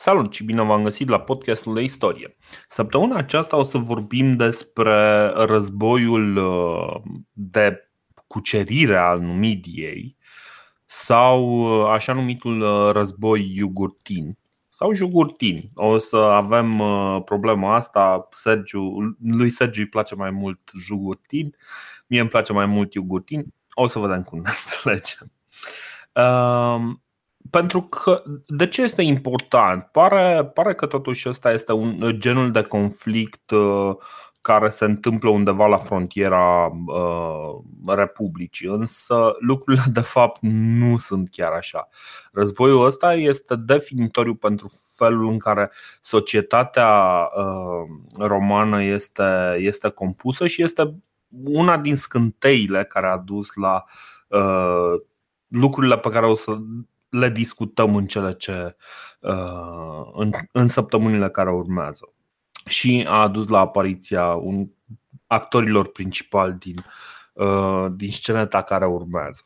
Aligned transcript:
Salut 0.00 0.32
și 0.32 0.44
bine 0.44 0.62
v-am 0.62 0.82
găsit 0.82 1.08
la 1.08 1.20
podcastul 1.20 1.74
de 1.74 1.82
istorie. 1.82 2.36
Săptămâna 2.66 3.16
aceasta 3.16 3.56
o 3.56 3.62
să 3.62 3.78
vorbim 3.78 4.32
despre 4.32 5.26
războiul 5.28 6.36
uh, 6.36 7.00
de 7.32 7.90
cucerire 8.26 8.96
al 8.96 9.20
Numidiei 9.20 10.16
sau 10.86 11.44
uh, 11.50 11.88
așa 11.90 12.12
numitul 12.12 12.60
uh, 12.60 12.90
război 12.92 13.52
iugurtin 13.54 14.38
sau 14.68 14.92
jugurtin. 14.92 15.56
O 15.74 15.98
să 15.98 16.16
avem 16.16 16.82
problema 17.24 17.74
asta. 17.74 18.28
Sergiu, 18.30 19.16
lui 19.22 19.50
Sergiu 19.50 19.80
îi 19.80 19.88
place 19.88 20.14
mai 20.14 20.30
mult 20.30 20.70
jugurtin, 20.80 21.56
mie 22.06 22.20
îmi 22.20 22.28
place 22.28 22.52
mai 22.52 22.66
mult 22.66 22.94
iugurtin. 22.94 23.54
O 23.70 23.86
să 23.86 23.98
vedem 23.98 24.22
cum 24.22 24.38
ne 24.44 24.50
înțelegem 24.64 25.32
pentru 27.50 27.82
că 27.82 28.22
de 28.46 28.66
ce 28.66 28.82
este 28.82 29.02
important? 29.02 29.84
Pare, 29.84 30.44
pare 30.44 30.74
că 30.74 30.86
totuși 30.86 31.28
ăsta 31.28 31.52
este 31.52 31.72
un 31.72 32.10
genul 32.18 32.50
de 32.50 32.62
conflict 32.62 33.50
uh, 33.50 33.96
care 34.40 34.68
se 34.68 34.84
întâmplă 34.84 35.30
undeva 35.30 35.66
la 35.66 35.76
frontiera 35.76 36.66
uh, 36.86 37.94
Republicii, 37.96 38.68
însă 38.68 39.36
lucrurile 39.38 39.84
de 39.92 40.00
fapt 40.00 40.38
nu 40.40 40.96
sunt 40.96 41.28
chiar 41.30 41.52
așa. 41.52 41.88
Războiul 42.32 42.84
ăsta 42.84 43.14
este 43.14 43.56
definitoriu 43.56 44.34
pentru 44.34 44.72
felul 44.96 45.28
în 45.28 45.38
care 45.38 45.70
societatea 46.00 47.20
uh, 47.36 48.26
romană 48.26 48.82
este, 48.82 49.56
este 49.58 49.88
compusă 49.88 50.46
și 50.46 50.62
este 50.62 50.94
una 51.44 51.78
din 51.78 51.96
scânteile 51.96 52.84
care 52.84 53.06
a 53.06 53.16
dus 53.16 53.48
la 53.54 53.84
uh, 54.28 55.00
lucrurile 55.48 55.98
pe 55.98 56.10
care 56.10 56.26
o 56.26 56.34
să 56.34 56.56
le 57.08 57.28
discutăm 57.28 57.96
în 57.96 58.06
cele 58.06 58.34
ce 58.34 58.76
uh, 59.20 60.10
în, 60.12 60.32
în 60.52 60.68
săptămânile 60.68 61.28
care 61.28 61.50
urmează. 61.50 62.12
Și 62.66 63.04
a 63.08 63.20
adus 63.20 63.48
la 63.48 63.58
apariția 63.58 64.34
un, 64.34 64.68
actorilor 65.26 65.88
principali 65.88 66.52
din, 66.58 66.84
uh, 67.32 67.86
din 67.90 68.10
sceneta 68.10 68.62
care 68.62 68.86
urmează. 68.86 69.42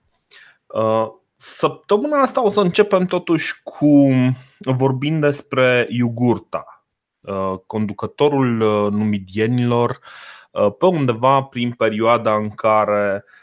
Uh, 0.67 1.07
săptămâna 1.35 2.21
asta 2.21 2.45
o 2.45 2.49
să 2.49 2.61
începem 2.61 3.05
totuși 3.05 3.63
cu 3.63 4.11
vorbind 4.59 5.21
despre 5.21 5.87
Iugurta, 5.91 6.85
conducătorul 7.67 8.57
numidienilor 8.91 9.99
pe 10.79 10.87
undeva 10.87 11.43
prin 11.43 11.73
perioada 11.73 12.35
în 12.35 12.51
care 12.51 13.25
Uh, 13.25 13.42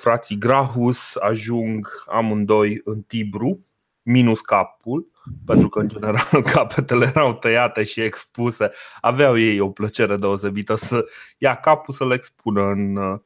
frații 0.00 0.38
Grahus 0.38 1.16
ajung 1.16 1.88
amândoi 2.06 2.80
în 2.84 3.02
Tibru, 3.02 3.66
minus 4.02 4.40
capul, 4.40 5.10
pentru 5.46 5.68
că 5.68 5.78
în 5.78 5.88
general 5.88 6.42
capetele 6.54 7.06
erau 7.14 7.32
tăiate 7.32 7.82
și 7.82 8.00
expuse. 8.00 8.70
Aveau 9.00 9.38
ei 9.38 9.60
o 9.60 9.68
plăcere 9.68 10.16
deosebită 10.16 10.74
să 10.74 11.04
ia 11.38 11.54
capul 11.54 11.94
să-l 11.94 12.12
expună 12.12 12.62
în, 12.62 12.96
uh, 12.96 13.18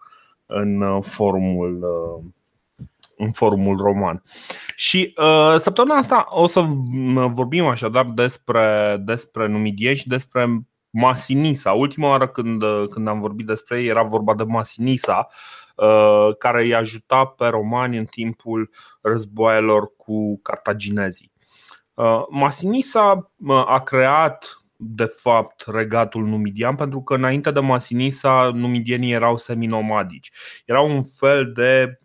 în 0.47 1.01
forumul 1.01 1.83
uh, 1.83 2.25
în 3.19 3.33
forumul 3.33 3.77
roman. 3.77 4.23
Și 4.75 5.15
uh, 5.17 5.59
săptămâna 5.59 5.97
asta 5.97 6.27
o 6.29 6.47
să 6.47 6.61
vorbim 7.29 7.65
așadar 7.65 8.05
despre, 8.15 8.97
despre 9.05 9.47
numidie 9.47 9.95
și 9.95 10.09
despre 10.09 10.61
Masinisa. 10.91 11.73
Ultima 11.73 12.09
oară 12.09 12.29
când, 12.29 12.63
când 12.91 13.09
am 13.09 13.21
vorbit 13.21 13.47
despre 13.47 13.81
ei 13.81 13.87
era 13.87 14.03
vorba 14.03 14.35
de 14.35 14.43
Masinisa, 14.43 15.27
Uh, 15.31 15.66
care 16.39 16.63
îi 16.63 16.75
ajuta 16.75 17.25
pe 17.27 17.47
romani 17.47 17.97
în 17.97 18.05
timpul 18.05 18.71
războaielor 19.01 19.97
cu 19.97 20.41
cartaginezii. 20.43 21.33
Uh, 21.95 22.23
Masinisa 22.31 23.33
uh, 23.37 23.65
a 23.67 23.81
creat 23.81 24.61
de 24.77 25.05
fapt 25.05 25.65
regatul 25.67 26.25
numidian 26.25 26.75
pentru 26.75 27.03
că 27.03 27.15
înainte 27.15 27.51
de 27.51 27.61
Masinisa 27.61 28.51
numidienii 28.55 29.13
erau 29.13 29.37
seminomadici. 29.37 30.31
Erau 30.65 30.91
un 30.91 31.03
fel 31.03 31.53
de 31.53 32.01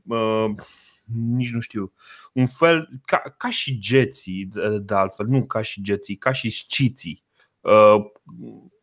nici 1.35 1.51
nu 1.51 1.59
știu, 1.59 1.94
un 2.34 2.46
fel 2.46 2.90
ca, 3.06 3.23
ca 3.38 3.50
și 3.50 3.79
geții 3.79 4.46
de, 4.46 4.78
de 4.79 4.94
altfel, 4.94 5.25
nu 5.25 5.46
ca 5.46 5.62
și 5.62 5.81
geții, 5.81 6.16
ca 6.16 6.31
și 6.31 6.50
sciții 6.50 7.23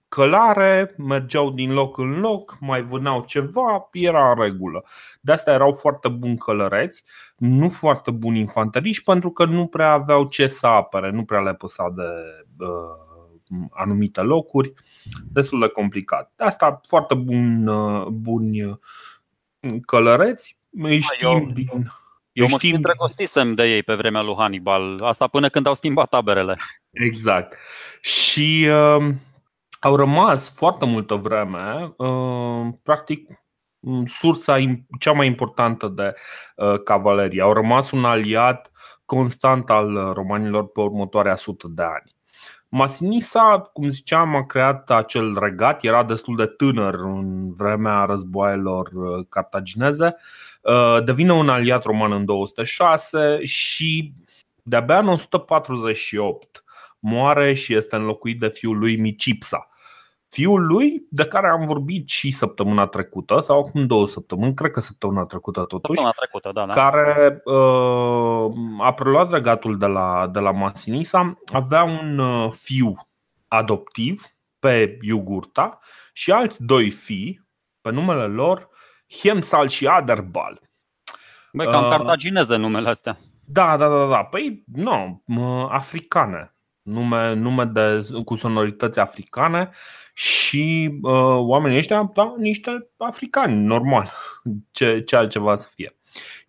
călare, 0.08 0.94
mergeau 0.96 1.50
din 1.50 1.72
loc 1.72 1.98
în 1.98 2.20
loc, 2.20 2.56
mai 2.60 2.82
vâneau 2.82 3.24
ceva, 3.26 3.88
era 3.92 4.30
în 4.30 4.42
regulă. 4.42 4.84
De 5.20 5.32
asta 5.32 5.52
erau 5.52 5.72
foarte 5.72 6.08
buni 6.08 6.36
călăreți, 6.36 7.04
nu 7.36 7.68
foarte 7.68 8.10
buni 8.10 8.38
infanteriști, 8.38 9.04
pentru 9.04 9.30
că 9.30 9.44
nu 9.44 9.66
prea 9.66 9.90
aveau 9.90 10.24
ce 10.24 10.46
să 10.46 10.66
apere, 10.66 11.10
nu 11.10 11.24
prea 11.24 11.40
le 11.40 11.54
păsa 11.54 11.92
de 11.96 12.08
uh, 12.64 13.66
anumite 13.70 14.20
locuri, 14.20 14.72
destul 15.32 15.60
de 15.60 15.68
complicat. 15.68 16.32
De 16.36 16.44
asta 16.44 16.80
foarte 16.88 17.14
bun, 17.14 17.66
uh, 17.66 18.06
buni 18.06 18.78
călăreți, 19.86 20.58
îi 20.70 21.00
știm 21.00 21.28
eu, 21.28 21.50
din... 21.54 21.92
Eu 22.32 22.46
mă 22.50 22.56
știm... 22.56 22.74
îndrăgostisem 22.74 23.54
de 23.54 23.62
ei 23.62 23.82
pe 23.82 23.94
vremea 23.94 24.22
lui 24.22 24.34
Hannibal, 24.38 24.98
asta 25.02 25.26
până 25.26 25.48
când 25.48 25.66
au 25.66 25.74
schimbat 25.74 26.08
taberele. 26.08 26.56
Exact. 26.90 27.56
Și 28.00 28.68
uh, 28.70 29.14
au 29.80 29.96
rămas 29.96 30.54
foarte 30.54 30.86
multă 30.86 31.14
vreme, 31.14 31.94
uh, 31.96 32.66
practic, 32.82 33.28
sursa 34.04 34.56
cea 34.98 35.12
mai 35.12 35.26
importantă 35.26 35.88
de 35.88 36.14
uh, 36.56 36.82
cavalerie. 36.82 37.42
Au 37.42 37.52
rămas 37.52 37.90
un 37.90 38.04
aliat 38.04 38.70
constant 39.04 39.70
al 39.70 40.12
romanilor 40.14 40.68
pe 40.68 40.80
următoarea 40.80 41.36
sută 41.36 41.66
de 41.70 41.82
ani. 41.82 42.16
Masinisa, 42.68 43.70
cum 43.72 43.88
ziceam, 43.88 44.34
a 44.34 44.46
creat 44.46 44.90
acel 44.90 45.38
regat, 45.40 45.84
era 45.84 46.04
destul 46.04 46.36
de 46.36 46.46
tânăr 46.46 46.94
în 46.94 47.52
vremea 47.52 48.04
războaielor 48.04 48.90
uh, 48.92 49.26
cartagineze, 49.28 50.16
devine 51.04 51.32
un 51.32 51.48
aliat 51.48 51.84
roman 51.84 52.12
în 52.12 52.24
206 52.24 53.44
și 53.44 54.12
de-abia 54.62 54.98
în 54.98 55.08
148 55.08 56.64
moare 56.98 57.54
și 57.54 57.74
este 57.74 57.96
înlocuit 57.96 58.38
de 58.38 58.48
fiul 58.48 58.78
lui 58.78 58.96
Micipsa. 58.96 59.68
Fiul 60.28 60.66
lui, 60.66 61.06
de 61.10 61.24
care 61.24 61.48
am 61.48 61.64
vorbit 61.64 62.08
și 62.08 62.30
săptămâna 62.30 62.86
trecută, 62.86 63.40
sau 63.40 63.58
acum 63.58 63.86
două 63.86 64.06
săptămâni, 64.06 64.54
cred 64.54 64.70
că 64.70 64.80
săptămâna 64.80 65.24
trecută 65.24 65.64
totuși, 65.64 66.00
săptămâna 66.00 66.14
trecută, 66.16 66.50
da, 66.52 66.66
da. 66.66 66.72
care 66.72 67.40
uh, 67.44 68.84
a 68.86 68.92
preluat 68.92 69.30
regatul 69.30 69.78
de 69.78 69.86
la, 69.86 70.28
de 70.32 70.38
la 70.38 70.50
Masinisa, 70.50 71.38
avea 71.52 71.82
un 71.82 72.18
uh, 72.18 72.50
fiu 72.50 72.94
adoptiv 73.48 74.26
pe 74.58 74.98
Iugurta 75.00 75.78
și 76.12 76.32
alți 76.32 76.62
doi 76.62 76.90
fii 76.90 77.48
pe 77.80 77.90
numele 77.90 78.26
lor 78.26 78.68
Hemsal 79.20 79.68
și 79.68 79.86
Aderbal. 79.86 80.60
Băi, 81.52 81.66
cam 81.66 81.84
uh, 81.84 81.90
cartagineze 81.90 82.56
numele 82.56 82.88
astea. 82.88 83.18
Da, 83.44 83.76
da, 83.76 83.88
da, 83.88 84.06
da. 84.06 84.24
Păi, 84.24 84.64
nu, 84.66 85.22
africane 85.70 86.57
nume, 86.88 87.34
nume 87.34 87.64
de, 87.64 88.08
cu 88.24 88.34
sonorități 88.34 88.98
africane 88.98 89.70
și 90.14 90.98
uh, 91.02 91.36
oamenii 91.36 91.78
ăștia, 91.78 92.10
da, 92.14 92.34
niște 92.38 92.90
africani, 92.96 93.64
normal, 93.64 94.10
ce, 94.70 95.00
ce 95.00 95.16
altceva 95.16 95.56
să 95.56 95.68
fie. 95.74 95.96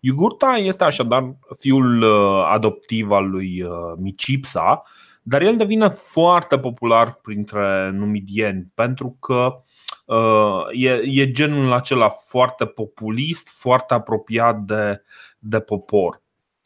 Iugurta 0.00 0.46
este 0.56 0.84
așadar 0.84 1.36
fiul 1.58 2.02
uh, 2.02 2.44
adoptiv 2.48 3.10
al 3.10 3.30
lui 3.30 3.62
uh, 3.62 3.70
Micipsa, 3.98 4.82
dar 5.22 5.42
el 5.42 5.56
devine 5.56 5.88
foarte 5.88 6.58
popular 6.58 7.12
printre 7.12 7.90
numidieni 7.90 8.66
pentru 8.74 9.16
că 9.20 9.62
uh, 10.04 10.64
e, 10.72 11.02
e 11.04 11.30
genul 11.30 11.72
acela 11.72 12.08
foarte 12.08 12.66
populist, 12.66 13.48
foarte 13.48 13.94
apropiat 13.94 14.58
de, 14.58 15.02
de 15.38 15.60
popor. 15.60 16.22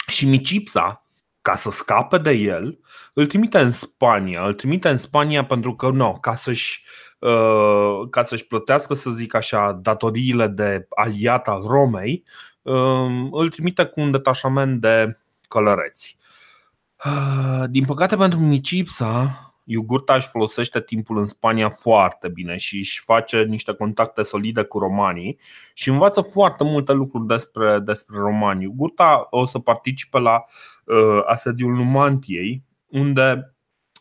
Și 0.07 0.27
Micipsa, 0.27 1.04
ca 1.45 1.57
să 1.57 1.71
scape 1.71 2.19
de 2.19 2.31
el, 2.31 2.79
îl 3.13 3.27
trimite 3.27 3.59
în 3.59 3.71
Spania. 3.71 4.47
Îl 4.47 4.55
trimite 4.55 4.89
în 4.89 4.97
Spania 4.97 5.45
pentru 5.45 5.75
că, 5.75 5.91
nu, 5.91 6.19
ca 6.21 6.35
să-și, 6.35 6.85
uh, 7.19 8.09
ca 8.11 8.23
să-și 8.23 8.47
plătească, 8.47 8.95
să 8.95 9.11
zic 9.11 9.35
așa, 9.35 9.73
datoriile 9.73 10.47
de 10.47 10.87
aliat 10.89 11.49
al 11.49 11.63
Romei, 11.67 12.25
uh, 12.63 13.29
îl 13.31 13.51
trimite 13.51 13.85
cu 13.85 14.01
un 14.01 14.11
detașament 14.11 14.81
de 14.81 15.17
călăreți. 15.49 16.17
Uh, 17.05 17.65
din 17.71 17.85
păcate 17.85 18.17
pentru 18.17 18.41
Nicipsa, 18.41 19.54
Iugurta 19.65 20.15
își 20.15 20.29
folosește 20.29 20.81
timpul 20.81 21.19
în 21.19 21.27
Spania 21.27 21.71
foarte 21.71 22.29
bine 22.29 22.57
și 22.57 22.77
își 22.77 23.01
face 23.05 23.43
niște 23.43 23.73
contacte 23.73 24.23
solide 24.23 24.63
cu 24.63 24.79
romanii 24.79 25.39
și 25.75 25.89
învață 25.89 26.21
foarte 26.21 26.65
multe 26.65 26.93
lucruri 26.93 27.27
despre, 27.27 27.79
despre 27.79 28.19
romani. 28.19 28.63
Iugurta 28.63 29.27
o 29.31 29.45
să 29.45 29.59
participe 29.59 30.19
la 30.19 30.45
uh, 30.85 31.23
asediul 31.27 31.75
Numantiei, 31.75 32.63
unde 32.87 33.55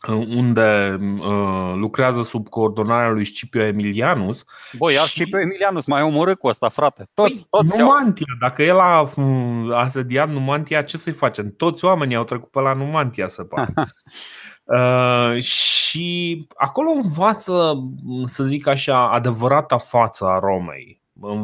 uh, 0.10 0.26
unde 0.36 1.00
uh, 1.20 1.74
lucrează 1.76 2.24
sub 2.24 2.50
coordonarea 2.50 3.12
lui 3.12 3.26
Scipio 3.26 3.62
Emilianus. 3.62 4.44
Băi, 4.78 4.94
și... 4.94 5.08
Scipio 5.08 5.40
Emilianus 5.40 5.86
mai 5.86 6.02
omorât 6.02 6.40
cu 6.40 6.48
asta, 6.48 6.70
frate. 6.70 7.10
Toți, 7.14 7.50
păi, 7.50 7.60
toți 7.62 7.80
Numantia, 7.80 8.26
au... 8.30 8.50
dacă 8.50 8.64
el 8.64 8.80
a 8.80 9.02
uh, 9.02 9.74
asediat 9.74 10.30
Numantia, 10.30 10.82
ce 10.82 10.98
să-i 10.98 11.14
facem? 11.14 11.54
Toți 11.58 11.86
oamenii 11.86 12.16
au 12.16 12.24
trecut 12.24 12.52
pe 12.52 12.60
la 12.60 12.74
Numantia, 12.74 13.28
să 13.28 13.44
pare. 13.44 13.74
Uh, 14.64 15.42
și 15.42 16.48
acolo 16.56 16.90
învață, 16.90 17.84
să 18.24 18.44
zic 18.44 18.68
așa, 18.68 19.12
adevărata 19.12 19.78
față 19.78 20.26
a 20.26 20.40
Romei 20.40 21.04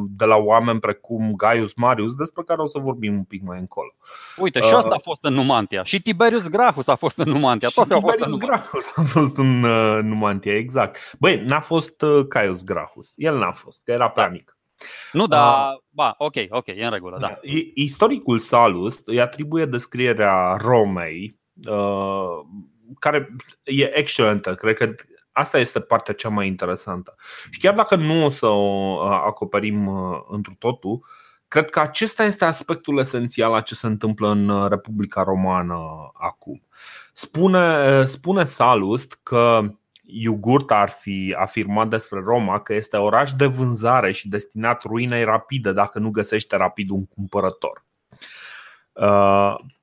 de 0.10 0.26
la 0.26 0.36
oameni 0.36 0.80
precum 0.80 1.34
Gaius 1.36 1.74
Marius, 1.74 2.16
despre 2.16 2.44
care 2.44 2.62
o 2.62 2.66
să 2.66 2.80
vorbim 2.80 3.14
un 3.14 3.24
pic 3.24 3.44
mai 3.44 3.60
încolo. 3.60 3.90
Uite, 4.38 4.60
și 4.60 4.74
asta 4.74 4.96
a 4.96 5.00
fost 5.02 5.24
în 5.24 5.34
Numantia. 5.34 5.84
Și 5.84 6.02
Tiberius 6.02 6.48
Gracchus 6.48 6.88
a 6.88 6.96
fost 6.96 7.18
în 7.18 7.30
Numantia. 7.30 7.70
Toți 7.74 7.94
au 7.94 8.00
fost 8.00 8.20
în 8.20 8.38
Gracchus 8.38 8.92
a 8.96 9.02
fost 9.02 9.38
în 9.38 9.64
uh, 9.64 10.00
Numantia, 10.04 10.56
exact. 10.56 11.16
Băi, 11.20 11.44
n-a 11.46 11.60
fost 11.60 12.02
uh, 12.02 12.20
Gaius 12.20 12.64
Gracchus. 12.64 13.14
El 13.16 13.38
n-a 13.38 13.52
fost, 13.52 13.82
că 13.84 13.92
era 13.92 14.10
prea 14.10 14.26
da. 14.26 14.32
mic. 14.32 14.58
Nu, 15.12 15.28
da, 15.28 15.72
uh, 15.74 15.82
ba, 15.90 16.16
ok, 16.18 16.36
ok, 16.50 16.68
e 16.68 16.84
în 16.84 16.92
regulă, 16.92 17.18
da. 17.20 17.40
Istoricul 17.74 18.40
Salus 18.40 19.02
îi 19.06 19.20
atribuie 19.22 19.66
descrierea 19.66 20.56
Romei, 20.62 21.40
uh, 21.70 22.46
care 23.00 23.36
e 23.64 23.98
excelentă. 23.98 24.56
Cred 24.56 24.76
că 24.76 24.96
Asta 25.40 25.60
este 25.60 25.80
partea 25.80 26.14
cea 26.14 26.30
mai 26.30 26.48
interesantă. 26.48 27.16
Și 27.50 27.60
chiar 27.60 27.74
dacă 27.74 27.96
nu 27.96 28.26
o 28.26 28.30
să 28.30 28.46
o 28.46 29.00
acoperim 29.02 29.88
întru 30.30 30.56
totul, 30.60 31.06
cred 31.48 31.70
că 31.70 31.80
acesta 31.80 32.24
este 32.24 32.46
aspectul 32.46 33.00
esențial 33.00 33.54
a 33.54 33.62
ce 33.62 33.76
se 33.76 33.88
întâmplă 33.88 34.30
în 34.30 34.68
Republica 34.68 35.24
Romană 35.24 35.78
acum. 36.14 36.62
Spune, 37.14 38.06
spune 38.06 38.44
Salust 38.44 39.20
că 39.24 39.62
Iugurta 40.04 40.76
ar 40.76 40.90
fi 40.90 41.36
afirmat 41.38 41.88
despre 41.88 42.22
Roma 42.24 42.60
că 42.60 42.74
este 42.74 42.98
oraș 42.98 43.34
de 43.34 43.46
vânzare 43.46 44.12
și 44.12 44.30
destinat 44.30 44.84
ruinei 44.84 45.24
rapide 45.24 45.72
dacă 45.72 46.00
nu 46.00 46.10
găsește 46.10 46.56
rapid 46.56 46.90
un 46.90 47.06
cumpărător. 47.06 47.86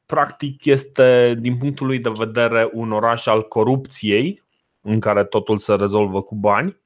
Practic 0.06 0.64
este, 0.64 1.34
din 1.38 1.56
punctul 1.58 1.86
lui 1.86 1.98
de 1.98 2.10
vedere, 2.14 2.68
un 2.72 2.92
oraș 2.92 3.26
al 3.26 3.48
corupției, 3.48 4.42
în 4.80 5.00
care 5.00 5.24
totul 5.24 5.58
se 5.58 5.74
rezolvă 5.74 6.22
cu 6.22 6.34
bani 6.34 6.76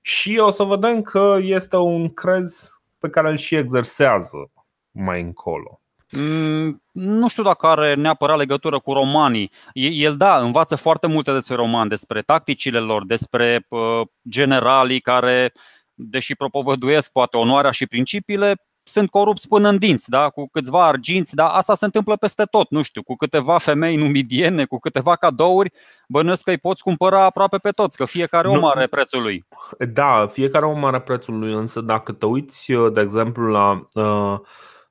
și 0.00 0.38
o 0.38 0.50
să 0.50 0.62
vedem 0.62 1.02
că 1.02 1.38
este 1.40 1.76
un 1.76 2.08
crez 2.08 2.70
pe 2.98 3.08
care 3.08 3.30
îl 3.30 3.36
și 3.36 3.54
exersează 3.54 4.50
mai 4.90 5.20
încolo. 5.20 5.80
Mm, 6.10 6.82
nu 6.92 7.28
știu 7.28 7.42
dacă 7.42 7.66
are 7.66 7.94
neapărat 7.94 8.36
legătură 8.36 8.78
cu 8.78 8.92
romanii. 8.92 9.50
El, 9.72 10.16
da, 10.16 10.38
învață 10.38 10.76
foarte 10.76 11.06
multe 11.06 11.32
despre 11.32 11.54
romani, 11.54 11.88
despre 11.88 12.22
tacticile 12.22 12.78
lor, 12.78 13.06
despre 13.06 13.66
uh, 13.68 14.00
generalii 14.28 15.00
care, 15.00 15.52
deși 15.94 16.34
propovăduiesc 16.34 17.12
poate 17.12 17.36
onoarea 17.36 17.70
și 17.70 17.86
principiile, 17.86 18.56
sunt 18.88 19.10
corupți 19.10 19.48
până 19.48 19.68
în 19.68 19.78
dinți, 19.78 20.10
da? 20.10 20.28
cu 20.28 20.48
câțiva 20.48 20.86
arginți, 20.86 21.34
dar 21.34 21.50
asta 21.52 21.74
se 21.74 21.84
întâmplă 21.84 22.16
peste 22.16 22.44
tot, 22.44 22.70
nu 22.70 22.82
știu, 22.82 23.02
cu 23.02 23.14
câteva 23.14 23.58
femei 23.58 23.96
numidiene, 23.96 24.64
cu 24.64 24.78
câteva 24.78 25.16
cadouri, 25.16 25.72
bănuiesc 26.08 26.42
că 26.42 26.50
îi 26.50 26.58
poți 26.58 26.82
cumpăra 26.82 27.24
aproape 27.24 27.58
pe 27.58 27.70
toți, 27.70 27.96
că 27.96 28.04
fiecare 28.04 28.48
om 28.48 28.64
are 28.64 28.86
prețul 28.86 29.22
lui. 29.22 29.44
Da, 29.78 30.26
fiecare 30.26 30.66
om 30.66 30.84
are 30.84 31.00
prețul 31.00 31.38
lui, 31.38 31.52
însă 31.52 31.80
dacă 31.80 32.12
te 32.12 32.26
uiți, 32.26 32.72
de 32.92 33.00
exemplu, 33.00 33.46
la 33.46 33.88
uh, 33.94 34.38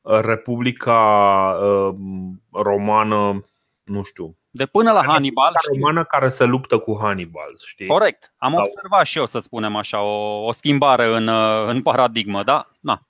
Republica 0.02 1.00
uh, 1.62 1.96
Romană, 2.52 3.46
nu 3.84 4.04
știu, 4.04 4.38
de 4.50 4.66
până 4.66 4.92
la 4.92 5.04
Hannibal. 5.04 5.54
Romană 5.74 6.04
care 6.04 6.30
se 6.30 6.44
luptă 6.44 6.78
cu 6.78 6.98
Hannibal, 7.02 7.58
știi? 7.66 7.88
Corect. 7.88 8.34
Am 8.38 8.52
da. 8.52 8.58
observat 8.58 9.06
și 9.06 9.18
eu, 9.18 9.26
să 9.26 9.40
spunem 9.40 9.76
așa, 9.76 10.02
o, 10.02 10.46
o 10.46 10.52
schimbare 10.52 11.16
în, 11.16 11.28
în 11.68 11.82
paradigmă, 11.82 12.44
da? 12.44 12.70
Na. 12.80 13.02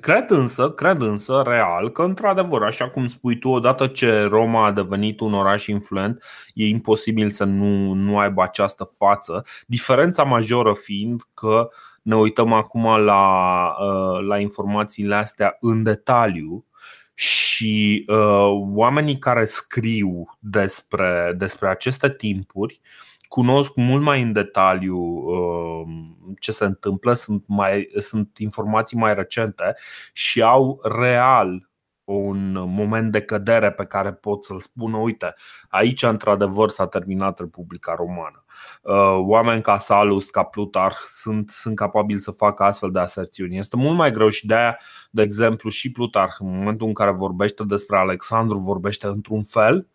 Cred 0.00 0.30
însă, 0.30 0.70
cred 0.70 1.00
însă 1.00 1.42
real 1.46 1.90
că 1.90 2.02
într-adevăr, 2.02 2.62
așa 2.62 2.88
cum 2.88 3.06
spui 3.06 3.38
tu, 3.38 3.48
odată 3.48 3.86
ce 3.86 4.22
Roma 4.22 4.66
a 4.66 4.72
devenit 4.72 5.20
un 5.20 5.34
oraș 5.34 5.66
influent, 5.66 6.22
e 6.54 6.68
imposibil 6.68 7.30
să 7.30 7.44
nu, 7.44 7.92
nu 7.92 8.18
aibă 8.18 8.42
această 8.42 8.84
față. 8.84 9.44
Diferența 9.66 10.22
majoră 10.22 10.72
fiind 10.72 11.22
că 11.34 11.68
ne 12.02 12.16
uităm 12.16 12.52
acum 12.52 12.84
la, 12.96 13.66
uh, 13.80 14.26
la 14.26 14.38
informațiile 14.38 15.14
astea 15.14 15.56
în 15.60 15.82
detaliu 15.82 16.64
și 17.14 18.04
uh, 18.08 18.48
oamenii 18.74 19.18
care 19.18 19.44
scriu 19.44 20.36
despre, 20.38 21.34
despre 21.36 21.68
aceste 21.68 22.10
timpuri 22.10 22.80
cunosc 23.28 23.72
mult 23.74 24.02
mai 24.02 24.22
în 24.22 24.32
detaliu 24.32 24.98
uh, 24.98 25.86
ce 26.38 26.52
se 26.52 26.64
întâmplă, 26.64 27.12
sunt, 27.12 27.44
mai, 27.46 27.88
sunt 27.98 28.38
informații 28.38 28.96
mai 28.96 29.14
recente 29.14 29.74
și 30.12 30.42
au 30.42 30.80
real 30.82 31.68
un 32.06 32.52
moment 32.52 33.12
de 33.12 33.22
cădere 33.22 33.72
pe 33.72 33.84
care 33.84 34.12
pot 34.12 34.44
să-l 34.44 34.60
spună, 34.60 34.96
uite, 34.96 35.34
aici 35.68 36.02
într-adevăr 36.02 36.68
s-a 36.68 36.86
terminat 36.86 37.38
Republica 37.38 37.94
Romană. 37.94 38.44
Uh, 38.82 39.24
oameni 39.26 39.62
ca 39.62 39.78
Salus, 39.78 40.30
ca 40.30 40.42
Plutarh 40.42 40.96
sunt, 41.06 41.50
sunt 41.50 41.76
capabili 41.76 42.20
să 42.20 42.30
facă 42.30 42.62
astfel 42.62 42.90
de 42.90 42.98
aserțiuni. 42.98 43.58
Este 43.58 43.76
mult 43.76 43.96
mai 43.96 44.10
greu 44.10 44.28
și 44.28 44.46
de 44.46 44.54
aia, 44.54 44.78
de 45.10 45.22
exemplu, 45.22 45.70
și 45.70 45.92
Plutarh, 45.92 46.34
în 46.38 46.56
momentul 46.56 46.86
în 46.86 46.92
care 46.92 47.10
vorbește 47.10 47.64
despre 47.64 47.96
Alexandru, 47.96 48.58
vorbește 48.58 49.06
într-un 49.06 49.42
fel, 49.42 49.88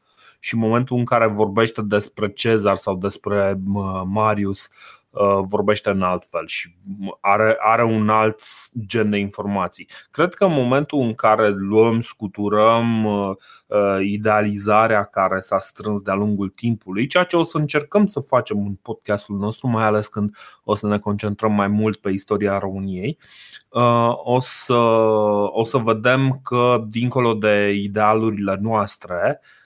și 0.43 0.53
în 0.53 0.59
momentul 0.59 0.97
în 0.97 1.05
care 1.05 1.27
vorbește 1.27 1.81
despre 1.81 2.31
Cezar 2.31 2.75
sau 2.75 2.95
despre 2.95 3.59
Marius, 4.05 4.69
uh, 5.09 5.39
vorbește 5.41 5.89
în 5.89 6.01
alt 6.01 6.23
fel 6.29 6.47
și 6.47 6.75
are, 7.19 7.57
are 7.59 7.83
un 7.83 8.09
alt 8.09 8.41
gen 8.85 9.09
de 9.09 9.17
informații. 9.17 9.87
Cred 10.11 10.33
că 10.33 10.45
în 10.45 10.53
momentul 10.53 10.99
în 10.99 11.13
care 11.13 11.49
luăm, 11.49 11.99
scuturăm 11.99 13.03
uh, 13.03 13.35
uh, 13.67 13.97
idealizarea 14.01 15.03
care 15.03 15.39
s-a 15.39 15.57
strâns 15.57 16.01
de-a 16.01 16.13
lungul 16.13 16.49
timpului, 16.49 17.07
ceea 17.07 17.23
ce 17.23 17.35
o 17.35 17.43
să 17.43 17.57
încercăm 17.57 18.05
să 18.05 18.19
facem 18.19 18.57
în 18.57 18.73
podcastul 18.81 19.37
nostru, 19.37 19.67
mai 19.67 19.83
ales 19.83 20.07
când 20.07 20.35
o 20.63 20.75
să 20.75 20.87
ne 20.87 20.99
concentrăm 20.99 21.53
mai 21.53 21.67
mult 21.67 21.97
pe 21.97 22.09
istoria 22.09 22.57
României, 22.57 23.17
o 24.23 24.39
să, 24.39 24.73
o 25.51 25.63
să 25.63 25.77
vedem 25.77 26.39
că, 26.43 26.83
dincolo 26.87 27.33
de 27.33 27.71
idealurile 27.71 28.57
noastre, 28.61 29.39
Uh, 29.41 29.60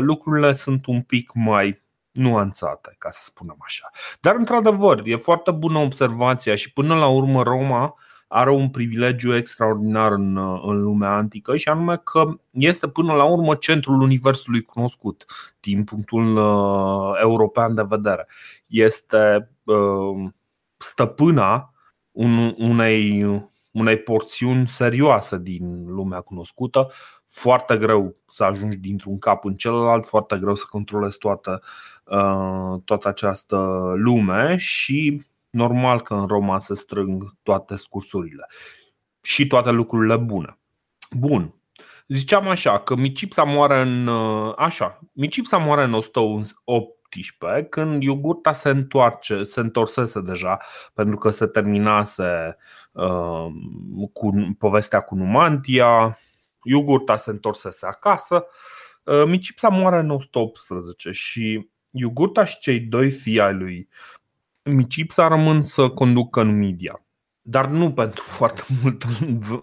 lucrurile 0.00 0.52
sunt 0.52 0.86
un 0.86 1.02
pic 1.02 1.30
mai 1.34 1.82
nuanțate, 2.10 2.94
ca 2.98 3.08
să 3.08 3.22
spunem 3.24 3.56
așa. 3.58 3.90
Dar, 4.20 4.34
într-adevăr, 4.34 5.02
e 5.04 5.16
foarte 5.16 5.50
bună 5.50 5.78
observația 5.78 6.54
și 6.54 6.72
până 6.72 6.94
la 6.94 7.06
urmă 7.06 7.42
Roma 7.42 7.94
are 8.28 8.50
un 8.50 8.70
privilegiu 8.70 9.34
extraordinar 9.34 10.12
în, 10.12 10.36
uh, 10.36 10.62
în 10.66 10.82
lumea 10.82 11.10
antică 11.10 11.56
și 11.56 11.68
anume 11.68 11.96
că 11.96 12.24
este 12.50 12.88
până 12.88 13.12
la 13.12 13.24
urmă 13.24 13.54
centrul 13.54 14.00
universului 14.00 14.62
cunoscut 14.62 15.24
din 15.60 15.84
punctul 15.84 16.36
uh, 16.36 17.18
european 17.20 17.74
de 17.74 17.82
vedere. 17.88 18.26
Este 18.66 19.50
uh, 19.64 20.30
stăpâna 20.76 21.74
un, 22.10 22.54
unei, 22.58 23.24
unei 23.74 23.96
porțiuni 23.96 24.68
serioase 24.68 25.38
din 25.38 25.86
lumea 25.86 26.20
cunoscută, 26.20 26.90
foarte 27.26 27.76
greu 27.76 28.16
să 28.28 28.44
ajungi 28.44 28.76
dintr-un 28.76 29.18
cap 29.18 29.44
în 29.44 29.54
celălalt, 29.54 30.06
foarte 30.06 30.36
greu 30.36 30.54
să 30.54 30.64
controlezi 30.70 31.18
toată, 31.18 31.62
uh, 32.04 32.80
toată 32.84 33.08
această 33.08 33.92
lume 33.96 34.56
și 34.56 35.22
normal 35.50 36.00
că 36.00 36.14
în 36.14 36.26
Roma 36.26 36.58
se 36.58 36.74
strâng 36.74 37.34
toate 37.42 37.74
scursurile 37.74 38.46
și 39.20 39.46
toate 39.46 39.70
lucrurile 39.70 40.16
bune. 40.16 40.58
Bun. 41.10 41.54
Ziceam 42.08 42.48
așa 42.48 42.78
că 42.78 42.94
Micipsa 42.94 43.42
moare 43.42 43.80
în 43.80 44.06
uh, 44.06 44.52
așa, 44.56 45.00
Micipsa 45.12 45.56
moare 45.56 45.84
în 45.84 45.92
118 47.14 47.68
când 47.68 48.02
Iugurta 48.02 48.52
se 48.52 48.68
întoarce, 48.68 49.42
se 49.42 49.60
întorsese 49.60 50.20
deja 50.20 50.56
pentru 50.94 51.16
că 51.16 51.30
se 51.30 51.46
terminase 51.46 52.56
uh, 52.92 53.46
cu 54.12 54.54
povestea 54.58 55.00
cu 55.00 55.14
Numantia, 55.14 56.18
Iugurta 56.62 57.16
se 57.16 57.30
întorsese 57.30 57.86
acasă, 57.86 58.46
uh, 59.04 59.24
Micipsa 59.26 59.68
moare 59.68 59.98
în 59.98 60.10
118 60.10 61.10
și 61.10 61.68
Iugurta 61.92 62.44
și 62.44 62.58
cei 62.58 62.80
doi 62.80 63.10
fii 63.10 63.40
ai 63.40 63.54
lui 63.54 63.88
Micipsa 64.62 65.28
rămân 65.28 65.62
să 65.62 65.88
conducă 65.88 66.40
în 66.40 66.58
Midia. 66.58 67.04
Dar 67.42 67.66
nu 67.66 67.92
pentru 67.92 68.22
foarte 68.38 68.62
multă 68.82 69.06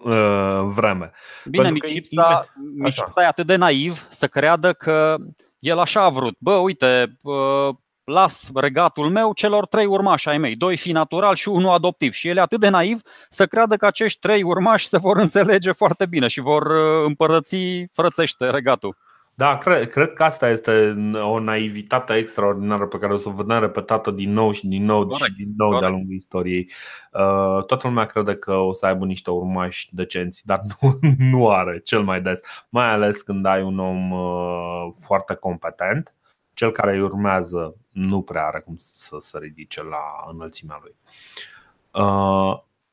uh, 0.02 0.72
vreme. 0.74 1.12
Bine, 1.44 1.70
Micipsa, 1.70 2.52
Micipsa 2.74 3.22
e 3.22 3.26
atât 3.26 3.46
de 3.46 3.56
naiv 3.56 4.06
să 4.10 4.26
creadă 4.26 4.72
că 4.72 5.16
el 5.62 5.78
așa 5.78 6.02
a 6.02 6.08
vrut. 6.08 6.36
Bă, 6.38 6.52
uite, 6.52 7.18
uh, 7.20 7.74
las 8.04 8.50
regatul 8.54 9.10
meu 9.10 9.32
celor 9.32 9.66
trei 9.66 9.86
urmași 9.86 10.28
ai 10.28 10.38
mei, 10.38 10.56
doi 10.56 10.76
fi 10.76 10.92
natural 10.92 11.34
și 11.34 11.48
unul 11.48 11.70
adoptiv. 11.70 12.12
Și 12.12 12.28
el 12.28 12.36
e 12.36 12.40
atât 12.40 12.60
de 12.60 12.68
naiv 12.68 13.00
să 13.28 13.46
creadă 13.46 13.76
că 13.76 13.86
acești 13.86 14.18
trei 14.18 14.42
urmași 14.42 14.88
se 14.88 14.98
vor 14.98 15.16
înțelege 15.16 15.72
foarte 15.72 16.06
bine 16.06 16.26
și 16.26 16.40
vor 16.40 16.66
uh, 16.66 17.04
împărăți 17.06 17.56
frățește 17.92 18.50
regatul. 18.50 18.96
Da, 19.34 19.58
cred, 19.58 19.90
cred 19.90 20.12
că 20.12 20.24
asta 20.24 20.48
este 20.48 20.94
o 21.22 21.38
naivitate 21.38 22.12
extraordinară 22.14 22.86
pe 22.86 22.98
care 22.98 23.12
o 23.12 23.16
să 23.16 23.28
o 23.28 23.32
vedem 23.32 23.60
repetată 23.60 24.10
din 24.10 24.32
nou 24.32 24.52
și 24.52 24.66
din 24.66 24.84
nou 24.84 25.06
corect, 25.06 25.24
și 25.24 25.32
din 25.32 25.52
nou 25.56 25.68
corect. 25.68 25.84
de-a 25.84 25.96
lungul 25.96 26.14
istoriei. 26.14 26.70
Uh, 27.12 27.64
toată 27.64 27.80
lumea 27.82 28.04
crede 28.04 28.34
că 28.34 28.54
o 28.54 28.72
să 28.72 28.86
aibă 28.86 29.04
niște 29.04 29.30
urmași 29.30 29.94
decenți, 29.94 30.46
dar 30.46 30.60
nu, 30.80 30.98
nu 31.18 31.50
are 31.50 31.80
cel 31.84 32.02
mai 32.02 32.20
des, 32.20 32.40
mai 32.68 32.86
ales 32.90 33.22
când 33.22 33.46
ai 33.46 33.62
un 33.62 33.78
om 33.78 34.10
uh, 34.10 34.92
foarte 35.06 35.34
competent 35.34 36.14
Cel 36.54 36.70
care 36.70 36.92
îi 36.92 37.00
urmează 37.00 37.76
nu 37.90 38.22
prea 38.22 38.46
are 38.46 38.60
cum 38.60 38.76
să 38.78 39.16
se 39.18 39.38
ridice 39.38 39.82
la 39.82 40.30
înălțimea 40.32 40.80
lui. 40.82 40.94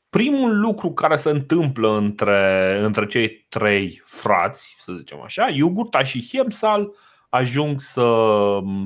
Primul 0.10 0.60
lucru 0.60 0.92
care 0.94 1.16
se 1.16 1.30
întâmplă 1.30 1.90
între, 1.90 2.80
între 2.84 3.06
cei 3.06 3.46
trei 3.50 4.02
frați, 4.06 4.76
să 4.80 4.94
zicem 4.94 5.22
așa, 5.22 5.50
Iugurta 5.50 6.04
și 6.04 6.28
Hiemsal, 6.30 6.92
ajung 7.30 7.80
să, 7.80 8.28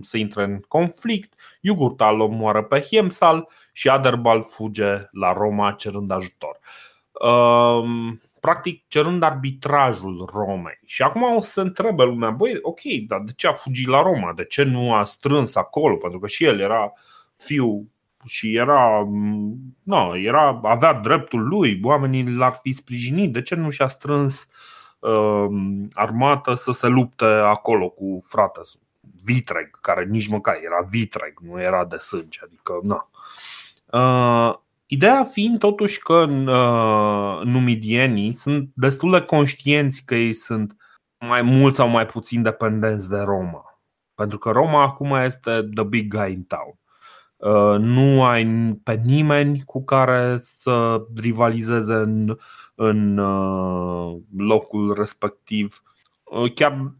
să 0.01 0.18
intre 0.18 0.44
în 0.44 0.60
conflict. 0.68 1.34
Iugurta 1.62 2.10
îl 2.10 2.20
omoară 2.20 2.63
pe 2.63 2.80
Hiemsal 2.80 3.48
și 3.72 3.89
Aderbal 3.89 4.42
fuge 4.42 4.94
la 5.12 5.34
Roma 5.34 5.72
cerând 5.72 6.12
ajutor. 6.12 6.60
Um, 7.12 8.22
practic 8.39 8.88
cerând 8.88 9.24
arbitrajul 9.24 10.30
Romei. 10.34 10.80
Și 10.86 11.01
acum 11.01 11.36
o 11.36 11.42
să 11.42 11.50
se 11.50 11.62
întrebe 11.62 12.03
lumea, 12.03 12.30
băi, 12.30 12.60
ok, 12.62 12.80
dar 13.08 13.20
de 13.20 13.32
ce 13.36 13.48
a 13.48 13.51
fugit 13.51 13.88
la 13.88 14.01
Roma? 14.01 14.34
De 14.34 14.46
ce 14.46 14.63
nu 14.63 14.94
a 14.94 15.03
strâns 15.03 15.56
acolo? 15.56 15.96
Pentru 15.96 16.20
că 16.20 16.27
și 16.27 16.44
el 16.44 16.60
era 16.60 16.94
fiu 17.36 17.92
și 18.25 18.56
era, 18.56 19.08
no, 19.84 20.18
era 20.18 20.60
avea 20.63 20.94
dreptul 20.94 21.48
lui, 21.48 21.80
oamenii 21.84 22.36
l-ar 22.36 22.60
fi 22.62 22.72
sprijinit. 22.72 23.34
De 23.34 23.42
ce 23.42 23.56
nu 23.56 23.70
și-a 23.70 23.88
strâns 23.88 24.48
uh, 25.00 25.48
armată 25.92 26.53
să 26.53 26.72
se 26.72 26.88
lupte 26.88 27.25
acolo 27.25 27.89
cu 27.89 28.24
frate 28.27 28.60
Vitreg, 29.25 29.80
care 29.82 30.06
nici 30.06 30.27
măcar 30.27 30.56
era 30.63 30.88
Vitreg, 30.89 31.39
nu 31.39 31.62
era 31.62 31.86
de 31.86 31.98
sânge, 31.98 32.39
adică 32.44 32.80
na. 32.84 33.10
Uh, 34.00 34.62
Ideea 34.94 35.24
fiind 35.24 35.60
totuși 35.60 36.00
că 36.00 36.13
uh, 36.30 37.46
numidienii 37.46 38.34
sunt 38.34 38.70
destul 38.74 39.12
de 39.12 39.22
conștienți 39.22 40.06
că 40.06 40.15
ei 40.15 40.34
sunt 40.34 40.75
mai 41.20 41.42
mult 41.42 41.75
sau 41.75 41.88
mai 41.88 42.06
puțin 42.06 42.42
dependenți 42.42 43.10
de 43.10 43.18
Roma. 43.18 43.82
Pentru 44.15 44.38
că 44.38 44.51
Roma 44.51 44.82
acum 44.82 45.13
este 45.13 45.70
the 45.75 45.84
big 45.84 46.15
guy 46.15 46.32
in 46.32 46.44
town. 46.44 46.80
Uh, 47.43 47.79
nu 47.79 48.23
ai 48.23 48.45
pe 48.83 49.01
nimeni 49.05 49.63
cu 49.65 49.83
care 49.83 50.38
să 50.41 51.03
rivalizeze 51.15 51.93
în, 51.93 52.38
în 52.75 53.17
uh, 53.17 54.17
locul 54.38 54.93
respectiv. 54.93 55.81
Uh, 56.23 56.53
chiar 56.53 56.93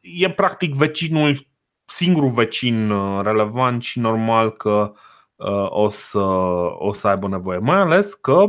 e 0.00 0.30
practic 0.30 0.74
vecinul, 0.74 1.46
singurul 1.84 2.30
vecin 2.30 2.92
relevant 3.22 3.82
și 3.82 3.98
normal 3.98 4.50
că 4.50 4.92
o 5.68 5.88
să, 5.88 6.18
o 6.78 6.92
să 6.92 7.08
aibă 7.08 7.28
nevoie. 7.28 7.58
Mai 7.58 7.76
ales 7.76 8.14
că 8.14 8.46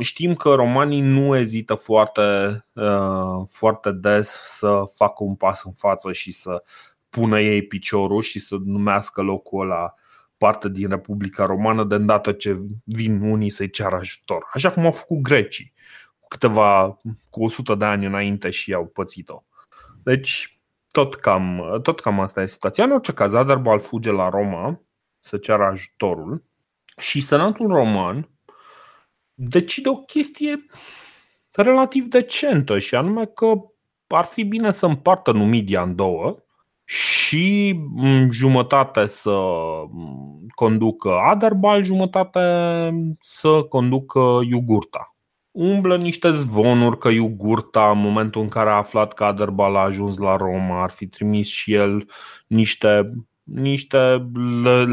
știm 0.00 0.34
că 0.34 0.54
romanii 0.54 1.00
nu 1.00 1.36
ezită 1.36 1.74
foarte, 1.74 2.22
foarte 3.48 3.90
des 3.90 4.28
să 4.44 4.82
facă 4.94 5.24
un 5.24 5.34
pas 5.34 5.64
în 5.64 5.72
față 5.72 6.12
și 6.12 6.32
să 6.32 6.62
pună 7.12 7.40
ei 7.40 7.62
piciorul 7.62 8.22
și 8.22 8.38
să 8.38 8.56
numească 8.64 9.20
locul 9.22 9.60
ăla 9.60 9.94
parte 10.36 10.68
din 10.68 10.88
Republica 10.88 11.44
Romană 11.44 11.84
de 11.84 11.94
îndată 11.94 12.32
ce 12.32 12.58
vin 12.84 13.20
unii 13.20 13.50
să-i 13.50 13.70
ceară 13.70 13.96
ajutor. 13.96 14.48
Așa 14.52 14.70
cum 14.70 14.84
au 14.84 14.92
făcut 14.92 15.18
grecii 15.18 15.72
câteva, 16.28 16.98
cu 17.30 17.44
100 17.44 17.74
de 17.74 17.84
ani 17.84 18.06
înainte 18.06 18.50
și 18.50 18.72
au 18.72 18.86
pățit-o. 18.86 19.42
Deci, 20.02 20.60
tot 20.90 21.14
cam, 21.14 21.78
tot 21.82 22.00
cam 22.00 22.20
asta 22.20 22.42
e 22.42 22.46
situația. 22.46 22.84
În 22.84 22.92
orice 22.92 23.12
caz, 23.12 23.34
Aderbal 23.34 23.80
fuge 23.80 24.10
la 24.10 24.28
Roma 24.28 24.80
să 25.20 25.36
ceară 25.36 25.64
ajutorul 25.64 26.44
și 26.98 27.20
Senatul 27.20 27.68
Roman 27.68 28.28
decide 29.34 29.88
o 29.88 29.96
chestie 29.96 30.66
relativ 31.50 32.04
decentă 32.04 32.78
și 32.78 32.94
anume 32.94 33.26
că 33.26 33.52
ar 34.06 34.24
fi 34.24 34.44
bine 34.44 34.70
să 34.70 34.86
împartă 34.86 35.32
Numidia 35.32 35.82
în 35.82 35.94
două 35.94 36.41
și 36.92 37.80
mm, 37.94 38.30
jumătate 38.30 39.06
să 39.06 39.38
mm, 39.90 40.46
conducă 40.54 41.10
Aderbal, 41.10 41.84
jumătate 41.84 42.40
să 43.20 43.62
conducă 43.62 44.40
Iugurta. 44.48 45.16
Umblă 45.50 45.96
niște 45.96 46.30
zvonuri 46.30 46.98
că 46.98 47.08
Iugurta, 47.08 47.90
în 47.90 47.98
momentul 47.98 48.42
în 48.42 48.48
care 48.48 48.70
a 48.70 48.72
aflat 48.72 49.12
că 49.12 49.24
Aderbal 49.24 49.76
a 49.76 49.80
ajuns 49.80 50.16
la 50.16 50.36
Roma, 50.36 50.82
ar 50.82 50.90
fi 50.90 51.06
trimis 51.06 51.48
și 51.48 51.74
el 51.74 52.08
niște, 52.46 53.12
niște 53.42 54.30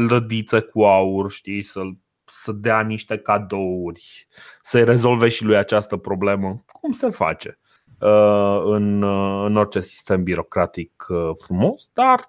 lădițe 0.08 0.60
cu 0.60 0.82
aur, 0.82 1.30
știi, 1.30 1.62
să 1.62 1.80
să 2.24 2.52
dea 2.52 2.80
niște 2.80 3.18
cadouri, 3.18 4.26
să-i 4.62 4.84
rezolve 4.84 5.28
și 5.28 5.44
lui 5.44 5.56
această 5.56 5.96
problemă. 5.96 6.64
Cum 6.66 6.92
se 6.92 7.08
face? 7.08 7.58
Uh, 8.00 8.62
în, 8.64 9.02
uh, 9.02 9.44
în 9.46 9.56
orice 9.56 9.80
sistem 9.80 10.22
birocratic 10.22 11.06
uh, 11.08 11.30
frumos, 11.42 11.90
dar 11.92 12.24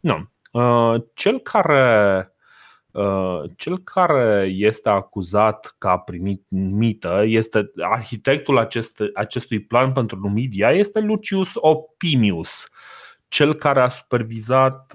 nu. 0.00 0.28
Cel 1.14 1.40
care 1.40 2.28
cel 3.56 3.78
care 3.78 4.44
este 4.56 4.88
acuzat 4.88 5.74
că 5.78 5.88
a 5.88 5.98
primit 5.98 6.44
mită 6.50 7.22
este 7.26 7.70
arhitectul 7.76 8.58
acest, 8.58 9.02
acestui 9.14 9.60
plan 9.60 9.92
pentru 9.92 10.18
Numidia 10.18 10.70
este 10.70 11.00
Lucius 11.00 11.50
Opimius, 11.54 12.68
cel 13.28 13.54
care 13.54 13.80
a 13.80 13.88
supervizat 13.88 14.92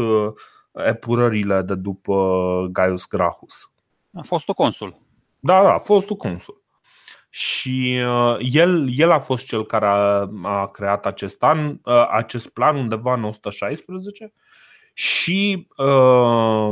epurările 0.73 1.61
de 1.61 1.75
după 1.75 2.67
Gaius 2.71 3.07
Gracchus. 3.07 3.71
A 4.13 4.21
fost 4.21 4.49
o 4.49 4.53
consul. 4.53 5.01
Da, 5.39 5.61
da, 5.61 5.73
a 5.73 5.79
fost 5.79 6.09
un 6.09 6.17
consul. 6.17 6.58
Și 7.29 8.01
uh, 8.05 8.37
el, 8.51 8.87
el 8.97 9.11
a 9.11 9.19
fost 9.19 9.45
cel 9.45 9.65
care 9.65 9.85
a, 9.85 10.29
a 10.43 10.67
creat 10.67 11.05
acest, 11.05 11.43
an, 11.43 11.79
uh, 11.83 12.07
acest 12.11 12.49
plan 12.49 12.75
undeva 12.75 13.13
în 13.13 13.23
116 13.23 14.33
și 14.93 15.67
uh, 15.77 16.71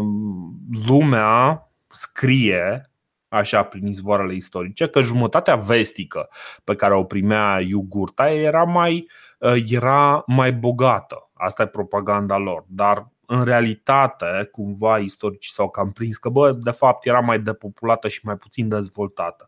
lumea 0.87 1.67
scrie 1.89 2.91
așa 3.29 3.63
prin 3.63 3.87
izvoarele 3.87 4.33
istorice, 4.33 4.87
că 4.87 5.01
jumătatea 5.01 5.55
vestică 5.55 6.29
pe 6.63 6.75
care 6.75 6.95
o 6.95 7.03
primea 7.03 7.59
Iugurta 7.59 8.29
era 8.29 8.63
mai, 8.63 9.07
uh, 9.39 9.63
era 9.67 10.23
mai 10.25 10.53
bogată. 10.53 11.29
Asta 11.33 11.63
e 11.63 11.67
propaganda 11.67 12.37
lor. 12.37 12.65
Dar 12.67 13.07
în 13.25 13.43
realitate, 13.43 14.49
cumva 14.51 14.97
istoricii 14.97 15.51
s-au 15.51 15.69
cam 15.69 15.91
prins 15.91 16.17
că, 16.17 16.29
bă, 16.29 16.51
de 16.51 16.71
fapt, 16.71 17.05
era 17.05 17.19
mai 17.19 17.39
depopulată 17.39 18.07
și 18.07 18.19
mai 18.23 18.35
puțin 18.35 18.69
dezvoltată. 18.69 19.45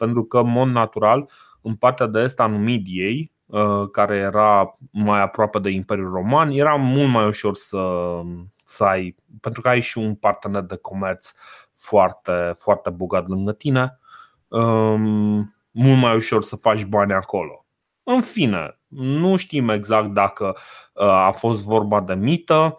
Uh, 0.00 0.06
pentru 0.06 0.24
că, 0.24 0.38
în 0.38 0.50
mod 0.50 0.68
natural, 0.68 1.30
în 1.62 1.74
partea 1.74 2.06
de 2.06 2.20
est 2.20 2.40
a 2.40 2.46
Numidiei, 2.46 3.32
uh, 3.46 3.90
care 3.92 4.16
era 4.16 4.78
mai 4.90 5.20
aproape 5.20 5.58
de 5.58 5.70
Imperiul 5.70 6.12
Roman, 6.12 6.50
era 6.50 6.74
mult 6.74 7.10
mai 7.10 7.26
ușor 7.26 7.54
să, 7.54 8.20
să 8.64 8.84
ai, 8.84 9.16
pentru 9.40 9.60
că 9.60 9.68
ai 9.68 9.80
și 9.80 9.98
un 9.98 10.14
partener 10.14 10.62
de 10.62 10.76
comerț 10.76 11.32
foarte, 11.72 12.50
foarte 12.58 12.90
bogat 12.90 13.28
lângă 13.28 13.52
tine, 13.52 13.98
um, 14.48 15.54
mult 15.70 16.00
mai 16.00 16.16
ușor 16.16 16.42
să 16.42 16.56
faci 16.56 16.84
bani 16.84 17.12
acolo. 17.12 17.64
În 18.02 18.20
fine, 18.20 18.78
nu 18.88 19.36
știm 19.36 19.68
exact 19.68 20.08
dacă 20.08 20.56
uh, 20.94 21.04
a 21.04 21.30
fost 21.30 21.64
vorba 21.64 22.00
de 22.00 22.14
mită. 22.14 22.78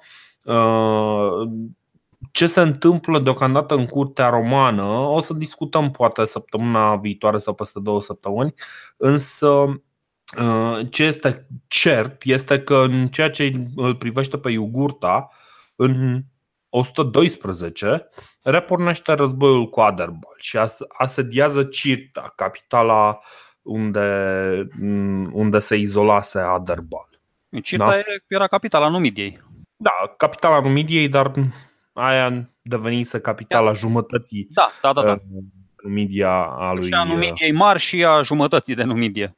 Uh, 2.32 2.38
ce 2.42 2.48
se 2.48 2.62
întâmplă 2.62 3.20
deocamdată 3.20 3.76
în 3.76 3.86
curtea 3.86 4.30
romană 4.30 4.84
o 4.84 5.20
să 5.20 5.34
discutăm 5.34 5.92
poate 5.92 6.26
săptămâna 6.26 6.96
viitoare 6.96 7.38
sau 7.38 7.54
peste 7.54 7.80
două 7.80 8.02
săptămâni, 8.02 8.54
însă 8.98 9.48
uh, 9.48 10.80
ce 10.90 11.04
este 11.04 11.48
cert 11.68 12.24
este 12.24 12.60
că 12.60 12.76
în 12.76 13.08
ceea 13.08 13.30
ce 13.30 13.66
îl 13.76 13.96
privește 13.96 14.38
pe 14.38 14.52
Iugurta, 14.52 15.30
în 15.76 16.22
112 16.70 18.10
repornește 18.44 19.14
războiul 19.14 19.70
cu 19.70 19.80
Aderbal 19.80 20.36
și 20.38 20.58
asediază 20.88 21.64
Cirta, 21.64 22.34
capitala 22.36 23.20
unde, 23.62 24.68
unde 25.32 25.60
se 25.60 25.76
izolase 25.76 26.40
Aderbal. 26.40 27.10
Cirta 27.62 27.86
da? 27.86 28.02
era 28.28 28.48
capitala 28.48 28.90
Numidiei. 28.90 29.42
Da, 29.76 30.14
capitala 30.18 30.62
Numidiei, 30.62 31.10
dar 31.10 31.32
aia 31.94 32.50
devenise 32.62 33.20
capitala 33.20 33.72
jumătății 33.72 34.48
da, 34.50 34.70
da, 34.82 34.94
da, 34.94 35.04
da. 35.04 35.12
Uh, 35.12 35.44
Numidia 35.84 36.44
a 36.44 36.74
lui... 36.74 36.86
Și 36.86 36.94
a 36.94 37.04
Numidiei 37.04 37.52
mari 37.52 37.80
și 37.80 38.06
a 38.06 38.22
jumătății 38.22 38.76
de 38.76 38.84
Numidie. 38.84 39.36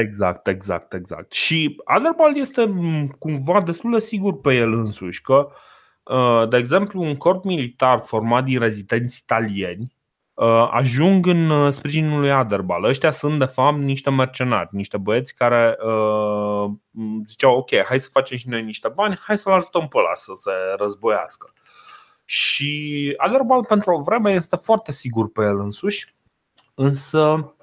Exact, 0.00 0.46
exact, 0.46 0.92
exact. 0.92 1.32
Și 1.32 1.80
Aderbal 1.84 2.36
este 2.36 2.74
cumva 3.18 3.60
destul 3.60 3.92
de 3.92 3.98
sigur 3.98 4.40
pe 4.40 4.54
el 4.54 4.72
însuși 4.72 5.22
că, 5.22 5.48
uh, 6.02 6.48
de 6.48 6.56
exemplu, 6.56 7.02
un 7.02 7.16
corp 7.16 7.44
militar 7.44 7.98
format 7.98 8.44
din 8.44 8.58
rezidenți 8.58 9.20
italieni 9.22 9.96
Uh, 10.36 10.68
ajung 10.70 11.26
în 11.26 11.50
uh, 11.50 11.72
sprijinul 11.72 12.20
lui 12.20 12.30
Aderbal. 12.30 12.84
Ăștia 12.84 13.10
sunt 13.10 13.38
de 13.38 13.44
fapt 13.44 13.76
niște 13.76 14.10
mercenari, 14.10 14.68
niște 14.72 14.96
băieți 14.96 15.34
care 15.34 15.76
uh, 15.84 16.70
ziceau 17.26 17.56
ok, 17.56 17.70
hai 17.88 18.00
să 18.00 18.08
facem 18.12 18.36
și 18.36 18.48
noi 18.48 18.62
niște 18.62 18.88
bani, 18.88 19.18
hai 19.22 19.38
să-l 19.38 19.52
ajutăm 19.52 19.88
pe 19.88 19.98
ăla 19.98 20.14
să 20.14 20.32
se 20.34 20.50
războiască. 20.78 21.52
Și 22.28 23.14
Aderbal 23.16 23.64
pentru 23.64 23.92
o 23.92 24.02
vreme 24.02 24.30
este 24.30 24.56
foarte 24.56 24.92
sigur 24.92 25.30
pe 25.30 25.42
el 25.42 25.60
însuși, 25.60 26.14
însă 26.74 27.54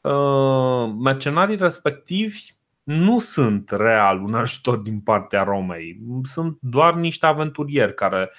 uh, 0.00 0.92
mercenarii 0.98 1.56
respectivi 1.56 2.56
nu 2.82 3.18
sunt 3.18 3.70
real 3.70 4.20
un 4.20 4.34
ajutor 4.34 4.76
din 4.76 5.00
partea 5.00 5.42
Romei. 5.42 6.00
Sunt 6.22 6.58
doar 6.60 6.94
niște 6.94 7.26
aventurieri 7.26 7.94
care, 7.94 8.30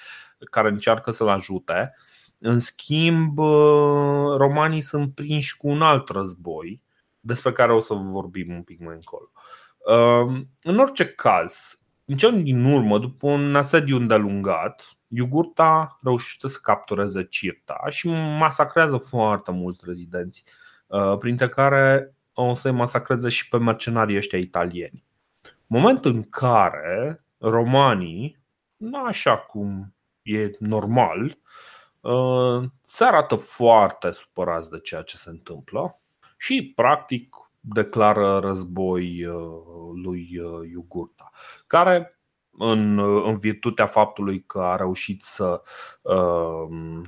care 0.50 0.68
încearcă 0.68 1.10
să-l 1.10 1.28
ajute. 1.28 1.94
În 2.38 2.58
schimb, 2.58 3.38
romanii 4.36 4.80
sunt 4.80 5.14
prinși 5.14 5.56
cu 5.56 5.68
un 5.68 5.82
alt 5.82 6.08
război, 6.08 6.82
despre 7.20 7.52
care 7.52 7.72
o 7.72 7.80
să 7.80 7.94
vorbim 7.94 8.54
un 8.54 8.62
pic 8.62 8.80
mai 8.80 8.94
încolo. 8.94 9.30
În 10.62 10.78
orice 10.78 11.06
caz, 11.06 11.78
în 12.04 12.16
cel 12.16 12.42
din 12.42 12.64
urmă, 12.64 12.98
după 12.98 13.26
un 13.26 13.56
asediu 13.56 13.96
îndelungat, 13.96 14.99
Iugurta 15.12 15.98
reușește 16.02 16.48
să 16.48 16.58
captureze 16.62 17.24
Cirta 17.24 17.86
și 17.88 18.08
masacrează 18.38 18.96
foarte 18.96 19.50
mulți 19.50 19.80
rezidenți, 19.84 20.44
printre 21.18 21.48
care 21.48 22.14
o 22.34 22.54
să-i 22.54 22.72
masacreze 22.72 23.28
și 23.28 23.48
pe 23.48 23.58
mercenarii 23.58 24.16
ăștia 24.16 24.38
italieni. 24.38 25.04
Moment 25.66 26.04
în 26.04 26.22
care 26.22 27.24
romanii, 27.38 28.38
nu 28.76 29.04
așa 29.04 29.36
cum 29.36 29.94
e 30.22 30.50
normal, 30.58 31.38
uh, 32.00 32.64
se 32.82 33.04
arată 33.04 33.34
foarte 33.34 34.10
supărați 34.10 34.70
de 34.70 34.80
ceea 34.80 35.02
ce 35.02 35.16
se 35.16 35.30
întâmplă 35.30 36.00
și, 36.36 36.72
practic, 36.76 37.36
declară 37.60 38.38
război 38.38 39.24
uh, 39.24 39.34
lui 40.02 40.38
uh, 40.38 40.68
Iugurta, 40.72 41.30
care 41.66 42.19
în, 42.60 42.98
în 43.24 43.36
virtutea 43.36 43.86
faptului 43.86 44.44
că 44.46 44.58
a 44.58 44.76
reușit 44.76 45.22
să, 45.22 45.62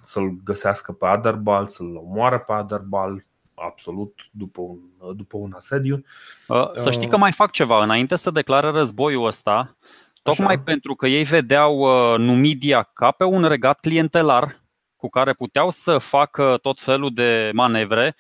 să-l 0.04 0.36
găsească 0.44 0.92
pe 0.92 1.06
Aderbal, 1.06 1.66
să-l 1.66 1.96
omoare 1.96 2.38
pe 2.38 2.52
Aderbal, 2.52 3.24
absolut 3.54 4.28
după 4.30 4.60
un, 4.60 4.78
după 5.16 5.36
un 5.36 5.52
asediu. 5.56 6.04
Uh, 6.48 6.70
să 6.74 6.90
știi 6.90 7.08
că 7.08 7.16
mai 7.16 7.32
fac 7.32 7.50
ceva. 7.50 7.82
Înainte 7.82 8.16
să 8.16 8.30
declară 8.30 8.70
războiul 8.70 9.26
ăsta, 9.26 9.76
tocmai 10.22 10.54
Așa. 10.54 10.62
pentru 10.64 10.94
că 10.94 11.06
ei 11.06 11.22
vedeau 11.22 11.78
uh, 11.78 12.18
Numidia 12.18 12.82
ca 12.82 13.10
pe 13.10 13.24
un 13.24 13.44
regat 13.44 13.80
clientelar 13.80 14.60
cu 14.96 15.08
care 15.08 15.32
puteau 15.32 15.70
să 15.70 15.98
facă 15.98 16.58
tot 16.62 16.80
felul 16.80 17.12
de 17.14 17.50
manevre 17.52 18.16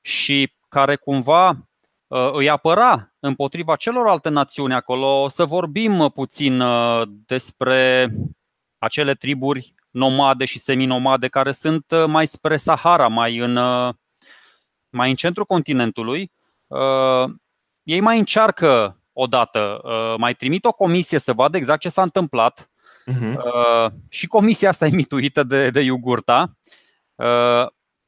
și 0.00 0.52
care 0.68 0.96
cumva 0.96 1.48
uh, 1.48 1.56
îi 2.08 2.48
apăra 2.48 3.14
împotriva 3.20 3.76
celorlalte 3.76 4.28
națiuni 4.28 4.74
acolo. 4.74 5.28
Să 5.28 5.44
vorbim 5.44 6.10
puțin 6.14 6.62
despre 7.26 8.10
acele 8.78 9.14
triburi 9.14 9.74
nomade 9.90 10.44
și 10.44 10.58
seminomade 10.58 11.28
care 11.28 11.52
sunt 11.52 11.84
mai 12.06 12.26
spre 12.26 12.56
Sahara, 12.56 13.08
mai 13.08 13.36
în 13.36 13.58
mai 14.96 15.10
în 15.10 15.16
centrul 15.16 15.44
continentului, 15.44 16.32
uh, 16.66 17.34
ei 17.82 18.00
mai 18.00 18.18
încearcă 18.18 19.00
odată, 19.12 19.80
uh, 19.82 20.14
mai 20.18 20.34
trimit 20.34 20.64
o 20.64 20.72
comisie 20.72 21.18
să 21.18 21.32
vadă 21.32 21.56
exact 21.56 21.80
ce 21.80 21.88
s-a 21.88 22.02
întâmplat 22.02 22.70
uh-huh. 23.06 23.34
uh, 23.34 23.92
și 24.10 24.26
comisia 24.26 24.68
asta 24.68 24.86
e 24.86 24.90
mituită 24.90 25.42
de, 25.42 25.70
de 25.70 25.80
Iugurta. 25.80 26.56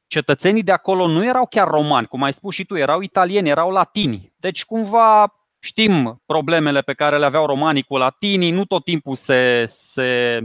Uh, 0.08 0.14
cetățenii 0.14 0.62
de 0.62 0.72
acolo 0.72 1.06
nu 1.06 1.24
erau 1.24 1.46
chiar 1.46 1.68
romani, 1.68 2.06
cum 2.06 2.22
ai 2.22 2.32
spus 2.32 2.54
și 2.54 2.64
tu, 2.64 2.76
erau 2.76 3.00
italieni, 3.00 3.48
erau 3.48 3.70
latini. 3.70 4.32
Deci 4.36 4.64
cumva 4.64 5.34
știm 5.60 6.22
problemele 6.26 6.80
pe 6.80 6.92
care 6.92 7.18
le 7.18 7.24
aveau 7.24 7.46
romanii 7.46 7.82
cu 7.82 7.96
latinii, 7.96 8.50
nu 8.50 8.64
tot 8.64 8.84
timpul 8.84 9.14
se, 9.14 9.64
se 9.66 10.42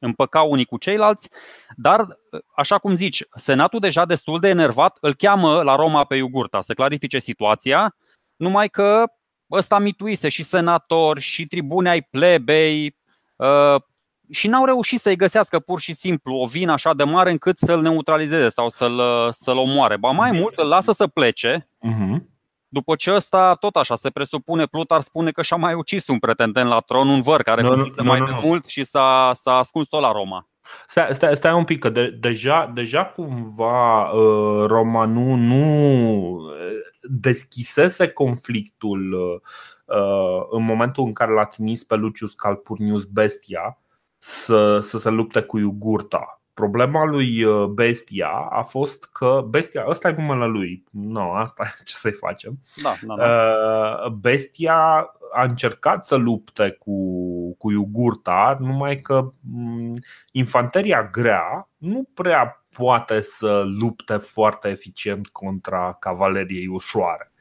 împăcau 0.00 0.50
unii 0.50 0.64
cu 0.64 0.78
ceilalți, 0.78 1.28
dar, 1.76 2.06
așa 2.56 2.78
cum 2.78 2.94
zici, 2.94 3.24
Senatul 3.34 3.80
deja 3.80 4.04
destul 4.04 4.40
de 4.40 4.48
enervat 4.48 4.96
îl 5.00 5.14
cheamă 5.14 5.62
la 5.62 5.76
Roma 5.76 6.04
pe 6.04 6.16
Iugurta 6.16 6.60
să 6.60 6.74
clarifice 6.74 7.18
situația, 7.18 7.96
numai 8.36 8.68
că 8.68 9.04
ăsta 9.50 9.78
mituise 9.78 10.28
și 10.28 10.42
senatori 10.42 11.20
și 11.20 11.46
tribune 11.46 11.88
ai 11.88 12.02
plebei 12.02 12.96
uh, 13.36 13.82
și 14.30 14.48
n-au 14.48 14.64
reușit 14.64 15.00
să-i 15.00 15.16
găsească 15.16 15.58
pur 15.58 15.80
și 15.80 15.94
simplu 15.94 16.34
o 16.34 16.46
vină 16.46 16.72
așa 16.72 16.94
de 16.94 17.04
mare 17.04 17.30
încât 17.30 17.58
să-l 17.58 17.80
neutralizeze 17.80 18.48
sau 18.48 18.68
să-l, 18.68 19.00
să-l 19.30 19.56
omoare. 19.56 19.96
Ba 19.96 20.10
mai 20.10 20.30
mult, 20.30 20.58
îl 20.58 20.68
lasă 20.68 20.92
să 20.92 21.06
plece 21.06 21.68
uh-huh. 21.86 22.36
După 22.70 22.94
ce 22.94 23.14
ăsta, 23.14 23.54
tot 23.54 23.76
așa, 23.76 23.96
se 23.96 24.10
presupune, 24.10 24.66
Plutar 24.66 25.00
spune 25.00 25.30
că 25.30 25.42
și-a 25.42 25.56
mai 25.56 25.74
ucis 25.74 26.08
un 26.08 26.18
pretendent 26.18 26.68
la 26.68 26.80
tron, 26.80 27.08
un 27.08 27.20
văr 27.20 27.42
care 27.42 27.62
no, 27.62 27.74
no, 27.74 27.84
no, 27.96 28.04
mai 28.04 28.18
no, 28.18 28.26
no. 28.26 28.40
mult 28.42 28.66
și 28.66 28.84
s-a, 28.84 29.30
s-a 29.34 29.52
ascuns 29.52 29.86
tot 29.86 30.00
la 30.00 30.12
Roma. 30.12 30.48
Stai, 30.86 31.08
stai, 31.10 31.36
stai 31.36 31.52
un 31.52 31.64
pic, 31.64 31.78
că 31.78 31.88
de, 31.88 32.10
deja, 32.10 32.70
deja 32.74 33.04
cumva 33.04 34.10
uh, 34.10 34.66
Roma 34.66 35.04
nu, 35.04 35.34
nu 35.34 36.40
deschisese 37.02 38.08
conflictul 38.08 39.12
uh, 39.12 40.46
în 40.50 40.64
momentul 40.64 41.04
în 41.04 41.12
care 41.12 41.32
l-a 41.32 41.44
trimis 41.44 41.84
pe 41.84 41.94
Lucius 41.94 42.32
Calpurnius 42.32 43.04
Bestia 43.04 43.78
să, 44.18 44.80
să 44.80 44.98
se 44.98 45.10
lupte 45.10 45.40
cu 45.40 45.58
Iugurta 45.58 46.38
Problema 46.58 47.04
lui 47.04 47.42
uh, 47.42 47.66
Bestia 47.66 48.28
a 48.50 48.62
fost 48.62 49.04
că 49.04 49.46
Bestia, 49.48 49.84
ăsta 49.88 50.08
e 50.08 50.14
numele 50.18 50.46
lui. 50.46 50.84
Nu, 50.90 51.10
no, 51.10 51.34
asta 51.34 51.64
ce 51.84 51.94
să-i 51.94 52.12
facem. 52.12 52.58
Da, 52.82 52.94
da, 53.02 53.14
da. 53.14 53.24
Uh, 53.24 54.10
Bestia 54.10 54.74
a 55.32 55.42
încercat 55.42 56.06
să 56.06 56.14
lupte 56.14 56.70
cu, 56.78 56.96
cu 57.56 57.70
Iugurta, 57.70 58.56
numai 58.60 59.00
că 59.00 59.32
mm, 59.40 59.94
infanteria 60.32 61.08
grea 61.12 61.68
nu 61.76 62.08
prea 62.14 62.66
poate 62.76 63.20
să 63.20 63.62
lupte 63.80 64.16
foarte 64.16 64.68
eficient 64.68 65.28
contra 65.28 65.96
cavaleriei 66.00 66.66
ușoare 66.66 67.32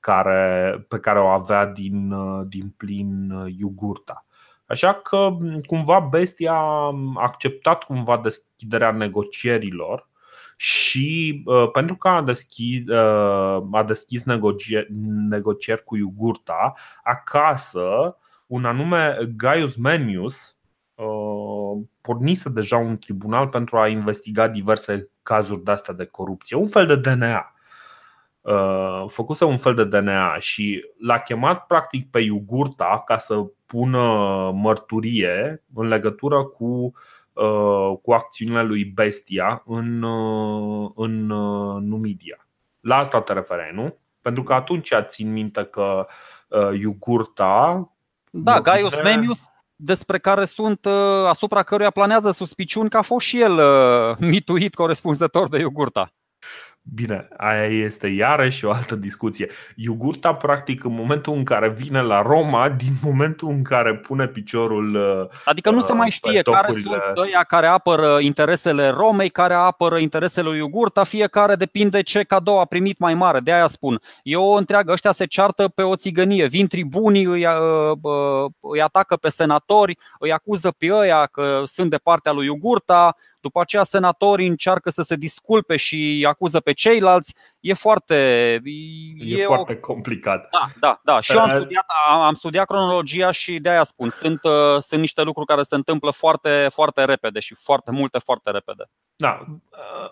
care, 0.00 0.84
pe 0.88 0.98
care 0.98 1.18
o 1.20 1.26
avea 1.26 1.66
din, 1.66 2.10
uh, 2.10 2.46
din 2.48 2.74
plin 2.76 3.30
Iugurta. 3.58 4.24
Așa 4.70 4.94
că 4.94 5.36
cumva 5.66 6.00
Bestia 6.00 6.52
a 6.52 6.94
acceptat 7.14 7.84
cumva 7.84 8.18
deschiderea 8.18 8.90
negocierilor 8.90 10.08
și 10.56 11.42
uh, 11.44 11.70
pentru 11.72 11.96
că 11.96 12.08
a 12.08 12.22
deschis, 12.22 12.86
uh, 12.86 13.62
a 13.72 13.84
deschis 13.86 14.22
negocieri, 14.22 14.88
negocieri 15.28 15.84
cu 15.84 15.96
Iugurta, 15.96 16.72
acasă 17.02 18.16
un 18.46 18.64
anume 18.64 19.16
Gaius 19.36 19.76
Menius 19.76 20.56
uh, 20.94 21.82
pornise 22.00 22.48
deja 22.48 22.76
un 22.76 22.98
tribunal 22.98 23.48
pentru 23.48 23.76
a 23.76 23.88
investiga 23.88 24.48
diverse 24.48 25.10
cazuri 25.22 25.64
de 25.64 25.70
astea 25.70 25.94
de 25.94 26.04
corupție, 26.04 26.56
un 26.56 26.68
fel 26.68 26.86
de 26.86 26.96
DNA. 26.96 27.54
Uh, 28.40 29.04
făcuse 29.06 29.44
un 29.44 29.56
fel 29.56 29.74
de 29.74 29.84
DNA 29.84 30.36
și 30.38 30.84
l-a 30.98 31.18
chemat 31.18 31.66
practic 31.66 32.10
pe 32.10 32.20
Iugurta 32.20 33.02
ca 33.04 33.18
să 33.18 33.44
pună 33.66 34.00
mărturie 34.54 35.64
în 35.74 35.88
legătură 35.88 36.44
cu, 36.44 36.92
uh, 37.32 37.92
cu 38.02 38.12
acțiunile 38.12 38.62
lui 38.62 38.84
Bestia 38.84 39.62
în, 39.66 40.02
uh, 40.02 40.90
în 40.94 41.26
Numidia. 41.88 42.46
La 42.80 42.96
asta 42.96 43.20
te 43.20 43.32
referai, 43.32 43.70
nu? 43.72 43.96
Pentru 44.22 44.42
că 44.42 44.52
atunci 44.52 44.92
țin 45.00 45.32
minte 45.32 45.64
că 45.64 46.06
Iugurta 46.80 47.90
Da, 48.30 48.60
Gaius 48.60 48.94
de... 48.94 49.02
Memius 49.02 49.40
despre 49.76 50.18
care 50.18 50.44
sunt 50.44 50.86
asupra 51.26 51.62
căruia 51.62 51.90
planează 51.90 52.30
suspiciuni 52.30 52.88
că 52.88 52.96
a 52.96 53.02
fost 53.02 53.26
și 53.26 53.40
el 53.40 53.60
mituit 54.18 54.74
corespunzător 54.74 55.48
de 55.48 55.58
Iugurta. 55.58 56.12
Bine, 56.94 57.28
aia 57.36 57.64
este 57.64 58.06
iarăși 58.06 58.64
o 58.64 58.70
altă 58.70 58.94
discuție. 58.94 59.48
Iugurta, 59.76 60.34
practic, 60.34 60.84
în 60.84 60.94
momentul 60.94 61.34
în 61.34 61.44
care 61.44 61.68
vine 61.68 62.02
la 62.02 62.22
Roma, 62.22 62.68
din 62.68 62.92
momentul 63.02 63.48
în 63.48 63.62
care 63.62 63.94
pune 63.94 64.26
piciorul. 64.26 64.94
Uh, 64.94 65.38
adică 65.44 65.70
nu 65.70 65.80
se 65.80 65.92
mai 65.92 66.10
știe 66.10 66.42
care 66.42 66.72
sunt 66.72 67.16
ăia 67.16 67.44
care 67.48 67.66
apără 67.66 68.18
interesele 68.18 68.88
Romei, 68.88 69.28
care 69.28 69.54
apără 69.54 69.98
interesele 69.98 70.48
lui 70.48 70.58
Iugurta, 70.58 71.04
fiecare 71.04 71.54
depinde 71.54 72.02
ce 72.02 72.22
cadou 72.22 72.60
a 72.60 72.64
primit 72.64 72.98
mai 72.98 73.14
mare. 73.14 73.40
De 73.40 73.52
aia 73.52 73.66
spun. 73.66 74.00
E 74.22 74.36
o 74.36 74.52
întreagă, 74.52 74.92
ăștia 74.92 75.12
se 75.12 75.24
ceartă 75.24 75.68
pe 75.68 75.82
o 75.82 75.96
țigănie. 75.96 76.46
Vin 76.46 76.66
tribunii, 76.66 77.24
îi, 77.24 77.46
uh, 77.46 77.96
uh, 78.02 78.50
îi 78.60 78.80
atacă 78.80 79.16
pe 79.16 79.28
senatori, 79.28 79.98
îi 80.18 80.32
acuză 80.32 80.70
pe 80.78 80.92
ăia 80.92 81.26
că 81.26 81.62
sunt 81.64 81.90
de 81.90 81.96
partea 81.96 82.32
lui 82.32 82.46
Iugurta, 82.46 83.16
după 83.40 83.60
aceea 83.60 83.84
senatorii 83.84 84.48
încearcă 84.48 84.90
să 84.90 85.02
se 85.02 85.16
disculpe 85.16 85.76
și 85.76 86.26
acuză 86.28 86.60
pe 86.60 86.72
ceilalți. 86.72 87.34
E 87.60 87.74
foarte. 87.74 88.14
E, 89.16 89.40
e 89.40 89.44
foarte 89.44 89.72
o... 89.72 89.86
complicat. 89.86 90.48
Da, 90.50 90.68
da, 90.80 91.00
da. 91.04 91.20
Și 91.20 91.32
eu 91.32 91.40
am 91.40 91.50
studiat, 91.50 91.84
am 92.08 92.34
studiat 92.34 92.66
cronologia 92.66 93.30
și 93.30 93.58
de 93.58 93.68
aia 93.68 93.84
spun. 93.84 94.10
Sunt, 94.10 94.40
uh, 94.42 94.78
sunt 94.78 95.00
niște 95.00 95.22
lucruri 95.22 95.46
care 95.46 95.62
se 95.62 95.74
întâmplă 95.74 96.10
foarte, 96.10 96.66
foarte 96.72 97.04
repede 97.04 97.40
și 97.40 97.54
foarte 97.54 97.90
multe, 97.90 98.18
foarte 98.18 98.50
repede. 98.50 98.84
Da, 99.16 99.44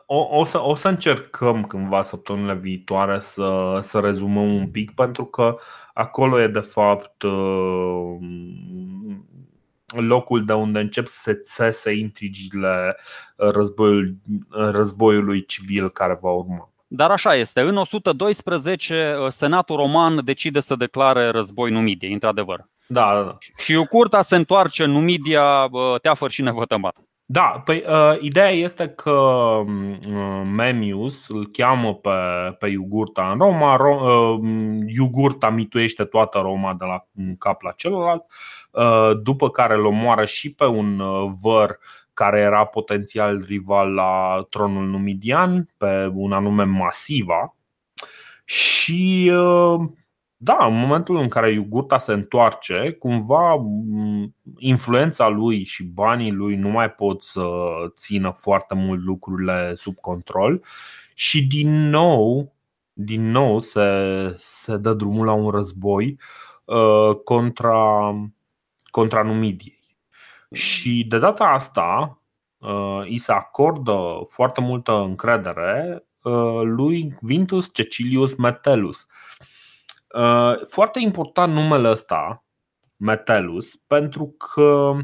o, 0.06 0.26
o, 0.30 0.44
să, 0.44 0.62
o 0.62 0.74
să 0.74 0.88
încercăm 0.88 1.64
cândva 1.64 2.02
săptămânile 2.02 2.54
viitoare 2.54 3.20
să, 3.20 3.78
să 3.82 4.00
rezumăm 4.00 4.54
un 4.54 4.70
pic, 4.70 4.94
pentru 4.94 5.24
că 5.24 5.58
acolo 5.94 6.40
e 6.40 6.46
de 6.46 6.60
fapt 6.60 7.22
uh, 7.22 8.16
locul 9.96 10.44
de 10.44 10.53
unde 10.53 10.79
încep 10.79 11.07
să 11.07 11.18
se 11.20 11.35
țese 11.35 11.92
intrigile 11.92 12.96
războiul, 13.37 14.16
războiului 14.51 15.44
civil 15.44 15.90
care 15.90 16.18
va 16.20 16.31
urma. 16.31 16.70
dar 16.87 17.11
așa 17.11 17.35
este. 17.35 17.61
În 17.61 17.77
112, 17.77 19.16
Senatul 19.29 19.77
Roman 19.77 20.24
decide 20.24 20.61
să 20.61 20.77
declare 20.77 21.31
război 21.31 21.70
Numidiei, 21.70 22.12
într-adevăr. 22.12 22.68
Da, 22.87 23.14
da, 23.14 23.22
da. 23.22 23.37
Și 23.57 23.72
Iucurta 23.72 24.22
se 24.22 24.37
întoarce 24.37 24.85
în 24.85 24.90
Numidia 24.90 25.68
teafăr 26.03 26.31
și 26.31 26.42
nevătămat. 26.42 26.96
Da, 27.31 27.62
păi 27.64 27.85
uh, 27.88 28.16
ideea 28.20 28.51
este 28.51 28.88
că 28.88 29.11
uh, 29.11 30.42
Memius 30.44 31.29
îl 31.29 31.48
cheamă 31.53 31.94
pe, 31.94 32.11
pe 32.59 32.66
Iugurta 32.66 33.31
în 33.31 33.38
Roma, 33.38 33.77
Ro, 33.77 33.94
uh, 33.94 34.40
Iugurta 34.87 35.51
mituiește 35.51 36.05
toată 36.05 36.38
Roma 36.38 36.74
de 36.79 36.85
la 36.85 37.07
un 37.18 37.37
cap 37.37 37.62
la 37.62 37.70
celălalt, 37.70 38.22
uh, 38.22 38.27
după 39.22 39.50
care 39.50 39.74
îl 39.74 39.85
omoară 39.85 40.24
și 40.24 40.54
pe 40.54 40.64
un 40.64 40.98
uh, 40.98 41.31
văr 41.42 41.78
care 42.14 42.38
era 42.40 42.64
potențial 42.64 43.44
rival 43.46 43.92
la 43.92 44.46
tronul 44.50 44.87
numidian, 44.87 45.68
pe 45.76 46.11
un 46.14 46.33
anume 46.33 46.64
Masiva. 46.64 47.57
Și 48.44 49.33
uh, 49.35 49.88
da, 50.40 50.66
în 50.66 50.78
momentul 50.78 51.16
în 51.16 51.28
care 51.28 51.52
Iugurta 51.52 51.98
se 51.98 52.12
întoarce, 52.12 52.96
cumva 52.98 53.64
influența 54.59 55.28
lui 55.28 55.64
și 55.64 55.85
banii 55.85 56.31
lui 56.31 56.57
nu 56.57 56.68
mai 56.68 56.90
pot 56.90 57.22
să 57.22 57.46
țină 57.96 58.31
foarte 58.35 58.74
mult 58.74 59.04
lucrurile 59.04 59.72
sub 59.74 59.94
control 59.94 60.64
și 61.14 61.46
din 61.46 61.88
nou, 61.88 62.54
din 62.92 63.31
nou 63.31 63.59
se, 63.59 63.88
se 64.37 64.76
dă 64.76 64.92
drumul 64.92 65.26
la 65.26 65.33
un 65.33 65.50
război 65.50 66.18
uh, 66.64 67.14
contra, 67.24 68.11
contra 68.90 69.22
Numidiei. 69.22 69.96
Și 70.53 71.07
de 71.09 71.18
data 71.18 71.44
asta 71.44 72.20
uh, 72.59 73.01
îi 73.01 73.18
se 73.18 73.33
acordă 73.33 73.98
foarte 74.31 74.61
multă 74.61 74.92
încredere 74.92 76.05
uh, 76.22 76.61
lui 76.62 77.14
Quintus 77.20 77.70
Cecilius 77.72 78.35
Metellus 78.35 79.07
Uh, 80.14 80.66
foarte 80.68 81.01
important 81.01 81.53
numele 81.53 81.88
ăsta, 81.88 82.44
Metellus, 82.96 83.77
pentru 83.77 84.27
că 84.27 84.96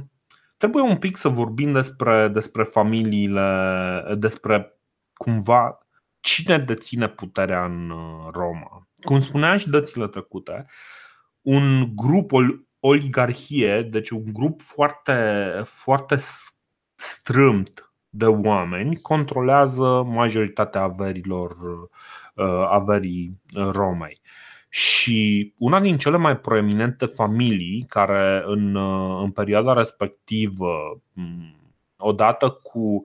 trebuie 0.56 0.82
un 0.82 0.96
pic 0.96 1.16
să 1.16 1.28
vorbim 1.28 1.72
despre, 1.72 2.28
despre 2.28 2.62
familiile, 2.62 4.14
despre 4.18 4.78
cumva 5.14 5.78
cine 6.20 6.58
deține 6.58 7.08
puterea 7.08 7.64
în 7.64 7.90
uh, 7.90 8.28
Roma. 8.32 8.88
Cum 9.02 9.20
spuneam 9.20 9.56
și 9.56 9.70
dățile 9.70 10.08
trecute, 10.08 10.66
un 11.40 11.96
grup, 11.96 12.32
o 12.32 12.40
oligarhie, 12.86 13.82
deci 13.82 14.10
un 14.10 14.32
grup 14.32 14.60
foarte, 14.60 15.50
foarte 15.64 16.16
strâmt 16.96 17.92
de 18.08 18.26
oameni 18.26 19.00
controlează 19.00 20.02
majoritatea 20.06 20.82
averilor 20.82 21.50
uh, 22.34 22.66
averii 22.68 23.40
Romei. 23.54 24.20
Și 24.68 25.52
una 25.58 25.80
din 25.80 25.98
cele 25.98 26.16
mai 26.16 26.38
proeminente 26.38 27.06
familii 27.06 27.84
care 27.88 28.42
în, 28.46 28.76
în 29.22 29.30
perioada 29.30 29.72
respectivă, 29.72 31.02
odată 31.96 32.50
cu, 32.50 33.02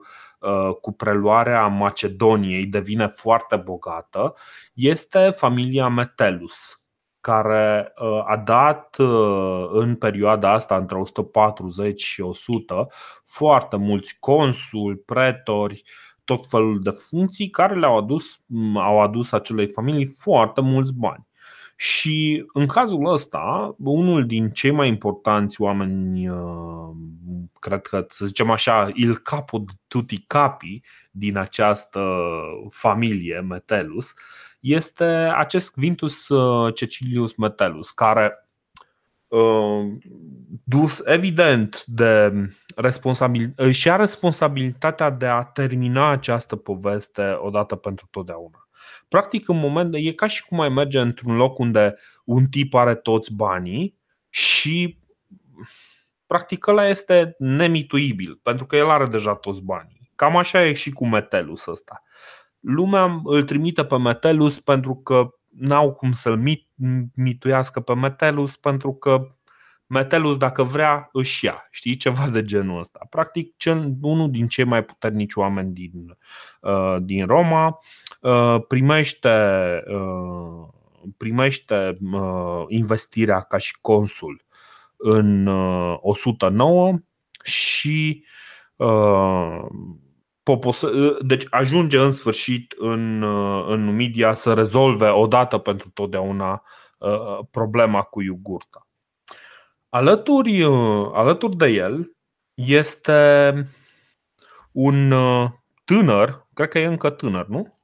cu 0.80 0.92
preluarea 0.92 1.66
Macedoniei, 1.66 2.64
devine 2.64 3.06
foarte 3.06 3.56
bogată, 3.56 4.34
este 4.74 5.30
familia 5.30 5.88
Metellus, 5.88 6.79
care 7.20 7.92
a 8.26 8.36
dat 8.36 8.96
în 9.72 9.96
perioada 9.96 10.52
asta, 10.52 10.76
între 10.76 10.98
140 10.98 12.02
și 12.02 12.20
100, 12.20 12.86
foarte 13.24 13.76
mulți 13.76 14.16
consuli, 14.20 14.96
pretori, 14.96 15.82
tot 16.24 16.46
felul 16.46 16.80
de 16.82 16.90
funcții 16.90 17.50
care 17.50 17.78
le-au 17.78 17.96
adus, 17.98 18.40
au 18.74 19.00
adus 19.00 19.32
acelei 19.32 19.66
familii 19.66 20.06
foarte 20.06 20.60
mulți 20.60 20.94
bani. 20.94 21.28
Și 21.76 22.44
în 22.52 22.66
cazul 22.66 23.12
ăsta, 23.12 23.74
unul 23.78 24.26
din 24.26 24.50
cei 24.50 24.70
mai 24.70 24.88
importanți 24.88 25.60
oameni, 25.60 26.28
uh, 26.28 26.90
cred 27.58 27.82
că 27.82 28.06
să 28.08 28.26
zicem 28.26 28.50
așa, 28.50 28.90
il 28.94 29.16
capo 29.16 29.64
tutti 29.88 30.24
capi 30.26 30.80
din 31.10 31.36
această 31.36 32.00
familie 32.70 33.40
Metellus, 33.40 34.14
este 34.60 35.04
acest 35.34 35.70
Quintus 35.70 36.28
uh, 36.28 36.74
Cecilius 36.74 37.34
Metellus, 37.34 37.90
care 37.90 38.48
uh, 39.28 39.86
dus 40.64 41.02
evident 41.04 41.84
de 41.84 42.32
responsabil, 42.76 43.70
și 43.70 43.90
a 43.90 43.96
responsabilitatea 43.96 45.10
de 45.10 45.26
a 45.26 45.42
termina 45.42 46.10
această 46.10 46.56
poveste 46.56 47.38
odată 47.40 47.76
pentru 47.76 48.06
totdeauna. 48.10 48.68
Practic, 49.08 49.48
în 49.48 49.58
moment, 49.58 49.94
e 49.94 50.12
ca 50.12 50.26
și 50.26 50.46
cum 50.46 50.56
mai 50.56 50.68
merge 50.68 51.00
într-un 51.00 51.36
loc 51.36 51.58
unde 51.58 51.96
un 52.24 52.46
tip 52.46 52.74
are 52.74 52.94
toți 52.94 53.34
banii 53.34 53.98
și 54.28 54.98
practic 56.26 56.66
ăla 56.66 56.88
este 56.88 57.34
nemituibil, 57.38 58.40
pentru 58.42 58.66
că 58.66 58.76
el 58.76 58.90
are 58.90 59.06
deja 59.06 59.34
toți 59.34 59.62
banii. 59.62 60.10
Cam 60.14 60.36
așa 60.36 60.64
e 60.64 60.72
și 60.72 60.90
cu 60.90 61.06
Metelus 61.06 61.66
ăsta. 61.66 62.02
Lumea 62.60 63.20
îl 63.24 63.42
trimite 63.42 63.84
pe 63.84 63.98
Metelus 63.98 64.60
pentru 64.60 64.94
că 64.94 65.34
n-au 65.48 65.94
cum 65.94 66.12
să-l 66.12 66.42
mituiască 67.14 67.80
pe 67.80 67.94
Metelus 67.94 68.56
pentru 68.56 68.94
că 68.94 69.34
Metelus, 69.92 70.36
dacă 70.36 70.62
vrea, 70.62 71.08
își 71.12 71.44
ia. 71.44 71.68
Știi? 71.70 71.96
Ceva 71.96 72.28
de 72.28 72.44
genul 72.44 72.78
ăsta. 72.78 73.06
Practic, 73.10 73.56
cel, 73.56 73.92
unul 74.00 74.30
din 74.30 74.48
cei 74.48 74.64
mai 74.64 74.84
puternici 74.84 75.34
oameni 75.34 75.72
din, 75.72 76.18
uh, 76.60 76.96
din 77.00 77.26
Roma 77.26 77.78
uh, 78.20 78.56
primește, 78.68 79.30
uh, 79.86 80.68
primește 81.16 81.96
uh, 82.12 82.64
investirea 82.68 83.40
ca 83.40 83.56
și 83.56 83.78
consul 83.80 84.44
în 84.96 85.46
uh, 85.46 85.96
109 86.00 86.98
și 87.42 88.24
uh, 88.76 89.66
uh, 90.52 91.16
deci 91.20 91.46
ajunge 91.50 91.98
în 91.98 92.12
sfârșit 92.12 92.74
în, 92.78 93.22
uh, 93.22 93.64
în 93.68 93.84
Numidia 93.84 94.34
să 94.34 94.54
rezolve 94.54 95.08
odată 95.08 95.58
pentru 95.58 95.90
totdeauna 95.90 96.62
uh, 96.98 97.38
problema 97.50 98.02
cu 98.02 98.22
Iugurta. 98.22 98.86
Alături, 99.88 100.62
uh, 100.62 101.10
alături 101.12 101.56
de 101.56 101.66
el 101.66 102.16
este 102.54 103.52
un 104.72 105.10
uh, 105.10 105.48
tânăr, 105.84 106.46
cred 106.54 106.68
că 106.68 106.78
e 106.78 106.84
încă 106.84 107.10
tânăr, 107.10 107.46
nu? 107.46 107.78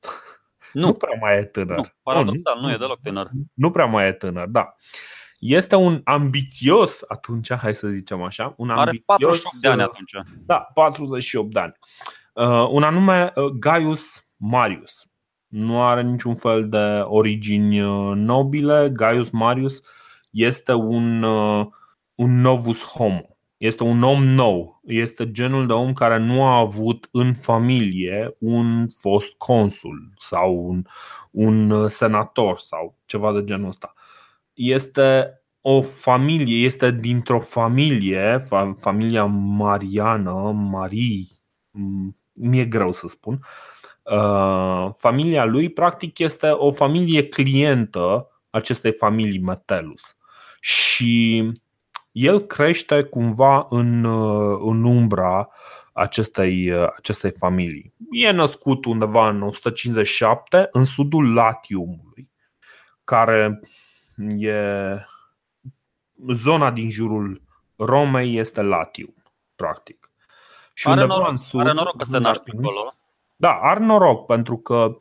Nu, 0.73 0.87
nu 0.87 0.93
prea 0.93 1.19
mai 1.21 1.39
e 1.39 1.45
tânăr. 1.45 1.77
Nu, 1.77 1.85
paradoxal, 2.03 2.57
nu, 2.61 2.67
nu 2.67 2.73
e 2.73 2.77
deloc 2.77 3.01
tânăr. 3.03 3.31
Nu 3.55 3.71
prea 3.71 3.85
mai 3.85 4.07
e 4.09 4.13
tânăr, 4.13 4.47
da. 4.47 4.75
Este 5.39 5.75
un 5.75 6.01
ambițios 6.05 7.03
atunci, 7.09 7.53
hai 7.53 7.75
să 7.75 7.89
zicem 7.89 8.23
așa, 8.23 8.55
un 8.57 8.71
Are 8.71 8.81
ambițios, 8.81 9.43
48 9.43 9.57
de 9.57 9.69
ani 9.69 9.83
atunci. 9.83 10.13
Da, 10.47 10.71
48 10.75 11.53
de 11.53 11.61
ani. 11.61 11.73
Uh, 12.37 12.69
un 12.71 12.83
anume 12.83 13.33
uh, 13.35 13.51
Gaius 13.59 14.27
Marius. 14.37 15.07
Nu 15.49 15.83
are 15.83 16.03
niciun 16.03 16.35
fel 16.35 16.69
de 16.69 17.01
origini 17.05 17.79
nobile. 18.15 18.91
Gaius 18.93 19.31
Marius 19.31 19.81
este 20.31 20.73
un 20.73 21.23
uh, 21.23 21.67
un 22.15 22.41
novus 22.41 22.83
homo. 22.83 23.37
Este 23.57 23.83
un 23.83 24.03
om 24.03 24.25
nou. 24.25 24.81
Este 24.85 25.31
genul 25.31 25.67
de 25.67 25.73
om 25.73 25.93
care 25.93 26.19
nu 26.19 26.45
a 26.45 26.59
avut 26.59 27.09
în 27.13 27.35
familie 27.35 28.37
un 28.39 28.89
fost 29.01 29.35
consul 29.37 30.13
sau 30.17 30.69
un, 30.69 30.85
un 31.31 31.89
senator 31.89 32.59
sau 32.59 32.99
ceva 33.07 33.33
de 33.33 33.45
genul 33.45 33.69
ăsta. 33.69 33.95
Este 34.53 35.41
o 35.61 35.83
familie, 35.83 36.65
este 36.65 36.91
dintr-o 36.91 37.41
familie, 37.41 38.47
familia 38.79 39.25
Mariană, 39.25 40.53
Marii, 40.53 41.29
mi-e 42.37 42.65
greu 42.65 42.93
să 42.93 43.07
spun. 43.07 43.41
Uh, 44.03 44.89
familia 44.97 45.45
lui, 45.45 45.69
practic, 45.69 46.19
este 46.19 46.49
o 46.49 46.73
familie 46.73 47.29
clientă 47.29 48.31
acestei 48.51 48.93
familii 48.93 49.39
Metellus. 49.39 50.17
Și 50.61 51.53
el 52.13 52.41
crește 52.41 53.03
cumva 53.03 53.67
în, 53.69 54.05
uh, 54.05 54.59
în 54.65 54.85
umbra 54.85 55.49
acestei, 55.93 56.71
uh, 56.71 56.87
acestei 56.97 57.31
familii. 57.31 57.95
E 58.11 58.31
născut 58.31 58.85
undeva 58.85 59.29
în 59.29 59.43
157 59.43 60.69
în 60.71 60.85
sudul 60.85 61.33
Latiumului, 61.33 62.31
care 63.05 63.61
e 64.39 64.55
zona 66.33 66.71
din 66.71 66.91
jurul 66.91 67.43
Romei 67.77 68.39
este 68.39 68.63
Latium, 68.63 69.15
practic. 69.57 70.06
Și 70.79 70.89
are, 70.89 71.05
noroc, 71.05 71.29
în 71.29 71.37
sud, 71.37 71.61
are 71.61 71.73
noroc 71.73 71.97
că 71.97 72.05
se 72.05 72.19
naște 72.19 72.53
acolo. 72.59 72.93
Da, 73.37 73.59
are 73.63 73.85
noroc 73.85 74.27
pentru 74.27 74.57
că 74.57 74.97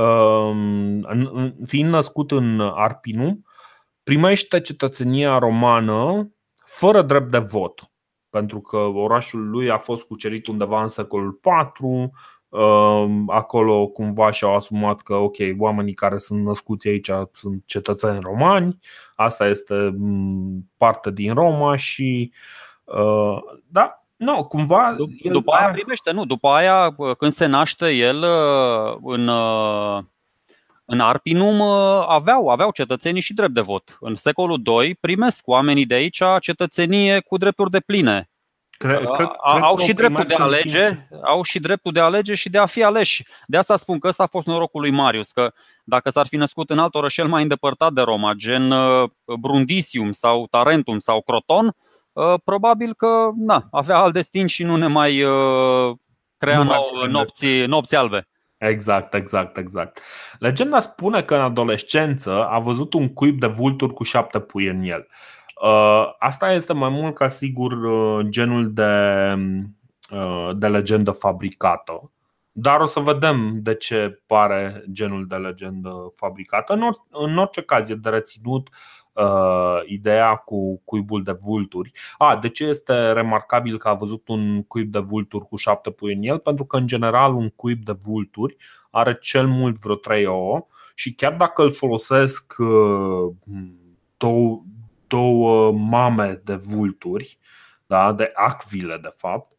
um, 0.00 1.06
fiind 1.66 1.90
născut 1.90 2.30
în 2.30 2.60
Arpinum, 2.60 3.44
primește 4.02 4.60
cetățenia 4.60 5.38
romană 5.38 6.30
fără 6.64 7.02
drept 7.02 7.30
de 7.30 7.38
vot, 7.38 7.90
pentru 8.30 8.60
că 8.60 8.76
orașul 8.76 9.50
lui 9.50 9.70
a 9.70 9.78
fost 9.78 10.06
cucerit 10.06 10.46
undeva 10.46 10.82
în 10.82 10.88
secolul 10.88 11.40
IV, 11.44 12.10
Acolo 13.26 13.86
cumva 13.86 14.30
și-au 14.30 14.54
asumat 14.54 15.00
că, 15.00 15.14
ok, 15.14 15.36
oamenii 15.58 15.94
care 15.94 16.18
sunt 16.18 16.44
născuți 16.44 16.88
aici 16.88 17.10
sunt 17.32 17.62
cetățeni 17.66 18.20
romani, 18.20 18.78
asta 19.14 19.46
este 19.46 19.74
mm, 19.96 20.70
parte 20.76 21.10
din 21.10 21.34
Roma 21.34 21.76
și, 21.76 22.32
da, 23.66 23.95
nu, 24.16 24.44
cumva. 24.44 24.96
După 25.22 25.52
aia 25.52 25.70
primește, 25.70 26.10
nu. 26.10 26.24
După 26.24 26.48
aia, 26.48 26.96
când 27.18 27.32
se 27.32 27.46
naște 27.46 27.90
el 27.90 28.22
în, 29.02 29.28
în 30.84 31.00
Arpinum, 31.00 31.60
aveau, 32.08 32.48
aveau 32.48 32.70
cetățenii 32.70 33.20
și 33.20 33.34
drept 33.34 33.52
de 33.52 33.60
vot. 33.60 33.96
În 34.00 34.14
secolul 34.14 34.62
II 34.82 34.94
primesc 34.94 35.48
oamenii 35.48 35.86
de 35.86 35.94
aici 35.94 36.22
cetățenie 36.40 37.20
cu 37.20 37.36
drepturi 37.36 37.70
de 37.70 37.80
pline. 37.80 38.30
Cre, 38.70 38.96
cre, 38.96 39.08
cre, 39.12 39.30
au 39.42 39.78
și 39.78 39.92
dreptul 39.92 40.24
de 40.24 40.34
a 40.34 40.42
alege, 40.42 41.08
au 41.22 41.42
și 41.42 41.58
dreptul 41.58 41.92
de 41.92 42.00
a 42.00 42.04
alege 42.04 42.34
și 42.34 42.50
de 42.50 42.58
a 42.58 42.66
fi 42.66 42.82
aleși. 42.82 43.26
De 43.46 43.56
asta 43.56 43.76
spun 43.76 43.98
că 43.98 44.08
ăsta 44.08 44.22
a 44.22 44.26
fost 44.26 44.46
norocul 44.46 44.80
lui 44.80 44.90
Marius, 44.90 45.32
că 45.32 45.52
dacă 45.84 46.10
s-ar 46.10 46.26
fi 46.26 46.36
născut 46.36 46.70
în 46.70 46.78
alt 46.78 46.94
orășel 46.94 47.26
mai 47.26 47.42
îndepărtat 47.42 47.92
de 47.92 48.00
Roma, 48.00 48.32
gen 48.32 48.72
Brundisium 49.40 50.12
sau 50.12 50.46
Tarentum 50.50 50.98
sau 50.98 51.22
Croton, 51.22 51.66
Uh, 51.66 51.85
probabil 52.44 52.94
că 52.94 53.30
na, 53.36 53.68
avea 53.70 53.96
alt 53.96 54.12
destin 54.12 54.46
și 54.46 54.62
nu 54.62 54.76
ne 54.76 54.86
mai 54.86 55.22
uh, 55.22 55.96
crea 56.38 56.56
nu 56.56 56.64
nou, 56.64 56.90
mai 56.94 57.10
nopți, 57.10 57.46
nopți 57.66 57.96
albe. 57.96 58.28
Exact, 58.56 59.14
exact, 59.14 59.56
exact. 59.56 60.00
Legenda 60.38 60.80
spune 60.80 61.22
că 61.22 61.34
în 61.34 61.40
adolescență 61.40 62.46
a 62.46 62.58
văzut 62.58 62.94
un 62.94 63.12
cuib 63.12 63.38
de 63.40 63.46
vulturi 63.46 63.94
cu 63.94 64.02
șapte 64.02 64.40
pui 64.40 64.66
în 64.66 64.82
el. 64.82 65.06
Uh, 65.62 66.04
asta 66.18 66.52
este 66.52 66.72
mai 66.72 66.88
mult 66.88 67.14
ca 67.14 67.28
sigur 67.28 67.74
genul 68.28 68.72
de, 68.72 69.34
de 70.54 70.68
legendă 70.68 71.10
fabricată. 71.10 72.10
Dar 72.52 72.80
o 72.80 72.86
să 72.86 73.00
vedem 73.00 73.58
de 73.62 73.74
ce 73.74 74.22
pare 74.26 74.84
genul 74.92 75.26
de 75.26 75.36
legendă 75.36 75.90
fabricată. 76.14 76.72
În, 76.72 76.82
or- 76.82 77.06
în 77.10 77.38
orice 77.38 77.62
caz, 77.62 77.88
e 77.88 77.94
de 77.94 78.08
reținut 78.08 78.68
uh, 79.16 79.80
ideea 79.86 80.34
cu 80.34 80.80
cuibul 80.84 81.22
de 81.22 81.32
vulturi. 81.32 81.92
A, 82.18 82.36
de 82.36 82.48
ce 82.48 82.64
este 82.64 83.12
remarcabil 83.12 83.78
că 83.78 83.88
a 83.88 83.94
văzut 83.94 84.28
un 84.28 84.62
cuib 84.62 84.92
de 84.92 84.98
vulturi 84.98 85.44
cu 85.48 85.56
șapte 85.56 85.90
pui 85.90 86.14
în 86.14 86.22
el? 86.22 86.38
Pentru 86.38 86.64
că, 86.64 86.76
în 86.76 86.86
general, 86.86 87.34
un 87.34 87.48
cuib 87.48 87.84
de 87.84 87.92
vulturi 88.04 88.56
are 88.90 89.18
cel 89.20 89.46
mult 89.46 89.78
vreo 89.78 89.94
trei 89.94 90.26
ouă 90.26 90.66
și 90.94 91.14
chiar 91.14 91.32
dacă 91.32 91.62
îl 91.62 91.72
folosesc 91.72 92.54
uh, 92.58 93.32
două, 94.16 94.62
două 95.06 95.72
mame 95.72 96.40
de 96.44 96.54
vulturi, 96.54 97.38
da, 97.86 98.12
de 98.12 98.30
acvile, 98.34 98.98
de 99.02 99.10
fapt, 99.16 99.52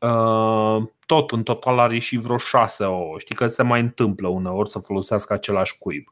uh, 0.00 0.82
tot 1.06 1.30
în 1.30 1.42
total 1.42 1.78
are 1.78 1.98
și 1.98 2.16
vreo 2.16 2.36
șase 2.36 2.84
ouă. 2.84 3.18
Știi 3.18 3.34
că 3.34 3.46
se 3.46 3.62
mai 3.62 3.80
întâmplă 3.80 4.28
uneori 4.28 4.70
să 4.70 4.78
folosească 4.78 5.32
același 5.32 5.78
cuib. 5.78 6.04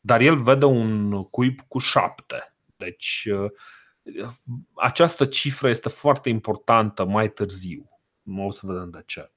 Uh, 0.00 0.06
dar 0.10 0.20
el 0.20 0.36
vede 0.36 0.64
un 0.64 1.24
cuib 1.24 1.60
cu 1.68 1.78
șapte. 1.78 2.54
Deci 2.76 3.28
uh, 3.32 3.50
această 4.74 5.24
cifră 5.24 5.68
este 5.68 5.88
foarte 5.88 6.28
importantă 6.28 7.04
mai 7.04 7.30
târziu. 7.30 7.90
O 8.38 8.50
să 8.50 8.60
vedem 8.64 8.90
de 8.90 9.02
ce. 9.06 9.30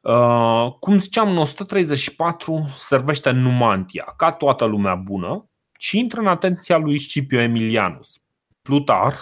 Uh, 0.00 0.72
cum 0.80 0.98
ziceam, 0.98 1.30
în 1.30 1.36
134 1.36 2.66
servește 2.76 3.30
Numantia, 3.30 4.14
ca 4.16 4.32
toată 4.32 4.64
lumea 4.64 4.94
bună, 4.94 5.48
și 5.78 5.98
intră 5.98 6.20
în 6.20 6.26
atenția 6.26 6.76
lui 6.76 6.98
Scipio 6.98 7.40
Emilianus. 7.40 8.20
Plutarh 8.62 9.18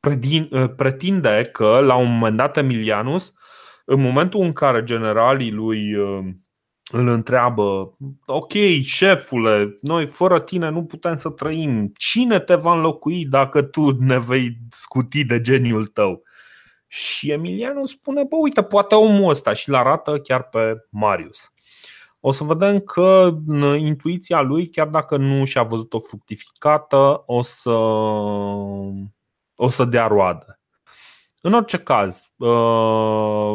uh, 0.00 0.64
pretinde 0.76 1.48
că, 1.52 1.80
la 1.80 1.94
un 1.94 2.12
moment 2.12 2.36
dat, 2.36 2.56
Emilianus, 2.56 3.32
în 3.84 4.00
momentul 4.00 4.40
în 4.40 4.52
care 4.52 4.84
generalii 4.84 5.50
lui 5.50 5.94
îl 6.92 7.08
întreabă, 7.08 7.96
ok, 8.26 8.52
șefule, 8.82 9.78
noi 9.80 10.06
fără 10.06 10.40
tine 10.40 10.68
nu 10.68 10.84
putem 10.84 11.16
să 11.16 11.30
trăim. 11.30 11.92
Cine 11.96 12.38
te 12.38 12.54
va 12.54 12.72
înlocui 12.72 13.24
dacă 13.24 13.62
tu 13.62 13.90
ne 13.90 14.18
vei 14.18 14.58
scuti 14.70 15.24
de 15.24 15.40
geniul 15.40 15.86
tău? 15.86 16.22
Și 16.86 17.30
Emiliano 17.30 17.84
spune, 17.84 18.22
bă, 18.22 18.36
uite, 18.36 18.62
poate 18.62 18.94
omul 18.94 19.30
ăsta 19.30 19.52
și 19.52 19.68
îl 19.68 19.74
arată 19.74 20.18
chiar 20.18 20.42
pe 20.42 20.86
Marius. 20.90 21.52
O 22.20 22.32
să 22.32 22.44
vedem 22.44 22.80
că 22.80 23.34
intuiția 23.76 24.40
lui, 24.40 24.68
chiar 24.68 24.86
dacă 24.86 25.16
nu 25.16 25.44
și-a 25.44 25.62
văzut-o 25.62 25.98
fructificată, 26.00 27.22
o 27.26 27.42
să, 27.42 27.70
o 29.54 29.70
să 29.70 29.84
dea 29.84 30.06
roadă. 30.06 30.60
În 31.40 31.52
orice 31.52 31.78
caz, 31.78 32.30
uh, 32.36 33.54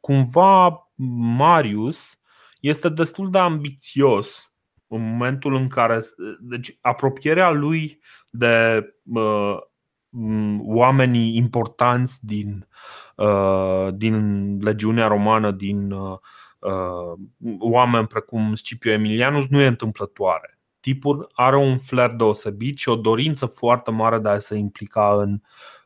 cumva 0.00 0.90
Marius 1.36 2.16
este 2.62 2.88
destul 2.88 3.30
de 3.30 3.38
ambițios 3.38 4.52
în 4.86 5.10
momentul 5.10 5.54
în 5.54 5.68
care. 5.68 6.02
Deci, 6.40 6.78
apropierea 6.80 7.50
lui 7.50 8.00
de 8.30 8.84
uh, 9.04 9.56
oamenii 10.60 11.36
importanți 11.36 12.26
din, 12.26 12.68
uh, 13.16 13.88
din 13.94 14.56
legiunea 14.56 15.06
romană, 15.06 15.50
din 15.50 15.90
uh, 15.90 16.18
oameni 17.58 18.06
precum 18.06 18.54
Scipio 18.54 18.92
Emilianus, 18.92 19.46
nu 19.48 19.60
e 19.60 19.66
întâmplătoare. 19.66 20.60
Tipul 20.80 21.30
are 21.34 21.56
un 21.56 21.78
flair 21.78 22.10
deosebit 22.10 22.78
și 22.78 22.88
o 22.88 22.96
dorință 22.96 23.46
foarte 23.46 23.90
mare 23.90 24.18
de 24.18 24.28
a 24.28 24.38
se 24.38 24.54
implica 24.54 25.14
în, 25.14 25.40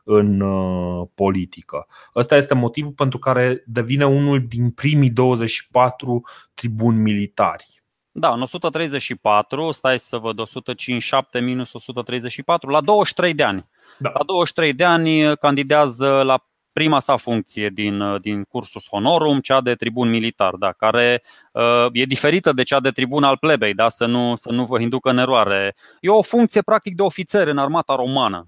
în 0.09 0.39
uh, 0.39 1.07
politică. 1.15 1.87
Ăsta 2.15 2.35
este 2.35 2.53
motivul 2.53 2.91
pentru 2.91 3.17
care 3.19 3.63
devine 3.65 4.05
unul 4.05 4.45
din 4.47 4.71
primii 4.71 5.09
24 5.09 6.21
tribuni 6.53 6.97
militari. 6.97 7.81
Da, 8.11 8.33
în 8.33 8.41
134, 8.41 9.71
stai 9.71 9.99
să 9.99 10.17
văd, 10.17 10.39
157 10.39 11.39
minus 11.39 11.73
134, 11.73 12.69
la 12.69 12.81
23 12.81 13.33
de 13.33 13.43
ani. 13.43 13.67
Da. 13.97 14.09
La 14.13 14.23
23 14.23 14.73
de 14.73 14.83
ani 14.83 15.37
candidează 15.37 16.07
la 16.07 16.43
prima 16.77 16.99
sa 16.99 17.15
funcție 17.15 17.69
din, 17.69 17.99
uh, 17.99 18.21
din 18.21 18.43
cursus 18.43 18.87
honorum, 18.89 19.39
cea 19.39 19.61
de 19.61 19.73
tribun 19.73 20.09
militar, 20.09 20.55
da, 20.55 20.71
care 20.71 21.23
uh, 21.51 21.85
e 21.91 22.03
diferită 22.03 22.53
de 22.53 22.63
cea 22.63 22.79
de 22.79 22.89
tribun 22.89 23.23
al 23.23 23.37
plebei, 23.37 23.73
da, 23.73 23.89
să, 23.89 24.05
nu, 24.05 24.35
să 24.35 24.51
nu 24.51 24.65
vă 24.65 24.79
inducă 24.79 25.09
în 25.09 25.17
eroare. 25.17 25.75
E 25.99 26.09
o 26.09 26.21
funcție 26.21 26.61
practic 26.61 26.95
de 26.95 27.01
ofițer 27.01 27.47
în 27.47 27.57
armata 27.57 27.95
romană. 27.95 28.47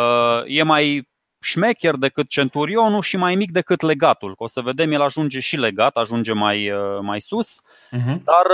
Uh, 0.00 0.42
e 0.46 0.62
mai 0.62 1.08
șmecher 1.40 1.94
decât 1.94 2.28
centurionul 2.28 3.02
și 3.02 3.16
mai 3.16 3.34
mic 3.34 3.50
decât 3.50 3.80
legatul. 3.80 4.34
O 4.36 4.46
să 4.46 4.60
vedem, 4.60 4.92
el 4.92 5.02
ajunge 5.02 5.40
și 5.40 5.56
legat, 5.56 5.96
ajunge 5.96 6.32
mai, 6.32 6.70
uh, 6.70 6.98
mai 7.00 7.20
sus, 7.20 7.60
uh-huh. 7.60 8.16
dar 8.24 8.46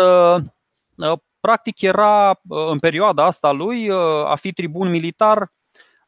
uh, 0.96 1.18
practic 1.40 1.80
era 1.80 2.40
în 2.48 2.78
perioada 2.78 3.24
asta 3.24 3.50
lui 3.50 3.90
a 4.24 4.34
fi 4.34 4.52
tribun 4.52 4.90
militar 4.90 5.52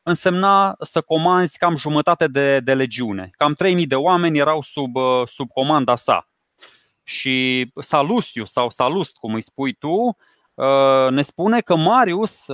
însemna 0.03 0.77
să 0.81 1.01
comanzi 1.01 1.59
cam 1.59 1.77
jumătate 1.77 2.27
de, 2.27 2.61
de 2.61 2.75
legiune. 2.75 3.31
Cam 3.33 3.53
3000 3.53 3.87
de 3.87 3.95
oameni 3.95 4.39
erau 4.39 4.63
sub, 4.63 4.97
sub 5.25 5.49
comanda 5.49 5.97
sa. 5.97 6.29
Și 7.03 7.71
Salustius 7.81 8.53
sau 8.53 8.71
Salust, 8.71 9.17
cum 9.17 9.35
îi 9.35 9.43
spui 9.43 9.73
tu, 9.73 10.17
ne 11.11 11.23
spune 11.23 11.61
că 11.61 11.77
Marius 11.77 12.47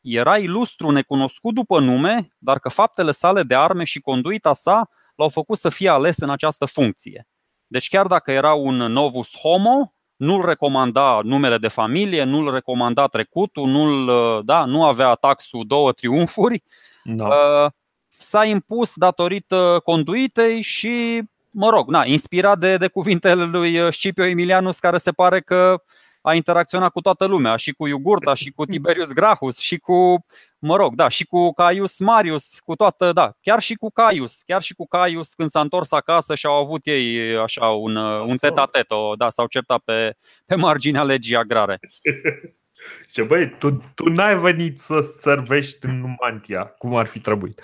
era 0.00 0.38
ilustru 0.38 0.90
necunoscut 0.90 1.54
după 1.54 1.80
nume, 1.80 2.28
dar 2.38 2.58
că 2.58 2.68
faptele 2.68 3.10
sale 3.10 3.42
de 3.42 3.54
arme 3.54 3.84
și 3.84 4.00
conduita 4.00 4.52
sa 4.52 4.88
l-au 5.16 5.28
făcut 5.28 5.58
să 5.58 5.68
fie 5.68 5.88
ales 5.88 6.16
în 6.16 6.30
această 6.30 6.64
funcție. 6.64 7.28
Deci 7.66 7.88
chiar 7.88 8.06
dacă 8.06 8.30
era 8.30 8.54
un 8.54 8.76
novus 8.76 9.36
homo, 9.36 9.92
nu-l 10.16 10.44
recomanda 10.44 11.20
numele 11.22 11.58
de 11.58 11.68
familie, 11.68 12.24
nu-l 12.24 12.52
recomanda 12.52 13.06
trecutul, 13.06 13.68
nu-l, 13.68 14.42
da, 14.44 14.64
nu 14.64 14.84
avea 14.84 15.14
taxul 15.14 15.64
două 15.66 15.92
triumfuri. 15.92 16.62
Da. 17.04 17.26
Uh, 17.26 17.70
s-a 18.16 18.44
impus 18.44 18.94
datorită 18.94 19.80
conduitei 19.84 20.62
și, 20.62 21.22
mă 21.50 21.70
rog, 21.70 21.88
na, 21.88 22.04
inspirat 22.04 22.58
de, 22.58 22.76
de 22.76 22.88
cuvintele 22.88 23.44
lui 23.44 23.92
Scipio 23.92 24.24
Emilianus, 24.24 24.78
care 24.78 24.98
se 24.98 25.12
pare 25.12 25.40
că 25.40 25.82
a 26.28 26.34
interacționat 26.34 26.92
cu 26.92 27.00
toată 27.00 27.24
lumea, 27.24 27.56
și 27.56 27.72
cu 27.72 27.86
Iugurta, 27.86 28.34
și 28.34 28.50
cu 28.50 28.64
Tiberius 28.64 29.12
Gracchus, 29.12 29.58
și 29.58 29.76
cu, 29.76 30.26
mă 30.58 30.76
rog, 30.76 30.94
da, 30.94 31.08
și 31.08 31.24
cu 31.24 31.52
Caius 31.52 31.98
Marius, 31.98 32.58
cu 32.64 32.74
toată, 32.74 33.12
da, 33.12 33.32
chiar 33.40 33.60
și 33.60 33.74
cu 33.74 33.90
Caius, 33.90 34.42
chiar 34.46 34.62
și 34.62 34.74
cu 34.74 34.86
Caius 34.86 35.34
când 35.34 35.50
s-a 35.50 35.60
întors 35.60 35.92
acasă 35.92 36.34
și 36.34 36.46
au 36.46 36.52
avut 36.52 36.86
ei 36.86 37.36
așa 37.36 37.66
un, 37.66 37.96
un 37.96 38.36
tetatet, 38.36 38.86
da, 39.16 39.30
s-au 39.30 39.46
certat 39.46 39.80
pe, 39.84 40.16
pe 40.46 40.54
marginea 40.54 41.02
legii 41.02 41.36
agrare. 41.36 41.78
Ce 43.12 43.22
băi, 43.22 43.56
tu, 43.58 43.82
tu 43.94 44.08
n-ai 44.08 44.38
venit 44.38 44.78
să 44.78 45.00
servești 45.18 45.86
în 45.86 46.00
Numantia, 46.00 46.64
cum 46.64 46.96
ar 46.96 47.06
fi 47.06 47.20
trebuit. 47.20 47.62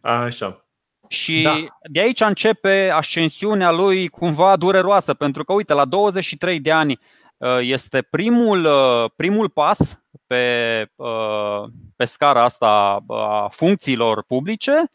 Așa. 0.00 0.66
Și 1.08 1.42
da. 1.42 1.64
de 1.90 2.00
aici 2.00 2.20
începe 2.20 2.90
ascensiunea 2.92 3.70
lui 3.70 4.08
cumva 4.08 4.56
dureroasă, 4.56 5.14
pentru 5.14 5.44
că, 5.44 5.52
uite, 5.52 5.72
la 5.72 5.84
23 5.84 6.60
de 6.60 6.72
ani 6.72 6.98
Uh, 6.98 7.02
este 7.60 8.02
primul, 8.02 8.64
uh, 8.64 9.10
primul 9.16 9.48
pas 9.48 10.00
pe, 10.26 10.86
uh, 10.94 11.62
pe 11.96 12.04
scara 12.04 12.42
asta 12.42 13.04
a 13.08 13.48
funcțiilor 13.50 14.22
publice 14.22 14.90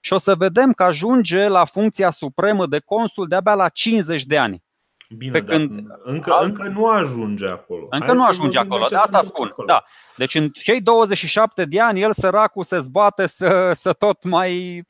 și 0.00 0.12
o 0.12 0.18
să 0.18 0.34
vedem 0.34 0.72
că 0.72 0.82
ajunge 0.82 1.48
la 1.48 1.64
funcția 1.64 2.10
supremă 2.10 2.66
de 2.66 2.78
consul 2.78 3.28
de-abia 3.28 3.54
la 3.54 3.68
50 3.68 4.24
de 4.24 4.38
ani. 4.38 4.62
Bine, 5.16 5.32
Pe 5.32 5.42
când... 5.42 5.70
încă, 6.02 6.38
încă 6.40 6.62
nu 6.62 6.86
ajunge 6.86 7.46
acolo. 7.46 7.86
Încă 7.90 8.06
Hai 8.06 8.16
nu 8.16 8.24
ajunge 8.24 8.58
acolo, 8.58 8.86
de 8.88 8.96
asta 8.96 9.22
spun. 9.22 9.46
Acolo. 9.46 9.66
Da. 9.66 9.84
Deci 10.16 10.34
în 10.34 10.48
cei 10.48 10.80
27 10.80 11.64
de 11.64 11.80
ani 11.80 12.00
el 12.00 12.12
săracul 12.12 12.64
se 12.64 12.78
zbate 12.78 13.26
să, 13.26 13.70
să 13.74 13.92
tot 13.92 14.24
mai 14.24 14.82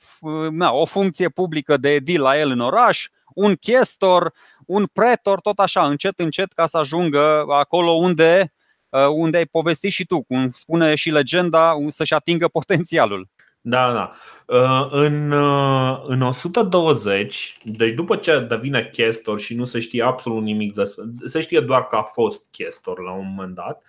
na, 0.50 0.72
o 0.72 0.84
funcție 0.84 1.28
publică 1.28 1.76
de 1.76 1.88
edil 1.88 2.20
la 2.20 2.38
el 2.38 2.50
în 2.50 2.60
oraș, 2.60 3.08
un 3.35 3.55
chestor, 3.55 4.33
un 4.66 4.87
pretor, 4.92 5.40
tot 5.40 5.59
așa, 5.59 5.87
încet, 5.87 6.18
încet, 6.18 6.53
ca 6.53 6.66
să 6.66 6.79
ajungă 6.79 7.44
acolo 7.49 7.90
unde, 7.90 8.53
uh, 8.88 9.07
unde 9.14 9.37
ai 9.37 9.47
povestit 9.47 9.92
și 9.92 10.05
tu, 10.05 10.23
cum 10.23 10.51
spune 10.51 10.94
și 10.94 11.11
legenda, 11.11 11.77
să-și 11.88 12.14
atingă 12.14 12.49
potențialul. 12.59 13.29
Da, 13.66 13.92
da. 13.92 14.11
Uh, 14.57 14.87
în, 14.90 15.31
uh, 15.31 16.03
în 16.07 16.20
120, 16.23 17.57
deci 17.64 17.92
după 17.92 18.16
ce 18.16 18.40
devine 18.40 18.88
chestor 18.92 19.40
și 19.40 19.55
nu 19.55 19.64
se 19.64 19.81
știe 19.81 20.03
absolut 20.03 20.42
nimic 20.42 20.75
despre, 20.75 21.05
se 21.25 21.40
știe 21.40 21.61
doar 21.61 21.87
că 21.87 21.97
a 21.97 22.03
fost 22.03 22.42
chestor 22.51 23.03
la 23.03 23.12
un 23.12 23.35
moment 23.37 23.55
dat, 23.55 23.83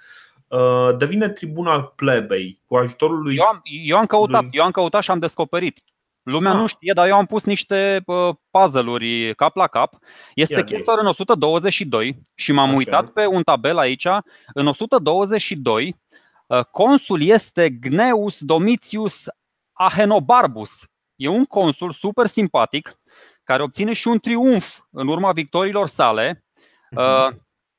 devine 0.98 1.30
tribunal 1.30 1.94
plebei 1.96 2.60
cu 2.66 2.76
ajutorul 2.76 3.22
lui. 3.22 3.36
Eu 3.36 3.44
am, 3.44 3.62
eu 3.64 3.98
am 3.98 4.06
căutat, 4.06 4.42
lui... 4.42 4.50
eu 4.54 4.64
am 4.64 4.72
căutat 4.72 5.04
și 5.04 5.12
am 5.12 5.20
descoperit. 5.20 5.84
Lumea 6.26 6.52
ah. 6.52 6.58
nu 6.58 6.66
știe, 6.66 6.94
dar 6.96 7.08
eu 7.08 7.16
am 7.16 7.26
pus 7.26 7.46
niște 7.46 8.04
puzzle-uri 8.52 9.36
cap 9.36 9.56
la 9.56 9.68
cap. 9.68 9.98
Este 10.34 10.64
chestor 10.64 11.00
în 11.00 11.06
122 11.06 12.24
și 12.36 12.52
m-am 12.52 12.68
Așa. 12.68 12.76
uitat 12.76 13.10
pe 13.10 13.26
un 13.26 13.44
tabel 13.44 13.78
aici. 13.78 14.08
În 14.54 14.68
122, 14.68 15.96
consul 16.72 17.22
este 17.22 17.70
Gneus 17.70 18.40
Domitius 18.40 19.24
Ahenobarbus. 19.74 20.84
E 21.16 21.28
un 21.28 21.46
consul 21.46 21.92
super 21.92 22.28
simpatic 22.28 23.00
care 23.44 23.64
obține 23.64 23.94
și 23.94 24.08
un 24.08 24.18
triumf 24.18 24.80
în 24.92 25.08
urma 25.08 25.32
victoriilor 25.32 25.88
sale. 25.88 26.46
Uh-huh. 26.92 27.30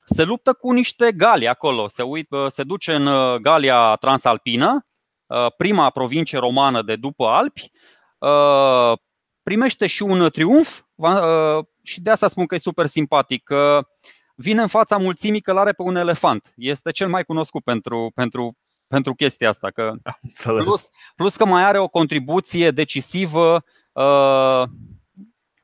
Se 0.05 0.25
luptă 0.25 0.53
cu 0.53 0.73
niște 0.73 1.13
gali 1.13 1.49
acolo. 1.49 1.89
Se, 1.89 2.03
uit, 2.03 2.29
se 2.49 2.63
duce 2.63 2.95
în 2.95 3.09
Galia 3.43 3.95
Transalpină, 4.01 4.87
prima 5.57 5.91
provincie 5.91 6.39
romană 6.39 6.83
de 6.83 6.97
după 6.97 7.27
Alpi 7.27 7.71
Uh, 7.71 7.73
primește 9.43 9.87
și 9.87 10.03
un 10.03 10.29
triumf 10.31 10.81
uh, 10.95 11.65
și 11.83 12.01
de 12.01 12.11
asta 12.11 12.29
spun 12.29 12.47
că 12.47 12.55
e 12.55 12.59
super 12.59 12.87
simpatic. 12.87 13.51
Vine 14.37 14.63
în 14.63 14.69
fața 14.69 14.97
mulțimii 14.97 15.41
călare 15.41 15.73
pe 15.73 15.83
un 15.83 15.97
elefant. 15.97 16.53
Este 16.57 16.91
cel 16.91 17.09
mai 17.09 17.25
cunoscut 17.25 17.65
pentru, 17.65 18.13
pentru, 18.15 18.57
pentru 18.87 19.15
chestia 19.15 19.49
asta. 19.49 19.71
Că 19.71 19.93
plus, 20.43 20.89
plus 21.17 21.37
că 21.37 21.45
mai 21.45 21.65
are 21.65 21.79
o 21.79 21.89
contribuție 21.89 22.71
decisivă 22.71 23.65
uh, 23.93 24.63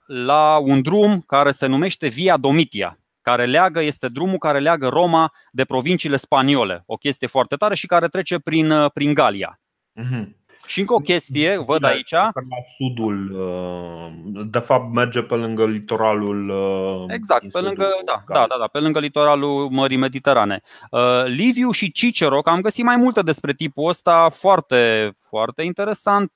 la 0.06 0.58
un 0.58 0.82
drum 0.82 1.20
care 1.20 1.50
se 1.50 1.66
numește 1.66 2.08
Via 2.08 2.36
Domitia 2.36 2.96
care 3.22 3.44
leagă, 3.44 3.82
este 3.82 4.08
drumul 4.08 4.38
care 4.38 4.58
leagă 4.58 4.88
Roma 4.88 5.32
de 5.52 5.64
provinciile 5.64 6.16
spaniole. 6.16 6.82
O 6.86 6.96
chestie 6.96 7.26
foarte 7.26 7.56
tare 7.56 7.74
și 7.74 7.86
care 7.86 8.08
trece 8.08 8.38
prin, 8.38 8.88
prin 8.94 9.14
Galia. 9.14 9.60
Uh-huh. 10.00 10.28
Și 10.66 10.80
încă 10.80 10.94
o 10.94 10.98
chestie, 10.98 11.56
văd 11.56 11.84
aici. 11.84 12.10
La 12.10 12.32
sudul, 12.76 13.30
uh, 13.30 14.42
de 14.50 14.58
fapt 14.58 14.92
merge 14.92 15.22
pe 15.22 15.34
lângă 15.34 15.66
litoralul. 15.66 16.48
Uh, 16.48 17.04
exact, 17.08 17.50
pe 17.50 17.60
lângă, 17.60 17.86
da, 18.04 18.22
da, 18.28 18.46
da, 18.48 18.56
da, 18.58 18.66
pe 18.66 18.78
lângă 18.78 18.98
litoralul 18.98 19.68
Mării 19.70 19.96
Mediterane. 19.96 20.62
Uh, 20.90 21.24
Liviu 21.24 21.70
și 21.70 21.92
Cicero, 21.92 22.40
că 22.40 22.50
am 22.50 22.60
găsit 22.60 22.84
mai 22.84 22.96
multe 22.96 23.22
despre 23.22 23.52
tipul 23.52 23.88
ăsta, 23.88 24.28
foarte, 24.28 25.12
foarte 25.28 25.62
interesant. 25.62 26.30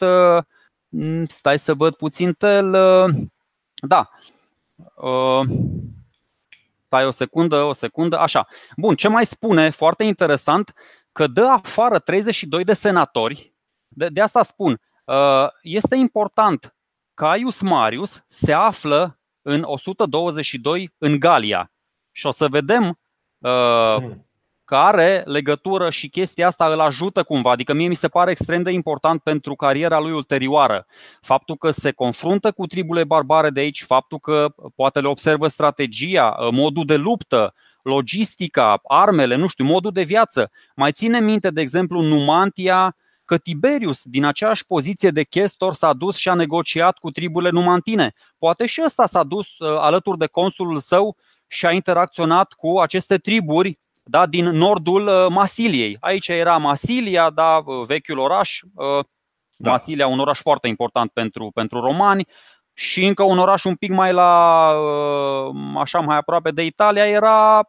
Mm, 0.88 1.26
stai 1.26 1.58
să 1.58 1.74
văd 1.74 1.94
puțin 1.94 2.32
tel. 2.32 2.70
Da. 3.74 4.10
Stai 6.86 7.06
o 7.06 7.10
secundă, 7.10 7.56
o 7.56 7.72
secundă. 7.72 8.18
Așa. 8.18 8.46
Bun, 8.76 8.94
ce 8.94 9.08
mai 9.08 9.26
spune, 9.26 9.70
foarte 9.70 10.04
interesant, 10.04 10.72
că 11.12 11.26
dă 11.26 11.44
afară 11.44 11.98
32 11.98 12.64
de 12.64 12.72
senatori 12.72 13.54
de, 13.96 14.08
de 14.08 14.20
asta 14.20 14.42
spun, 14.42 14.80
uh, 15.04 15.48
este 15.62 15.96
important. 15.96 16.74
Caius 17.14 17.60
Marius 17.60 18.24
se 18.26 18.52
află 18.52 19.18
în 19.42 19.62
122 19.62 20.94
în 20.98 21.18
Galia 21.18 21.72
și 22.12 22.26
o 22.26 22.30
să 22.30 22.48
vedem 22.48 22.98
uh, 23.38 23.94
hmm. 23.96 24.26
că 24.64 24.76
are 24.76 25.22
legătură 25.26 25.90
și 25.90 26.08
chestia 26.08 26.46
asta 26.46 26.72
îl 26.72 26.80
ajută 26.80 27.22
cumva. 27.22 27.50
Adică 27.50 27.72
mie 27.72 27.88
mi 27.88 27.94
se 27.94 28.08
pare 28.08 28.30
extrem 28.30 28.62
de 28.62 28.70
important 28.70 29.22
pentru 29.22 29.54
cariera 29.54 30.00
lui 30.00 30.12
ulterioară. 30.12 30.86
Faptul 31.20 31.56
că 31.56 31.70
se 31.70 31.92
confruntă 31.92 32.52
cu 32.52 32.66
tribule 32.66 33.04
barbare 33.04 33.50
de 33.50 33.60
aici, 33.60 33.82
faptul 33.82 34.18
că 34.18 34.54
poate 34.74 35.00
le 35.00 35.08
observă 35.08 35.48
strategia, 35.48 36.36
uh, 36.38 36.48
modul 36.52 36.84
de 36.84 36.96
luptă, 36.96 37.54
logistica, 37.82 38.80
armele, 38.82 39.36
nu 39.36 39.46
știu, 39.46 39.64
modul 39.64 39.92
de 39.92 40.02
viață. 40.02 40.50
Mai 40.74 40.92
ține 40.92 41.20
minte, 41.20 41.50
de 41.50 41.60
exemplu, 41.60 42.00
Numantia 42.00 42.96
că 43.26 43.38
Tiberius, 43.38 44.00
din 44.04 44.24
aceeași 44.24 44.66
poziție 44.66 45.10
de 45.10 45.22
chestor, 45.22 45.74
s-a 45.74 45.92
dus 45.92 46.16
și 46.16 46.28
a 46.28 46.34
negociat 46.34 46.98
cu 46.98 47.10
triburile 47.10 47.50
numantine. 47.50 48.14
Poate 48.38 48.66
și 48.66 48.82
ăsta 48.84 49.06
s-a 49.06 49.22
dus 49.22 49.58
uh, 49.58 49.78
alături 49.78 50.18
de 50.18 50.26
consulul 50.26 50.78
său 50.78 51.16
și 51.46 51.66
a 51.66 51.72
interacționat 51.72 52.52
cu 52.52 52.78
aceste 52.78 53.18
triburi 53.18 53.78
da, 54.02 54.26
din 54.26 54.44
nordul 54.44 55.06
uh, 55.06 55.26
Masiliei. 55.28 55.96
Aici 56.00 56.28
era 56.28 56.56
Masilia, 56.56 57.30
da, 57.30 57.62
uh, 57.64 57.86
vechiul 57.86 58.18
oraș. 58.18 58.60
Da. 59.58 59.70
Masilia, 59.70 60.06
un 60.06 60.18
oraș 60.18 60.40
foarte 60.40 60.68
important 60.68 61.10
pentru, 61.10 61.50
pentru 61.54 61.80
romani. 61.80 62.26
Și 62.74 63.06
încă 63.06 63.22
un 63.22 63.38
oraș 63.38 63.64
un 63.64 63.74
pic 63.74 63.90
mai 63.90 64.12
la, 64.12 64.68
așa 65.76 66.00
mai 66.00 66.16
aproape 66.16 66.50
de 66.50 66.62
Italia, 66.62 67.06
era 67.06 67.68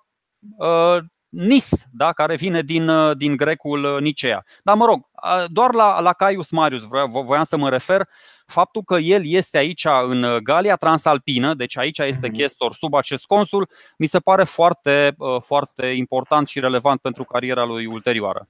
Nis, 1.30 1.86
da, 1.92 2.12
care 2.12 2.36
vine 2.36 2.62
din, 2.62 2.88
uh, 2.88 3.18
din 3.18 3.36
grecul 3.36 3.84
uh, 3.84 4.02
Nicea. 4.02 4.44
Dar 4.64 4.76
mă 4.76 4.86
rog, 4.86 5.08
doar 5.48 5.74
la, 5.74 6.00
la 6.00 6.14
Caius 6.14 6.52
Marius 6.52 6.84
voiam 7.26 7.44
să 7.44 7.58
mă 7.58 7.70
refer, 7.70 8.08
faptul 8.46 8.84
că 8.84 8.96
el 8.96 9.22
este 9.26 9.58
aici 9.58 9.86
în 10.08 10.24
uh, 10.24 10.38
Galia 10.38 10.76
Transalpină, 10.76 11.54
deci 11.54 11.78
aici 11.78 12.00
este 12.00 12.28
mhm. 12.28 12.36
chestor 12.36 12.74
sub 12.74 12.94
acest 12.94 13.26
consul, 13.26 13.70
mi 13.98 14.06
se 14.06 14.20
pare 14.20 14.44
foarte, 14.44 15.16
foarte 15.40 15.86
important 15.86 16.48
și 16.48 16.60
relevant 16.60 17.02
pentru 17.02 17.24
cariera 17.24 17.66
lui 17.66 17.86
ulterioară. 17.86 18.48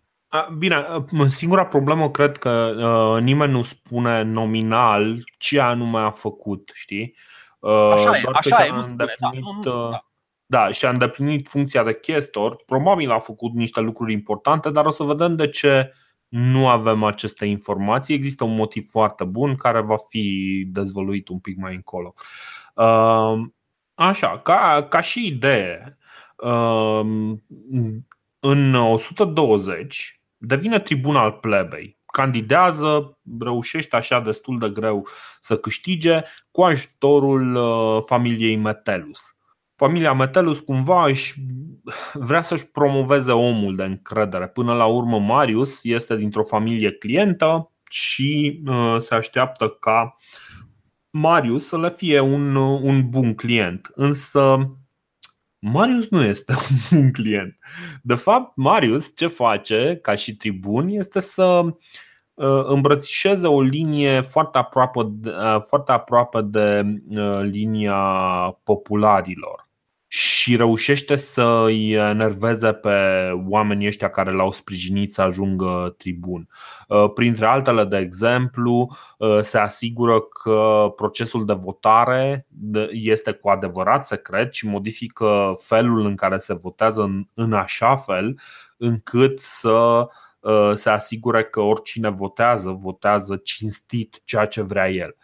Bine, 0.57 0.85
singura 1.27 1.65
problemă 1.65 2.09
cred 2.09 2.37
că 2.37 2.73
uh, 2.77 3.21
nimeni 3.21 3.51
nu 3.51 3.63
spune 3.63 4.21
nominal 4.21 5.23
ce 5.37 5.59
anume 5.59 5.99
a 5.99 6.09
făcut, 6.09 6.71
știi? 6.73 7.15
Uh, 7.59 7.91
așa 7.93 8.17
e, 8.17 8.23
așa 8.33 8.65
e, 8.65 8.69
nu 8.71 8.81
spune, 8.81 8.95
da, 9.19 9.29
nu, 9.33 9.51
nu, 9.63 9.89
da. 9.89 10.06
Da, 10.49 10.71
și 10.71 10.85
a 10.85 10.89
îndeplinit 10.89 11.47
funcția 11.47 11.83
de 11.83 11.99
chestor. 11.99 12.55
Probabil 12.65 13.11
a 13.11 13.19
făcut 13.19 13.53
niște 13.53 13.79
lucruri 13.79 14.13
importante, 14.13 14.69
dar 14.69 14.85
o 14.85 14.89
să 14.89 15.03
vedem 15.03 15.35
de 15.35 15.49
ce 15.49 15.93
nu 16.27 16.67
avem 16.67 17.03
aceste 17.03 17.45
informații. 17.45 18.15
Există 18.15 18.43
un 18.43 18.55
motiv 18.55 18.89
foarte 18.89 19.23
bun 19.23 19.55
care 19.55 19.81
va 19.81 19.95
fi 20.09 20.63
dezvăluit 20.67 21.27
un 21.27 21.39
pic 21.39 21.57
mai 21.57 21.75
încolo. 21.75 22.13
Ehm, 22.75 23.55
așa, 23.93 24.39
ca, 24.39 24.85
ca 24.89 25.01
și 25.01 25.27
idee, 25.27 25.97
ehm, 26.43 27.43
în 28.39 28.73
120 28.73 30.21
devine 30.37 30.79
tribunal 30.79 31.31
plebei. 31.31 31.97
Candidează, 32.05 33.17
reușește 33.39 33.95
așa 33.95 34.19
destul 34.19 34.59
de 34.59 34.69
greu 34.69 35.07
să 35.39 35.57
câștige 35.57 36.21
cu 36.51 36.61
ajutorul 36.63 37.55
uh, 37.55 38.03
familiei 38.05 38.55
Metellus 38.55 39.36
familia 39.77 40.13
Metellus 40.13 40.59
cumva 40.59 41.05
își 41.05 41.33
vrea 42.13 42.41
să-și 42.41 42.67
promoveze 42.67 43.31
omul 43.31 43.75
de 43.75 43.83
încredere. 43.83 44.47
Până 44.47 44.73
la 44.73 44.85
urmă, 44.85 45.19
Marius 45.19 45.83
este 45.83 46.15
dintr-o 46.15 46.43
familie 46.43 46.91
clientă 46.91 47.71
și 47.89 48.61
uh, 48.65 48.95
se 48.99 49.15
așteaptă 49.15 49.69
ca 49.69 50.15
Marius 51.09 51.67
să 51.67 51.77
le 51.77 51.89
fie 51.89 52.19
un, 52.19 52.55
un 52.55 53.09
bun 53.09 53.35
client. 53.35 53.91
Însă 53.93 54.71
Marius 55.59 56.09
nu 56.09 56.23
este 56.23 56.53
un 56.91 56.99
bun 56.99 57.11
client. 57.11 57.57
De 58.01 58.15
fapt, 58.15 58.55
Marius 58.55 59.15
ce 59.15 59.27
face 59.27 59.99
ca 60.01 60.15
și 60.15 60.35
tribun 60.35 60.87
este 60.87 61.19
să 61.19 61.61
uh, 61.63 62.63
îmbrățișeze 62.63 63.47
o 63.47 63.61
linie 63.61 64.21
foarte 64.21 64.57
aproape 64.57 64.99
de, 65.05 65.29
uh, 65.29 65.61
foarte 65.61 65.91
aproape 65.91 66.41
de 66.41 66.81
linia 67.41 68.01
popularilor 68.63 69.66
și 70.07 70.55
reușește 70.55 71.15
să 71.15 71.63
îi 71.65 71.91
enerveze 71.91 72.73
pe 72.73 73.29
oamenii 73.47 73.87
ăștia 73.87 74.09
care 74.09 74.31
l-au 74.31 74.51
sprijinit 74.51 75.13
să 75.13 75.21
ajungă 75.21 75.95
tribun. 75.97 76.47
Uh, 76.87 77.11
printre 77.13 77.45
altele, 77.45 77.85
de 77.85 77.97
exemplu, 77.97 78.95
uh, 79.17 79.39
se 79.41 79.57
asigură 79.57 80.21
că 80.21 80.87
procesul 80.95 81.45
de 81.45 81.53
votare 81.53 82.47
este 82.91 83.31
cu 83.31 83.49
adevărat 83.49 84.05
secret 84.05 84.53
și 84.53 84.67
modifică 84.67 85.57
felul 85.59 86.05
în 86.05 86.15
care 86.15 86.37
se 86.37 86.53
votează 86.53 87.25
în 87.33 87.53
așa 87.53 87.95
fel 87.95 88.39
încât 88.77 89.39
să 89.39 90.07
se 90.73 90.89
asigure 90.89 91.43
că 91.43 91.59
oricine 91.59 92.09
votează, 92.09 92.69
votează 92.69 93.35
cinstit 93.35 94.21
ceea 94.23 94.45
ce 94.45 94.61
vrea 94.61 94.89
el. 94.89 95.15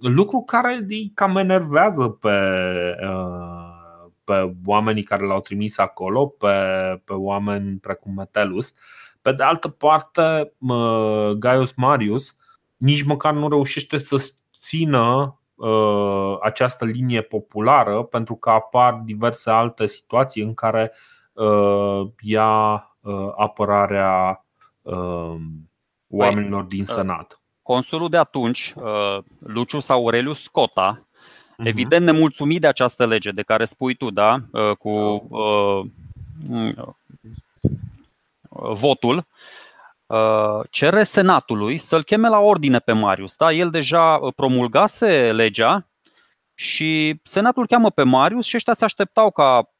Lucru 0.00 0.40
care 0.40 0.84
îi 0.88 1.12
cam 1.14 1.36
enervează 1.36 2.08
pe, 2.08 2.30
pe 4.24 4.54
oamenii 4.66 5.02
care 5.02 5.26
l-au 5.26 5.40
trimis 5.40 5.78
acolo, 5.78 6.26
pe, 6.26 6.48
pe 7.04 7.12
oameni 7.12 7.78
precum 7.78 8.14
Metelus. 8.14 8.72
Pe 9.22 9.32
de 9.32 9.42
altă 9.42 9.68
parte, 9.68 10.52
Gaius 11.38 11.72
Marius 11.74 12.36
nici 12.76 13.02
măcar 13.02 13.32
nu 13.32 13.48
reușește 13.48 13.96
să 13.96 14.32
țină 14.58 15.38
uh, 15.54 16.36
această 16.42 16.84
linie 16.84 17.22
populară 17.22 18.02
pentru 18.02 18.34
că 18.34 18.50
apar 18.50 18.94
diverse 18.94 19.50
alte 19.50 19.86
situații 19.86 20.42
în 20.42 20.54
care 20.54 20.92
uh, 21.32 22.08
ia 22.20 22.74
uh, 23.00 23.28
apărarea 23.36 24.44
uh, 24.82 25.34
oamenilor 26.08 26.62
din 26.62 26.80
uh, 26.80 26.86
Senat. 26.86 27.40
Consulul 27.62 28.08
de 28.08 28.16
atunci, 28.16 28.74
uh, 28.76 29.18
Lucius 29.38 29.88
Aurelius 29.88 30.42
Scota, 30.42 31.06
uh-huh. 31.54 31.66
evident 31.66 32.04
nemulțumit 32.04 32.60
de 32.60 32.66
această 32.66 33.06
lege 33.06 33.30
de 33.30 33.42
care 33.42 33.64
spui 33.64 33.94
tu, 33.94 34.10
da, 34.10 34.38
uh, 34.50 34.76
cu 34.76 34.88
uh, 35.28 35.84
uh, 36.48 36.94
votul, 38.72 39.26
Uh, 40.06 40.60
cere 40.70 41.04
Senatului 41.04 41.78
să-l 41.78 42.04
cheme 42.04 42.28
la 42.28 42.38
ordine 42.38 42.78
pe 42.78 42.92
Marius. 42.92 43.36
Da? 43.36 43.52
El 43.52 43.70
deja 43.70 44.18
uh, 44.20 44.32
promulgase 44.36 45.32
legea 45.32 45.86
și 46.54 47.20
Senatul 47.22 47.66
cheamă 47.66 47.90
pe 47.90 48.02
Marius 48.02 48.46
și 48.46 48.56
ăștia 48.56 48.74
se 48.74 48.84
așteptau 48.84 49.30
ca 49.30 49.70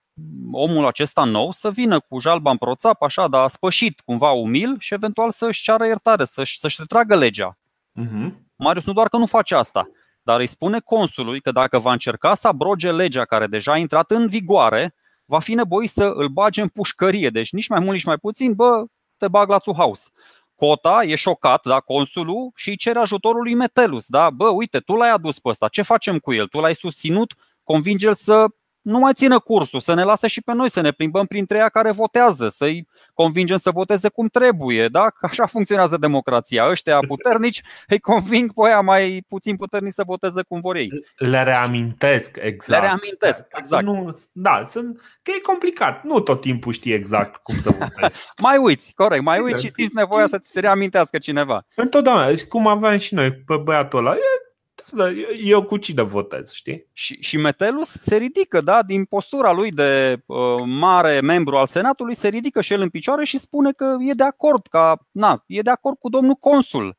omul 0.53 0.87
acesta 0.87 1.25
nou 1.25 1.53
să 1.53 1.71
vină 1.71 2.01
cu 2.01 2.19
jalba 2.19 2.51
în 2.51 2.57
proțap, 2.57 3.03
așa, 3.03 3.29
dar 3.29 3.49
spășit, 3.49 4.01
cumva 4.01 4.31
umil 4.31 4.77
și 4.79 4.95
eventual 4.95 5.31
să-și 5.31 5.63
ceară 5.63 5.87
iertare, 5.87 6.25
să-și, 6.25 6.59
să-și 6.59 6.77
retragă 6.79 7.17
legea. 7.17 7.57
Uh-huh. 8.01 8.33
Marius 8.57 8.85
nu 8.85 8.93
doar 8.93 9.09
că 9.09 9.17
nu 9.17 9.27
face 9.27 9.55
asta, 9.55 9.89
dar 10.25 10.41
îi 10.41 10.47
spune 10.47 10.81
consului 10.81 11.41
că 11.41 11.53
dacă 11.53 11.79
va 11.79 11.93
încerca 11.93 12.35
să 12.35 12.49
abroge 12.49 12.93
legea 12.93 13.25
care 13.25 13.47
deja 13.47 13.73
a 13.73 13.77
intrat 13.77 14.11
în 14.11 14.29
vigoare, 14.29 14.95
va 15.25 15.39
fi 15.39 15.55
nevoit 15.55 15.91
să 15.91 16.05
îl 16.05 16.29
bage 16.29 16.61
în 16.61 16.69
pușcărie. 16.69 17.31
Deci 17.31 17.53
nici 17.53 17.69
mai 17.69 17.81
mult, 17.81 17.93
nici 17.93 18.05
mai 18.05 18.17
puțin, 18.17 18.53
bă, 18.55 18.85
te 19.17 19.29
bag 19.29 19.49
la 19.49 19.59
House. 19.77 20.09
Cota 20.55 21.03
e 21.03 21.15
șocat, 21.15 21.67
da, 21.67 21.81
consulul, 21.81 22.51
și 22.55 22.69
îi 22.69 22.77
cere 22.77 22.99
ajutorul 22.99 23.43
lui 23.43 23.55
Metelus. 23.55 24.07
Da? 24.07 24.31
Bă, 24.31 24.49
uite, 24.49 24.79
tu 24.79 24.95
l-ai 24.95 25.11
adus 25.11 25.39
pe 25.39 25.49
ăsta, 25.49 25.69
ce 25.69 25.83
facem 25.83 26.19
cu 26.19 26.33
el? 26.33 26.47
Tu 26.47 26.61
l-ai 26.61 26.75
susținut, 26.75 27.35
convinge-l 27.63 28.15
să 28.15 28.47
nu 28.85 28.99
mai 28.99 29.13
țină 29.13 29.39
cursul, 29.39 29.81
să 29.81 29.95
ne 29.95 30.03
lase 30.03 30.27
și 30.27 30.43
pe 30.43 30.53
noi 30.53 30.71
să 30.71 30.81
ne 30.81 30.91
plimbăm 30.91 31.27
printre 31.27 31.59
ea 31.59 31.69
care 31.69 31.91
votează, 31.91 32.49
să-i 32.49 32.89
convingem 33.15 33.57
să 33.57 33.71
voteze 33.71 34.09
cum 34.09 34.27
trebuie, 34.27 34.89
da? 34.89 35.11
Că 35.11 35.27
așa 35.27 35.47
funcționează 35.47 35.97
democrația. 35.97 36.69
Ăștia 36.69 36.99
puternici 36.99 37.63
îi 37.89 37.99
conving 37.99 38.53
pe 38.53 38.67
aia 38.67 38.81
mai 38.81 39.25
puțin 39.29 39.57
puternici 39.57 39.93
să 39.93 40.03
voteze 40.07 40.43
cum 40.49 40.61
vor 40.61 40.77
ei. 40.77 40.91
Le 41.17 41.43
reamintesc, 41.43 42.37
exact. 42.41 42.81
Le 42.83 42.87
reamintesc, 42.87 43.45
exact. 43.59 43.85
Nu, 43.85 44.19
da, 44.33 44.65
sunt, 44.67 45.01
că 45.23 45.31
e 45.37 45.41
complicat. 45.41 46.03
Nu 46.03 46.21
tot 46.21 46.41
timpul 46.41 46.73
știi 46.73 46.93
exact 46.93 47.37
cum 47.37 47.61
să 47.61 47.71
votezi. 47.71 48.25
mai 48.47 48.57
uiți, 48.57 48.93
corect, 48.95 49.23
mai 49.23 49.41
uiți 49.41 49.63
și 49.63 49.73
simți 49.75 49.95
nevoia 49.95 50.29
să 50.29 50.39
ți 50.39 50.51
se 50.51 50.61
reamintească 50.61 51.19
cineva. 51.19 51.67
Întotdeauna, 51.75 52.31
cum 52.49 52.67
aveam 52.67 52.97
și 52.97 53.15
noi 53.15 53.33
pe 53.33 53.57
băiatul 53.57 53.99
ăla, 53.99 54.17
da, 54.95 55.11
eu 55.45 55.63
cu 55.63 55.77
cine 55.77 56.03
votez, 56.03 56.53
știi? 56.53 56.87
Și, 56.93 57.23
și 57.23 57.37
Metelus 57.37 57.89
se 57.89 58.17
ridică, 58.17 58.61
da, 58.61 58.83
din 58.83 59.05
postura 59.05 59.53
lui 59.53 59.71
de 59.71 60.23
uh, 60.27 60.63
mare 60.65 61.21
membru 61.21 61.57
al 61.57 61.67
Senatului, 61.67 62.15
se 62.15 62.29
ridică 62.29 62.61
și 62.61 62.73
el 62.73 62.81
în 62.81 62.89
picioare 62.89 63.25
și 63.25 63.39
spune 63.39 63.73
că 63.73 63.97
e 64.01 64.13
de 64.13 64.23
acord, 64.23 64.67
ca, 64.67 65.07
na, 65.11 65.45
e 65.47 65.61
de 65.61 65.71
acord 65.71 65.99
cu 65.99 66.09
domnul 66.09 66.35
consul. 66.35 66.97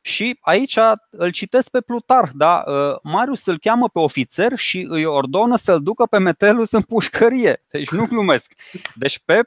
Și 0.00 0.38
aici 0.40 0.78
îl 1.10 1.30
citesc 1.30 1.70
pe 1.70 1.80
Plutar, 1.80 2.30
da? 2.34 2.64
Uh, 2.66 2.98
Marius 3.02 3.46
îl 3.46 3.58
cheamă 3.58 3.88
pe 3.88 3.98
ofițer 3.98 4.58
și 4.58 4.86
îi 4.88 5.04
ordonă 5.04 5.56
să-l 5.56 5.82
ducă 5.82 6.06
pe 6.06 6.18
Metelus 6.18 6.70
în 6.70 6.82
pușcărie. 6.82 7.64
Deci 7.70 7.90
nu 7.90 8.06
glumesc. 8.06 8.52
Deci 8.94 9.20
pe 9.24 9.40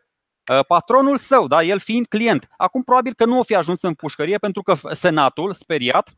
uh, 0.51 0.65
patronul 0.67 1.17
său, 1.17 1.47
da? 1.47 1.63
el 1.63 1.79
fiind 1.79 2.07
client. 2.07 2.47
Acum 2.57 2.83
probabil 2.83 3.13
că 3.13 3.25
nu 3.25 3.39
o 3.39 3.43
fi 3.43 3.55
ajuns 3.55 3.81
în 3.81 3.93
pușcărie 3.93 4.37
pentru 4.37 4.61
că 4.61 4.75
Senatul, 4.91 5.53
speriat, 5.53 6.09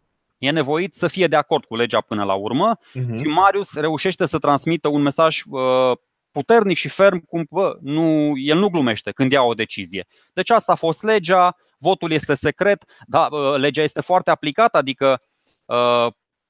e 0.42 0.52
nevoit 0.52 0.94
să 0.94 1.08
fie 1.08 1.28
de 1.28 1.36
acord 1.36 1.66
cu 1.66 1.76
legea 1.76 2.02
până 2.02 2.24
la 2.24 2.34
urmă 2.34 2.78
uh-huh. 2.78 3.20
și 3.20 3.28
Marius 3.28 3.74
reușește 3.74 4.26
să 4.26 4.38
transmită 4.38 4.88
un 4.88 5.02
mesaj 5.02 5.42
uh, 5.50 5.98
puternic 6.32 6.78
și 6.78 6.88
ferm 6.88 7.20
cum 7.26 7.46
bă, 7.50 7.78
nu, 7.82 8.34
el 8.38 8.58
nu 8.58 8.70
glumește 8.70 9.12
când 9.12 9.32
ia 9.32 9.42
o 9.42 9.54
decizie. 9.54 10.08
Deci 10.34 10.50
asta 10.50 10.72
a 10.72 10.76
fost 10.76 11.04
legea, 11.04 11.56
votul 11.80 12.12
este 12.12 12.34
secret, 12.34 12.84
dar 13.08 13.32
uh, 13.32 13.56
legea 13.58 13.82
este 13.82 14.02
foarte 14.02 14.30
aplicată, 14.32 14.78
adică 14.78 15.22
uh, 15.66 16.08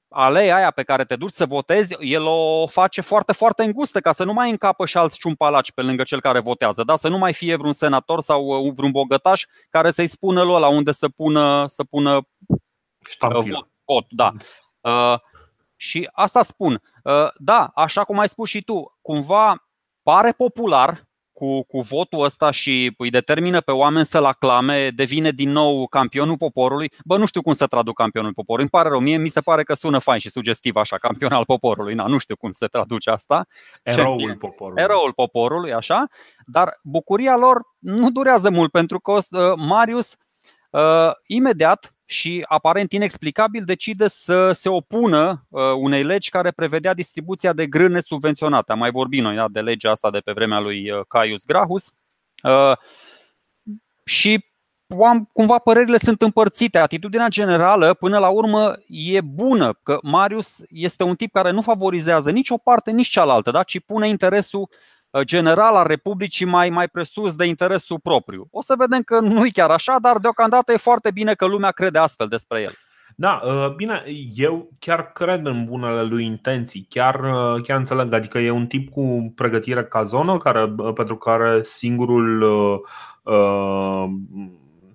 aleia 0.08 0.56
aia 0.56 0.70
pe 0.70 0.82
care 0.82 1.04
te 1.04 1.16
duci 1.16 1.32
să 1.32 1.46
votezi, 1.46 1.96
el 2.00 2.26
o 2.26 2.66
face 2.66 3.00
foarte, 3.00 3.32
foarte 3.32 3.62
îngustă 3.62 4.00
ca 4.00 4.12
să 4.12 4.24
nu 4.24 4.32
mai 4.32 4.50
încapă 4.50 4.86
și 4.86 4.96
alți 4.96 5.18
ciumpalaci 5.18 5.72
pe 5.72 5.82
lângă 5.82 6.02
cel 6.02 6.20
care 6.20 6.40
votează, 6.40 6.82
da? 6.82 6.96
să 6.96 7.08
nu 7.08 7.18
mai 7.18 7.32
fie 7.32 7.56
vreun 7.56 7.72
senator 7.72 8.20
sau 8.20 8.44
uh, 8.44 8.72
vreun 8.74 8.90
bogătaș 8.90 9.44
care 9.70 9.90
să-i 9.90 10.06
spună 10.06 10.42
lui 10.42 10.60
la 10.60 10.68
unde 10.68 10.92
să 10.92 11.08
pună, 11.08 11.64
să 11.66 11.84
pună 11.84 12.20
Ștampila 13.08 13.66
pot, 13.84 14.06
da. 14.08 14.30
Uh, 14.80 15.18
și 15.76 16.08
asta 16.12 16.42
spun. 16.42 16.82
Uh, 17.04 17.28
da, 17.36 17.70
așa 17.74 18.04
cum 18.04 18.18
ai 18.18 18.28
spus 18.28 18.48
și 18.48 18.62
tu, 18.62 18.98
cumva 19.00 19.68
pare 20.02 20.32
popular 20.32 21.10
cu, 21.42 21.62
cu 21.62 21.80
votul 21.80 22.24
ăsta 22.24 22.50
și 22.50 22.94
îi 22.96 23.10
determină 23.10 23.60
pe 23.60 23.70
oameni 23.70 24.04
să-l 24.04 24.24
aclame, 24.24 24.90
devine 24.90 25.30
din 25.30 25.50
nou 25.50 25.86
campionul 25.86 26.36
poporului. 26.36 26.92
Bă, 27.04 27.16
nu 27.16 27.26
știu 27.26 27.42
cum 27.42 27.54
să 27.54 27.66
traduc 27.66 27.96
campionul 27.96 28.32
poporului. 28.32 28.68
Îmi 28.72 28.82
pare 28.82 28.88
rău, 28.88 29.00
mie 29.00 29.16
mi 29.16 29.28
se 29.28 29.40
pare 29.40 29.62
că 29.62 29.74
sună 29.74 29.98
fain 29.98 30.18
și 30.18 30.30
sugestiv 30.30 30.76
așa, 30.76 30.96
campion 30.96 31.32
al 31.32 31.44
poporului. 31.44 31.94
Na, 31.94 32.06
nu 32.06 32.18
știu 32.18 32.36
cum 32.36 32.52
se 32.52 32.66
traduce 32.66 33.10
asta. 33.10 33.46
Eroul 33.82 34.36
poporului. 34.38 34.82
Eroul 34.82 35.12
poporului, 35.12 35.72
așa. 35.72 36.06
Dar 36.46 36.78
bucuria 36.82 37.36
lor 37.36 37.60
nu 37.78 38.10
durează 38.10 38.50
mult 38.50 38.70
pentru 38.70 39.00
că 39.00 39.12
uh, 39.12 39.20
Marius 39.56 40.16
uh, 40.70 41.10
imediat 41.26 41.94
și 42.12 42.44
aparent 42.48 42.92
inexplicabil 42.92 43.64
decide 43.64 44.08
să 44.08 44.50
se 44.52 44.68
opună 44.68 45.46
uh, 45.48 45.62
unei 45.76 46.02
legi 46.02 46.30
care 46.30 46.50
prevedea 46.50 46.94
distribuția 46.94 47.52
de 47.52 47.66
grâne 47.66 48.00
subvenționate. 48.00 48.72
Am 48.72 48.78
mai 48.78 48.90
vorbit 48.90 49.22
noi 49.22 49.34
da, 49.34 49.48
de 49.48 49.60
legea 49.60 49.90
asta 49.90 50.10
de 50.10 50.18
pe 50.18 50.32
vremea 50.32 50.60
lui 50.60 50.90
uh, 50.90 51.00
Caius 51.08 51.44
Grahus. 51.44 51.92
Uh, 52.42 52.76
și 54.04 54.44
cumva 55.32 55.58
părerile 55.58 55.96
sunt 55.96 56.22
împărțite. 56.22 56.78
Atitudinea 56.78 57.28
generală, 57.28 57.94
până 57.94 58.18
la 58.18 58.28
urmă, 58.28 58.74
e 58.86 59.20
bună, 59.20 59.78
că 59.82 59.98
Marius 60.02 60.62
este 60.68 61.02
un 61.02 61.14
tip 61.14 61.32
care 61.32 61.50
nu 61.50 61.62
favorizează 61.62 62.30
nici 62.30 62.50
o 62.50 62.56
parte, 62.56 62.90
nici 62.90 63.08
cealaltă, 63.08 63.50
da? 63.50 63.62
ci 63.62 63.80
pune 63.80 64.08
interesul 64.08 64.68
Uh, 64.68 64.91
general 65.20 65.74
al 65.74 65.86
Republicii 65.86 66.46
mai, 66.46 66.70
mai 66.70 66.88
presus 66.88 67.34
de 67.34 67.44
interesul 67.44 67.98
propriu. 68.02 68.48
O 68.50 68.62
să 68.62 68.74
vedem 68.78 69.02
că 69.02 69.20
nu 69.20 69.46
e 69.46 69.50
chiar 69.50 69.70
așa, 69.70 69.96
dar 70.00 70.18
deocamdată 70.18 70.72
e 70.72 70.76
foarte 70.76 71.10
bine 71.10 71.34
că 71.34 71.46
lumea 71.46 71.70
crede 71.70 71.98
astfel 71.98 72.28
despre 72.28 72.60
el. 72.60 72.72
Da, 73.16 73.40
uh, 73.44 73.74
bine, 73.74 74.02
eu 74.34 74.70
chiar 74.78 75.12
cred 75.12 75.46
în 75.46 75.64
bunele 75.64 76.02
lui 76.02 76.24
intenții, 76.24 76.86
chiar, 76.88 77.14
uh, 77.14 77.62
chiar 77.62 77.78
înțeleg, 77.78 78.12
adică 78.12 78.38
e 78.38 78.50
un 78.50 78.66
tip 78.66 78.90
cu 78.90 79.32
pregătire 79.34 79.84
ca 79.84 80.02
zonă, 80.02 80.36
care, 80.36 80.74
pentru 80.94 81.16
care 81.16 81.62
singurul 81.62 82.44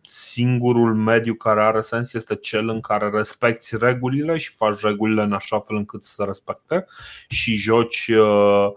singurul 0.09 0.95
mediu 0.95 1.33
care 1.33 1.63
are 1.63 1.79
sens 1.79 2.13
este 2.13 2.35
cel 2.35 2.69
în 2.69 2.81
care 2.81 3.09
respecti 3.09 3.77
regulile 3.77 4.37
și 4.37 4.51
faci 4.51 4.79
regulile 4.79 5.21
în 5.21 5.33
așa 5.33 5.59
fel 5.59 5.75
încât 5.75 6.03
să 6.03 6.13
se 6.13 6.23
respecte 6.23 6.85
și 7.27 7.55
joci 7.55 8.07
uh, 8.07 8.17
uh, 8.17 8.71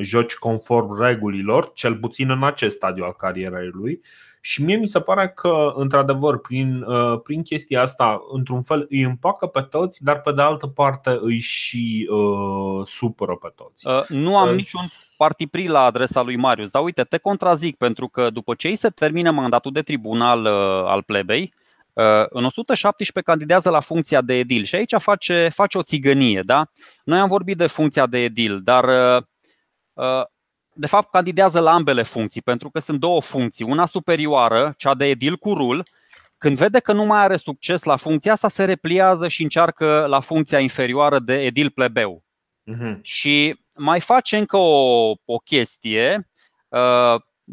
joci 0.00 0.34
conform 0.34 1.00
regulilor, 1.00 1.72
cel 1.72 1.96
puțin 1.96 2.30
în 2.30 2.44
acest 2.44 2.76
stadiu 2.76 3.04
al 3.04 3.12
carierei 3.12 3.70
lui. 3.72 4.00
Și 4.40 4.64
mie 4.64 4.76
mi 4.76 4.88
se 4.88 5.00
pare 5.00 5.28
că, 5.28 5.72
într-adevăr, 5.74 6.38
prin, 6.38 6.82
uh, 6.82 7.20
prin 7.22 7.42
chestia 7.42 7.82
asta, 7.82 8.20
într-un 8.32 8.62
fel 8.62 8.86
îi 8.88 9.02
împacă 9.02 9.46
pe 9.46 9.60
toți, 9.60 10.04
dar 10.04 10.20
pe 10.20 10.32
de 10.32 10.42
altă 10.42 10.66
parte 10.66 11.16
îi 11.20 11.38
și 11.38 12.08
uh, 12.10 12.86
supără 12.86 13.34
pe 13.34 13.52
toți. 13.54 13.86
Uh, 13.86 14.04
nu 14.08 14.38
am 14.38 14.48
uh, 14.48 14.54
niciun 14.54 14.84
partipri 15.16 15.66
la 15.66 15.80
adresa 15.80 16.22
lui 16.22 16.36
Marius, 16.36 16.70
dar 16.70 16.82
uite, 16.82 17.02
te 17.02 17.18
contrazic 17.18 17.76
pentru 17.76 18.08
că 18.08 18.30
după 18.30 18.54
ce 18.54 18.68
îi 18.68 18.76
se 18.76 18.88
termină 18.88 19.30
mandatul 19.30 19.72
de 19.72 19.82
tribunal 19.82 20.44
uh, 20.44 20.90
al 20.90 21.02
plebei, 21.02 21.52
Uh, 21.52 21.64
în 22.28 22.44
117 22.44 23.20
candidează 23.20 23.70
la 23.70 23.80
funcția 23.80 24.20
de 24.20 24.34
edil 24.34 24.64
și 24.64 24.74
aici 24.74 24.94
face, 24.98 25.48
face 25.48 25.78
o 25.78 25.82
țigănie. 25.82 26.42
Da? 26.44 26.70
Noi 27.04 27.18
am 27.18 27.28
vorbit 27.28 27.56
de 27.56 27.66
funcția 27.66 28.06
de 28.06 28.18
edil, 28.18 28.60
dar 28.62 28.84
uh, 28.84 29.22
uh, 29.92 30.24
de 30.72 30.86
fapt 30.86 31.10
candidează 31.10 31.60
la 31.60 31.72
ambele 31.72 32.02
funcții, 32.02 32.42
pentru 32.42 32.70
că 32.70 32.78
sunt 32.78 33.00
două 33.00 33.20
funcții. 33.20 33.64
Una 33.64 33.86
superioară, 33.86 34.74
cea 34.76 34.94
de 34.94 35.04
edil 35.04 35.36
cu 35.36 35.54
rul, 35.54 35.88
când 36.38 36.56
vede 36.56 36.78
că 36.78 36.92
nu 36.92 37.04
mai 37.04 37.18
are 37.18 37.36
succes 37.36 37.82
la 37.82 37.96
funcția 37.96 38.32
asta, 38.32 38.48
se 38.48 38.64
repliază 38.64 39.28
și 39.28 39.42
încearcă 39.42 40.06
la 40.08 40.20
funcția 40.20 40.58
inferioară 40.58 41.18
de 41.18 41.34
edil 41.34 41.70
plebeu. 41.70 42.24
Uh-huh. 42.72 43.00
Și 43.00 43.60
mai 43.74 44.00
face 44.00 44.36
încă 44.36 44.56
o, 44.56 45.10
o 45.24 45.38
chestie 45.44 46.28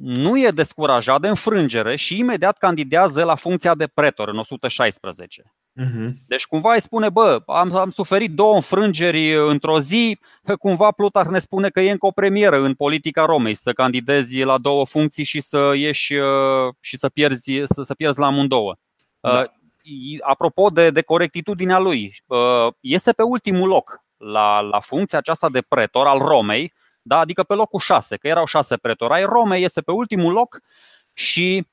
nu 0.02 0.40
e 0.40 0.50
descurajat 0.50 1.22
de 1.22 1.28
înfrângere 1.28 1.96
și 1.96 2.18
imediat 2.18 2.58
candidează 2.58 3.24
la 3.24 3.36
funcția 3.36 3.76
de 3.76 3.88
pretor 3.88 4.28
în 4.28 4.38
116. 4.38 5.44
Uh-huh. 5.82 6.14
Deci 6.28 6.46
cumva 6.46 6.74
îi 6.74 6.82
spune, 6.82 7.10
bă, 7.10 7.44
am, 7.46 7.76
am 7.76 7.90
suferit 7.90 8.32
două 8.32 8.56
înfrângeri 8.56 9.36
într-o 9.50 9.80
zi, 9.80 10.20
cumva 10.60 10.92
Plutarh 10.92 11.30
ne 11.30 11.40
spune 11.40 11.70
că 11.70 11.82
e 11.82 11.92
încă 11.92 12.06
o 12.06 12.12
premieră 12.12 12.62
în 12.62 12.74
politica 12.74 13.26
Romei, 13.26 13.54
să 13.54 13.74
candidezi 13.74 14.42
la 14.42 14.58
două 14.58 14.86
funcții 14.86 15.24
și 15.24 15.40
să 15.40 15.72
ieși 15.76 16.14
uh, 16.14 16.74
și 16.80 16.98
să 16.98 17.10
pierzi, 17.10 17.62
să, 17.64 17.82
să 17.84 17.94
pierzi 17.94 18.20
la 18.20 18.26
amândouă. 18.26 18.76
Da. 19.20 19.40
Uh, 19.40 19.46
apropo 20.22 20.70
de, 20.70 20.90
de 20.90 21.02
corectitudinea 21.02 21.80
lui, 21.80 22.16
uh, 22.26 22.74
iese 22.80 23.12
pe 23.12 23.24
ultimul 23.24 23.68
loc 23.68 24.04
la, 24.18 24.60
la 24.60 24.80
funcția 24.80 25.18
aceasta 25.18 25.50
de 25.50 25.62
pretor 25.62 26.08
al 26.08 26.18
Romei, 26.18 26.74
da? 27.04 27.18
adică 27.18 27.44
pe 27.44 27.54
locul 27.54 27.80
6, 27.80 28.18
că 28.18 28.28
erau 28.28 28.46
6 28.46 28.78
pretori 28.78 29.14
ai 29.14 29.24
Romei, 29.24 29.62
iese 29.62 29.82
pe 29.82 29.92
ultimul 29.92 30.34
loc 30.34 30.60
și 31.14 31.68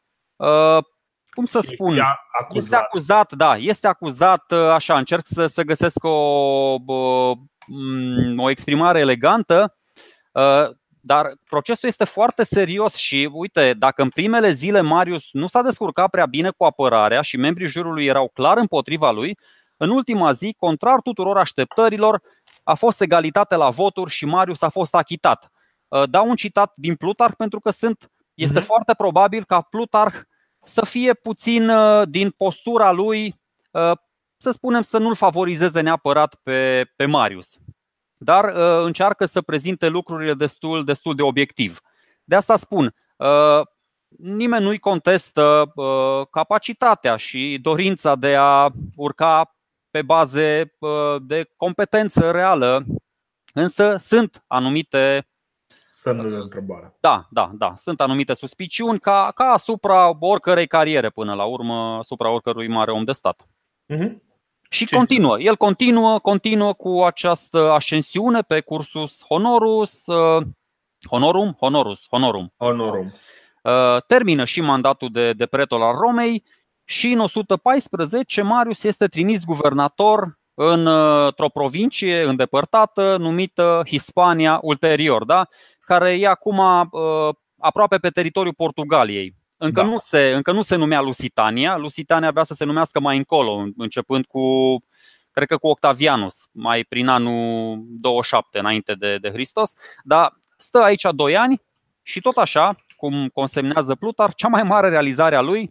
cum 1.30 1.44
să 1.44 1.60
spun, 1.60 1.92
este 1.92 2.04
acuzat. 2.40 2.62
este 2.62 2.76
acuzat, 2.76 3.32
da, 3.32 3.56
este 3.56 3.86
acuzat, 3.86 4.52
așa, 4.52 4.98
încerc 4.98 5.26
să, 5.26 5.46
să 5.46 5.62
găsesc 5.62 6.04
o, 6.04 6.74
o 8.36 8.50
exprimare 8.50 8.98
elegantă, 8.98 9.76
dar 11.00 11.32
procesul 11.48 11.88
este 11.88 12.04
foarte 12.04 12.44
serios 12.44 12.94
și 12.94 13.28
uite, 13.32 13.74
dacă 13.78 14.02
în 14.02 14.08
primele 14.08 14.50
zile 14.52 14.80
Marius 14.80 15.28
nu 15.32 15.46
s-a 15.46 15.62
descurcat 15.62 16.10
prea 16.10 16.26
bine 16.26 16.50
cu 16.50 16.64
apărarea 16.64 17.20
și 17.20 17.36
membrii 17.36 17.66
jurului 17.66 18.06
erau 18.06 18.28
clar 18.28 18.56
împotriva 18.56 19.10
lui, 19.10 19.38
în 19.82 19.90
ultima 19.90 20.32
zi, 20.32 20.54
contrar 20.58 21.00
tuturor 21.00 21.38
așteptărilor, 21.38 22.22
a 22.62 22.74
fost 22.74 23.00
egalitate 23.00 23.54
la 23.54 23.70
voturi 23.70 24.10
și 24.10 24.24
Marius 24.26 24.62
a 24.62 24.68
fost 24.68 24.94
achitat. 24.94 25.50
Dau 26.04 26.28
un 26.28 26.36
citat 26.36 26.72
din 26.74 26.94
Plutarh 26.94 27.34
pentru 27.36 27.60
că 27.60 27.70
sunt, 27.70 28.10
este 28.34 28.60
mm-hmm. 28.60 28.64
foarte 28.64 28.94
probabil 28.94 29.44
ca 29.44 29.60
Plutarh 29.60 30.16
să 30.62 30.84
fie 30.84 31.14
puțin 31.14 31.68
uh, 31.68 32.08
din 32.08 32.30
postura 32.30 32.90
lui, 32.90 33.40
uh, 33.70 33.92
să 34.36 34.50
spunem, 34.50 34.80
să 34.80 34.98
nu-l 34.98 35.14
favorizeze 35.14 35.80
neapărat 35.80 36.34
pe, 36.42 36.90
pe 36.96 37.04
Marius. 37.04 37.58
Dar 38.16 38.44
uh, 38.44 38.84
încearcă 38.84 39.24
să 39.24 39.40
prezinte 39.40 39.88
lucrurile 39.88 40.34
destul, 40.34 40.84
destul 40.84 41.14
de 41.14 41.22
obiectiv. 41.22 41.80
De 42.24 42.34
asta 42.34 42.56
spun, 42.56 42.94
nimeni 44.18 44.64
nu-i 44.64 44.78
contestă 44.78 45.72
capacitatea 46.30 47.16
și 47.16 47.58
dorința 47.62 48.14
de 48.14 48.36
a 48.36 48.70
urca 48.96 49.56
pe 49.90 50.02
baze 50.02 50.76
de 51.20 51.50
competență 51.56 52.30
reală, 52.30 52.84
însă 53.54 53.96
sunt 53.96 54.44
anumite 54.46 55.24
semnul 55.92 56.30
de 56.30 56.36
întrebare. 56.36 56.96
Da, 57.00 57.26
da, 57.30 57.50
da. 57.54 57.72
Sunt 57.76 58.00
anumite 58.00 58.34
suspiciuni 58.34 59.00
ca, 59.00 59.32
ca 59.34 59.44
asupra 59.44 60.16
oricărei 60.20 60.66
cariere 60.66 61.10
până 61.10 61.34
la 61.34 61.44
urmă, 61.44 61.74
asupra 61.74 62.30
oricărui 62.30 62.68
mare 62.68 62.90
om 62.90 63.04
de 63.04 63.12
stat. 63.12 63.46
Uh-huh. 63.88 64.12
Și 64.70 64.86
Ce? 64.86 64.96
continuă. 64.96 65.40
El 65.40 65.56
continuă, 65.56 66.18
continuă 66.18 66.72
cu 66.72 67.02
această 67.02 67.70
ascensiune 67.70 68.40
pe 68.40 68.60
cursus 68.60 69.24
honorus, 69.24 70.06
uh, 70.06 70.46
honorum, 71.08 71.56
honorus, 71.60 72.06
honorum. 72.10 72.52
Honorum. 72.56 73.14
Uh, 73.62 74.02
termină 74.06 74.44
și 74.44 74.60
mandatul 74.60 75.08
de, 75.12 75.32
de 75.32 75.46
pretor 75.46 75.82
al 75.82 75.96
Romei 75.96 76.44
și 76.90 77.12
în 77.12 77.18
114 77.18 78.42
Marius 78.42 78.84
este 78.84 79.06
trimis 79.06 79.44
guvernator 79.44 80.38
într-o 80.54 81.48
provincie 81.52 82.22
îndepărtată 82.22 83.16
numită 83.16 83.82
Hispania 83.86 84.58
ulterior. 84.62 85.24
Da? 85.24 85.48
care 85.90 86.18
e 86.18 86.26
acum 86.26 86.58
uh, 86.58 87.34
aproape 87.58 87.96
pe 87.96 88.08
teritoriul 88.08 88.54
Portugaliei. 88.54 89.34
Încă, 89.56 89.80
da. 89.80 89.86
nu 89.86 89.98
se, 90.04 90.32
încă 90.34 90.52
nu 90.52 90.62
se 90.62 90.76
numea 90.76 91.00
Lusitania, 91.00 91.76
Lusitania 91.76 92.28
avea 92.28 92.42
să 92.42 92.54
se 92.54 92.64
numească 92.64 93.00
mai 93.00 93.16
încolo, 93.16 93.66
începând 93.76 94.26
cu, 94.26 94.40
cred 95.30 95.48
că 95.48 95.56
cu 95.56 95.66
Octavianus, 95.66 96.48
mai 96.52 96.84
prin 96.84 97.08
anul 97.08 97.78
27 97.86 98.58
înainte 98.58 98.94
de, 98.94 99.18
de 99.20 99.30
Hristos, 99.30 99.72
dar 100.04 100.32
stă 100.56 100.78
aici 100.78 101.06
2 101.14 101.36
ani 101.36 101.62
și 102.02 102.20
tot 102.20 102.36
așa, 102.36 102.74
cum 102.96 103.28
consemnează 103.28 103.94
Plutar, 103.94 104.34
cea 104.34 104.48
mai 104.48 104.62
mare 104.62 104.88
realizare 104.88 105.36
a 105.36 105.40
lui 105.40 105.70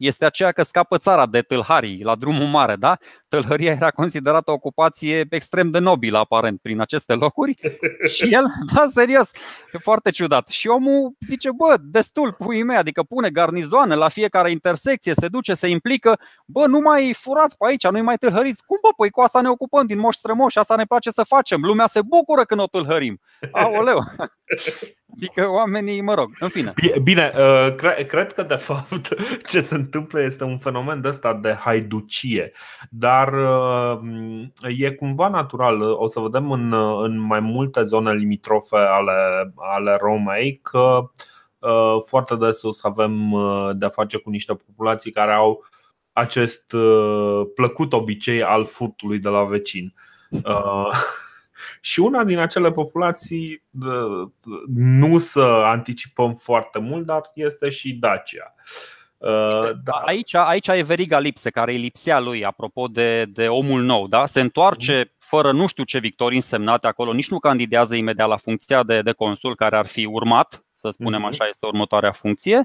este 0.00 0.24
aceea 0.24 0.52
că 0.52 0.62
scapă 0.62 0.98
țara 0.98 1.26
de 1.26 1.40
tâlharii 1.40 2.02
la 2.02 2.14
drumul 2.14 2.46
mare, 2.46 2.76
da? 2.76 2.98
Tâlhăria 3.28 3.72
era 3.72 3.90
considerată 3.90 4.50
o 4.50 4.54
ocupație 4.54 5.26
extrem 5.30 5.70
de 5.70 5.78
nobilă, 5.78 6.18
aparent, 6.18 6.60
prin 6.60 6.80
aceste 6.80 7.14
locuri. 7.14 7.54
Și 8.14 8.34
el, 8.34 8.44
da, 8.74 8.86
serios, 8.88 9.30
e 9.72 9.78
foarte 9.78 10.10
ciudat. 10.10 10.48
Și 10.48 10.68
omul 10.68 11.12
zice, 11.20 11.50
bă, 11.52 11.76
destul, 11.80 12.32
puii 12.32 12.62
mei, 12.62 12.76
adică 12.76 13.02
pune 13.02 13.30
garnizoane 13.30 13.94
la 13.94 14.08
fiecare 14.08 14.50
intersecție, 14.50 15.14
se 15.14 15.28
duce, 15.28 15.54
se 15.54 15.68
implică, 15.68 16.18
bă, 16.46 16.66
nu 16.66 16.78
mai 16.78 17.12
furați 17.16 17.56
pe 17.56 17.66
aici, 17.68 17.88
nu 17.88 18.02
mai 18.02 18.16
tâlhăriți. 18.16 18.64
Cum, 18.66 18.78
bă, 18.82 18.88
păi 18.96 19.10
cu 19.10 19.20
asta 19.20 19.40
ne 19.40 19.48
ocupăm 19.48 19.86
din 19.86 19.98
moș 19.98 20.14
strămoși, 20.14 20.58
asta 20.58 20.76
ne 20.76 20.84
place 20.84 21.10
să 21.10 21.22
facem. 21.22 21.60
Lumea 21.62 21.86
se 21.86 22.02
bucură 22.02 22.44
când 22.44 22.60
o 22.60 22.66
tâlhărim. 22.66 23.20
Aoleu! 23.52 24.04
Adică 25.12 25.48
oamenii, 25.48 26.00
mă 26.00 26.14
rog, 26.14 26.30
în 26.38 26.48
fine. 26.48 26.74
Bine, 27.02 27.32
uh, 27.34 27.74
cre- 27.74 28.04
cred 28.08 28.32
că 28.32 28.42
de 28.42 28.54
fapt 28.54 29.08
ce 29.50 29.60
se 29.60 29.74
întâmplă 29.74 30.20
este 30.20 30.44
un 30.44 30.58
fenomen 30.58 31.00
de 31.00 31.08
ăsta 31.08 31.34
de 31.34 31.52
haiducie, 31.52 32.52
dar 32.90 33.32
uh, 33.32 34.78
e 34.78 34.90
cumva 34.90 35.28
natural. 35.28 35.80
O 35.80 36.08
să 36.08 36.20
vedem 36.20 36.50
în, 36.50 36.74
în 37.02 37.18
mai 37.18 37.40
multe 37.40 37.82
zone 37.82 38.12
limitrofe 38.12 38.76
ale, 38.76 39.52
ale 39.56 39.96
Romei 40.00 40.60
că 40.62 41.10
uh, 41.58 41.96
foarte 42.08 42.34
des 42.36 42.62
o 42.62 42.70
să 42.70 42.86
avem 42.86 43.34
de-a 43.76 43.88
face 43.88 44.16
cu 44.16 44.30
niște 44.30 44.54
populații 44.54 45.10
care 45.10 45.32
au 45.32 45.64
acest 46.12 46.74
plăcut 47.54 47.92
obicei 47.92 48.42
al 48.42 48.64
furtului 48.64 49.18
de 49.18 49.28
la 49.28 49.44
vecin. 49.44 49.94
Și 51.80 52.00
una 52.00 52.24
din 52.24 52.38
acele 52.38 52.72
populații, 52.72 53.62
nu 54.74 55.18
să 55.18 55.62
anticipăm 55.64 56.32
foarte 56.32 56.78
mult, 56.78 57.06
dar 57.06 57.30
este 57.34 57.68
și 57.68 57.92
Dacia. 57.94 58.54
Uh, 59.20 59.70
da. 59.84 59.92
Aici, 60.04 60.34
aici 60.34 60.68
e 60.68 60.82
veriga 60.82 61.18
lipse, 61.18 61.50
care 61.50 61.72
îi 61.72 61.78
lipsea 61.78 62.20
lui, 62.20 62.44
apropo 62.44 62.86
de, 62.86 63.24
de 63.24 63.48
omul 63.48 63.82
nou. 63.82 64.06
Da? 64.06 64.26
Se 64.26 64.40
întoarce 64.40 64.98
mhm. 64.98 65.14
fără 65.18 65.52
nu 65.52 65.66
știu 65.66 65.84
ce 65.84 65.98
victorii 65.98 66.36
însemnate 66.36 66.86
acolo, 66.86 67.12
nici 67.12 67.30
nu 67.30 67.38
candidează 67.38 67.94
imediat 67.94 68.28
la 68.28 68.36
funcția 68.36 68.82
de, 68.82 69.02
de 69.02 69.12
consul 69.12 69.54
care 69.54 69.76
ar 69.76 69.86
fi 69.86 70.04
urmat, 70.04 70.64
să 70.74 70.88
spunem 70.90 71.20
mhm. 71.20 71.28
așa, 71.28 71.46
este 71.48 71.66
următoarea 71.66 72.12
funcție. 72.12 72.64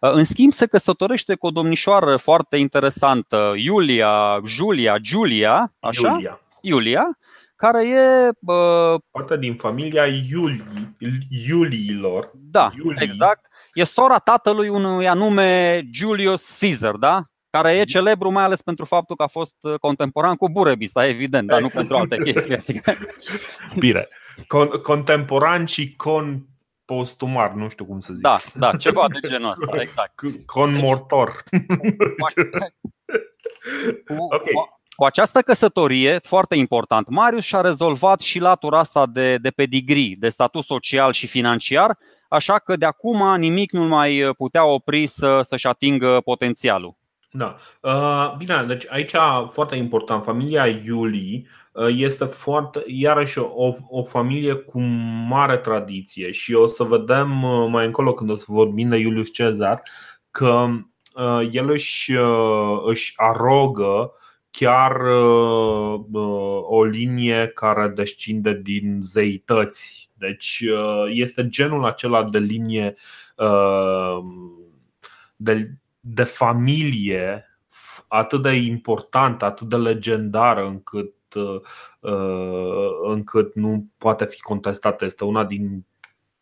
Uh, 0.00 0.12
în 0.12 0.24
schimb, 0.24 0.50
se 0.50 0.66
căsătorește 0.66 1.34
cu 1.34 1.46
o 1.46 1.50
domnișoară 1.50 2.16
foarte 2.16 2.56
interesantă, 2.56 3.52
Iulia, 3.56 4.40
Julia, 4.46 4.96
Julia, 5.02 5.72
așa? 5.80 6.08
Iulia. 6.08 6.40
Iulia 6.60 7.18
care 7.64 7.88
e. 7.88 8.28
Uh, 8.28 9.00
Poate 9.10 9.36
din 9.36 9.54
familia 9.54 10.06
Iulii, 10.06 10.96
Iuliilor. 11.48 12.30
Da, 12.34 12.70
Iulii. 12.76 13.02
exact. 13.02 13.46
E 13.72 13.84
sora 13.84 14.18
tatălui 14.18 14.68
unui 14.68 15.08
anume 15.08 15.80
Julius 15.92 16.58
Caesar, 16.58 16.94
da? 16.94 17.22
care 17.50 17.72
e 17.72 17.84
celebru 17.84 18.30
mai 18.30 18.44
ales 18.44 18.62
pentru 18.62 18.84
faptul 18.84 19.16
că 19.16 19.22
a 19.22 19.26
fost 19.26 19.54
contemporan 19.80 20.36
cu 20.36 20.50
Burebis, 20.50 20.92
da, 20.92 21.06
evident, 21.06 21.48
dar 21.48 21.60
nu 21.60 21.68
pentru 21.68 21.96
alte 21.96 22.16
chestii. 22.16 22.82
Bine. 23.78 24.08
Con- 24.36 24.82
contemporan 24.82 25.64
și 25.64 25.96
con 25.96 26.46
postumar, 26.84 27.52
nu 27.52 27.68
știu 27.68 27.84
cum 27.84 28.00
să 28.00 28.12
zic. 28.12 28.22
Da, 28.22 28.38
da, 28.54 28.76
ceva 28.76 29.06
de 29.08 29.28
genul 29.28 29.50
ăsta, 29.50 29.80
exact. 29.86 30.20
Conmortor. 30.46 31.34
Deci, 31.50 32.46
okay. 34.30 34.52
Cu 34.96 35.04
această 35.04 35.40
căsătorie, 35.40 36.18
foarte 36.22 36.56
important, 36.56 37.08
Marius 37.08 37.44
și-a 37.44 37.60
rezolvat 37.60 38.20
și 38.20 38.38
latura 38.38 38.78
asta 38.78 39.06
de, 39.06 39.36
de 39.36 39.50
pedigree, 39.50 40.16
de 40.18 40.28
statut 40.28 40.64
social 40.64 41.12
și 41.12 41.26
financiar, 41.26 41.98
așa 42.28 42.58
că 42.58 42.76
de 42.76 42.84
acum 42.84 43.36
nimic 43.36 43.72
nu 43.72 43.84
mai 43.84 44.32
putea 44.36 44.64
opri 44.64 45.06
să, 45.06 45.40
să-și 45.42 45.66
atingă 45.66 46.20
potențialul. 46.24 46.96
Da. 47.30 47.56
Uh, 47.80 48.34
bine, 48.36 48.64
deci 48.68 48.84
aici 48.88 49.14
foarte 49.46 49.76
important, 49.76 50.24
familia 50.24 50.66
Iulii 50.66 51.46
uh, 51.72 51.86
este 51.96 52.24
foarte, 52.24 52.82
iarăși 52.86 53.38
o, 53.38 53.72
o 53.88 54.02
familie 54.02 54.52
cu 54.52 54.80
mare 55.28 55.56
tradiție 55.56 56.30
și 56.30 56.54
o 56.54 56.66
să 56.66 56.82
vedem 56.82 57.42
uh, 57.42 57.66
mai 57.70 57.86
încolo 57.86 58.12
când 58.12 58.30
o 58.30 58.34
să 58.34 58.44
vorbim 58.48 58.88
de 58.88 58.96
Iulius 58.96 59.32
Cezar 59.32 59.82
că 60.30 60.66
el 61.50 61.70
își, 61.70 62.12
își 62.86 63.12
arogă 63.16 64.12
chiar 64.58 65.00
uh, 65.00 66.04
uh, 66.12 66.60
o 66.62 66.84
linie 66.84 67.48
care 67.54 67.88
descinde 67.88 68.60
din 68.62 69.00
zeități. 69.02 70.10
Deci 70.12 70.64
uh, 70.72 71.04
este 71.08 71.48
genul 71.48 71.84
acela 71.84 72.24
de 72.24 72.38
linie 72.38 72.96
de, 75.36 75.70
de 76.00 76.24
familie 76.24 77.48
atât 78.08 78.42
de 78.42 78.50
importantă, 78.50 79.44
atât 79.44 79.68
de 79.68 79.76
legendară 79.76 80.66
încât 80.66 81.12
încât 83.02 83.54
nu 83.54 83.86
poate 83.98 84.24
fi 84.24 84.40
contestată. 84.40 85.04
Este 85.04 85.24
una 85.24 85.44
din 85.44 85.84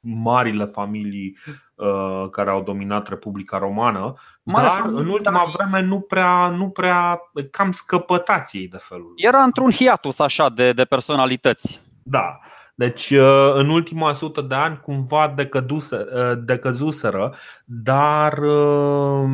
marile 0.03 0.65
familii 0.65 1.39
uh, 1.75 2.31
care 2.31 2.51
au 2.51 2.63
dominat 2.63 3.09
Republica 3.09 3.59
Romană, 3.59 4.15
Mare 4.43 4.67
dar 4.67 4.87
în 4.87 5.09
ultima 5.09 5.51
vreme 5.53 5.83
nu 5.83 6.01
prea, 6.01 6.49
nu 6.49 6.69
prea 6.69 7.21
cam 7.51 7.71
scăpătați 7.71 8.57
ei 8.57 8.69
de 8.69 8.79
felul. 8.81 9.13
Era 9.17 9.43
într-un 9.43 9.71
hiatus 9.71 10.19
așa 10.19 10.49
de, 10.49 10.73
de 10.73 10.85
personalități. 10.85 11.81
Da. 12.03 12.39
Deci, 12.75 13.11
uh, 13.11 13.53
în 13.55 13.69
ultima 13.69 14.13
sută 14.13 14.41
de 14.41 14.55
ani, 14.55 14.81
cumva 14.81 15.33
decăduse, 15.37 15.97
uh, 15.97 16.33
decăzuseră, 16.45 17.35
dar, 17.65 18.39
uh, 18.39 19.29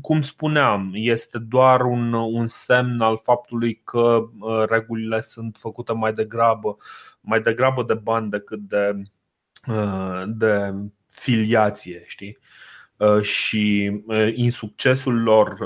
cum 0.00 0.20
spuneam, 0.20 0.90
este 0.92 1.38
doar 1.38 1.80
un, 1.80 2.12
un 2.12 2.46
semn 2.46 3.00
al 3.00 3.18
faptului 3.22 3.80
că 3.84 4.18
regulile 4.68 5.20
sunt 5.20 5.56
făcute 5.58 5.92
mai 5.92 6.12
degrabă, 6.12 6.76
mai 7.20 7.40
degrabă 7.40 7.82
de 7.82 7.94
bani 7.94 8.30
decât 8.30 8.58
de, 8.58 9.02
de 10.26 10.74
filiație, 11.08 12.04
știi? 12.06 12.38
Și 13.22 13.92
insuccesul 14.34 15.22
lor 15.22 15.56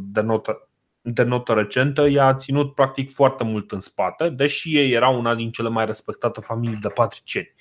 denotă 0.00 0.66
de 1.08 1.22
notă 1.22 1.52
recentă 1.52 2.08
i-a 2.08 2.34
ținut 2.34 2.74
practic 2.74 3.12
foarte 3.12 3.44
mult 3.44 3.72
în 3.72 3.80
spate, 3.80 4.28
deși 4.28 4.76
ei 4.76 4.92
erau 4.92 5.18
una 5.18 5.34
din 5.34 5.50
cele 5.50 5.68
mai 5.68 5.86
respectate 5.86 6.40
familii 6.40 6.78
de 6.80 6.88
patricieni. 6.88 7.54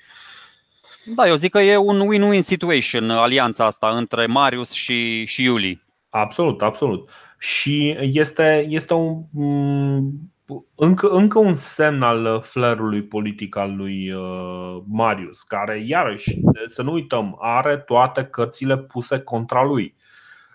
Da, 1.05 1.27
eu 1.27 1.36
zic 1.36 1.51
că 1.51 1.59
e 1.59 1.77
un 1.77 2.09
win-win 2.09 2.41
situation 2.41 3.09
alianța 3.09 3.65
asta 3.65 3.89
între 3.89 4.25
Marius 4.25 4.71
și, 4.71 5.25
și 5.25 5.43
Iuli. 5.43 5.83
Absolut, 6.09 6.61
absolut. 6.61 7.09
Și 7.39 7.97
este, 7.99 8.65
este 8.69 8.93
un, 8.93 9.23
mm, 9.31 10.31
încă, 10.76 11.10
încă 11.10 11.39
un 11.39 11.54
semn 11.54 12.02
al 12.02 12.41
flerului 12.41 13.04
politic 13.04 13.56
al 13.56 13.76
lui 13.76 14.12
uh, 14.12 14.84
Marius, 14.88 15.41
care, 15.41 15.84
iarăși, 15.86 16.39
să 16.68 16.82
nu 16.82 16.91
uităm, 16.91 17.38
are 17.39 17.78
toate 17.78 18.26
cărțile 18.26 18.78
puse 18.78 19.20
contra 19.20 19.64
lui. 19.64 19.96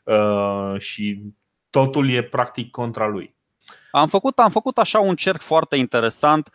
Uh, 0.04 0.78
și 0.78 1.22
totul 1.70 2.10
e 2.10 2.22
practic 2.22 2.70
contra 2.70 3.06
lui. 3.06 3.34
Am 3.90 4.08
făcut, 4.08 4.38
am 4.38 4.50
făcut 4.50 4.78
așa 4.78 4.98
un 4.98 5.14
cerc 5.14 5.40
foarte 5.40 5.76
interesant 5.76 6.50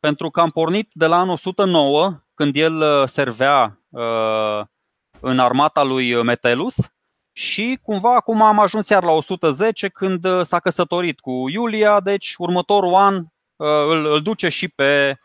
pentru 0.00 0.30
că 0.30 0.40
am 0.40 0.50
pornit 0.50 0.90
de 0.92 1.06
la 1.06 1.16
anul 1.16 1.32
109 1.32 2.22
când 2.34 2.56
el 2.56 2.76
uh, 2.76 3.08
servea 3.08 3.80
uh, 3.88 4.66
în 5.20 5.38
armata 5.38 5.82
lui 5.82 6.22
Metelus 6.22 6.74
și 7.32 7.78
cumva 7.82 8.14
acum 8.14 8.42
am 8.42 8.58
ajuns 8.58 8.88
iar 8.88 9.02
la 9.02 9.10
110 9.10 9.88
când 9.88 10.24
uh, 10.24 10.40
s-a 10.42 10.60
căsătorit 10.60 11.20
cu 11.20 11.44
Iulia, 11.52 12.00
deci 12.00 12.34
următorul 12.38 12.94
an 12.94 13.14
uh, 13.16 13.66
îl, 13.88 14.12
îl 14.12 14.22
duce 14.22 14.48
și 14.48 14.68
pe 14.68 15.18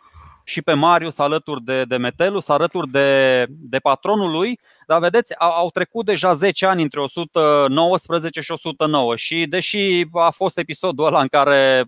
și 0.47 0.61
pe 0.61 0.73
Marius 0.73 1.17
alături 1.17 1.63
de, 1.63 1.83
de 1.83 1.97
Metelus, 1.97 2.47
alături 2.47 2.89
de, 2.89 3.45
de 3.49 3.79
patronul 3.79 4.31
lui, 4.31 4.59
dar 4.87 4.99
vedeți, 4.99 5.39
au, 5.39 5.51
au 5.51 5.69
trecut 5.69 6.05
deja 6.05 6.33
10 6.33 6.65
ani 6.65 6.81
între 6.81 6.99
119 6.99 8.41
și 8.41 8.51
109 8.51 9.15
și 9.15 9.45
deși 9.45 10.05
a 10.11 10.29
fost 10.29 10.57
episodul 10.57 11.05
ăla 11.05 11.21
în 11.21 11.27
care 11.27 11.85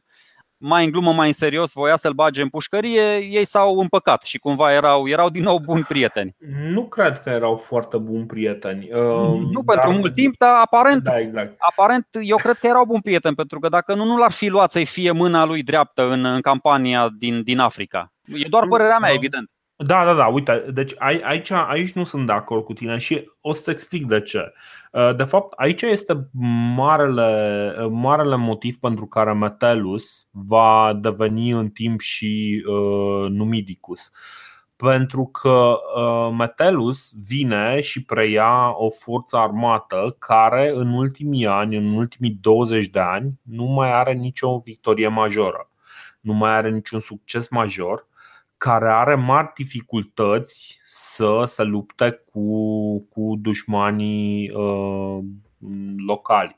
mai 0.58 0.86
în 0.86 0.92
glumă, 0.92 1.12
mai 1.12 1.28
în 1.28 1.34
serios, 1.34 1.74
voia 1.74 1.96
să-l 1.96 2.14
bage 2.14 2.42
în 2.42 2.50
pușcărie, 2.50 3.18
ei 3.18 3.46
s-au 3.46 3.80
împăcat 3.80 4.24
și 4.24 4.38
cumva 4.38 4.74
erau, 4.74 5.08
erau 5.08 5.30
din 5.30 5.44
nou 5.44 5.60
buni 5.60 5.84
prieteni. 5.84 6.36
Nu 6.74 6.88
cred 6.88 7.20
că 7.20 7.30
erau 7.30 7.56
foarte 7.56 7.98
buni 7.98 8.26
prieteni. 8.26 8.88
Nu 8.92 9.62
dar... 9.66 9.76
pentru 9.76 9.98
mult 10.00 10.14
timp, 10.14 10.38
dar 10.38 10.54
aparent, 10.62 11.04
da, 11.04 11.20
exact. 11.20 11.56
aparent 11.58 12.08
eu 12.22 12.38
cred 12.38 12.56
că 12.56 12.68
erau 12.68 12.86
buni 12.86 13.02
prieteni, 13.02 13.36
pentru 13.36 13.60
că 13.60 13.70
dacă 13.70 13.94
nu, 13.94 14.04
nu 14.04 14.18
l-ar 14.18 14.32
fi 14.32 14.48
luat 14.48 14.72
să-i 14.72 14.86
fie 14.86 15.12
mâna 15.12 15.46
lui 15.46 15.64
dreaptă 15.64 16.12
în, 16.12 16.26
în 16.26 16.42
campania 16.42 17.10
din, 17.18 17.44
din 17.44 17.60
Africa. 17.60 18.14
E 18.26 18.48
doar 18.50 18.68
părerea 18.68 18.98
mea, 18.98 19.14
evident. 19.14 19.50
Da, 19.80 20.06
da, 20.06 20.14
da, 20.14 20.26
uite, 20.26 20.66
deci 20.74 20.94
aici, 20.98 21.52
aici 21.52 21.92
nu 21.92 22.04
sunt 22.04 22.26
de 22.26 22.32
acord 22.32 22.64
cu 22.64 22.74
tine 22.74 22.98
și 22.98 23.32
o 23.42 23.52
să-ți 23.52 23.70
explic 23.70 24.06
de 24.06 24.22
ce. 24.22 24.54
Uh, 24.92 25.16
de 25.16 25.24
fapt, 25.24 25.54
aici 25.58 25.82
este 25.82 26.30
marele, 26.76 27.88
marele 27.90 28.36
motiv 28.36 28.78
pentru 28.78 29.06
care 29.06 29.34
Metellus 29.34 30.28
va 30.32 30.94
deveni 31.02 31.50
în 31.50 31.70
timp 31.70 32.00
și 32.00 32.64
uh, 32.68 33.30
Numidicus. 33.30 34.12
Pentru 34.76 35.26
că 35.26 35.78
uh, 35.96 36.36
Metellus 36.38 37.12
vine 37.28 37.82
și 37.82 38.04
preia 38.04 38.78
o 38.78 38.90
forță 38.90 39.38
armată 39.38 40.16
care 40.20 40.72
în 40.76 40.94
ultimii 40.94 41.48
ani, 41.48 41.78
în 41.78 41.94
ultimii 41.94 42.38
20 42.42 42.88
de 42.88 43.00
ani, 43.00 43.40
nu 43.42 43.66
mai 43.66 43.94
are 43.94 44.14
nicio 44.14 44.58
victorie 44.58 45.08
majoră, 45.08 45.70
nu 46.20 46.34
mai 46.34 46.52
are 46.52 46.70
niciun 46.70 47.00
succes 47.00 47.50
major 47.50 48.07
care 48.58 48.92
are 48.92 49.16
mari 49.16 49.52
dificultăți 49.56 50.82
să 50.86 51.44
se 51.46 51.64
lupte 51.64 52.24
cu, 52.32 53.00
cu 53.00 53.36
dușmanii 53.42 54.52
uh, 54.52 55.20
locali. 56.08 56.58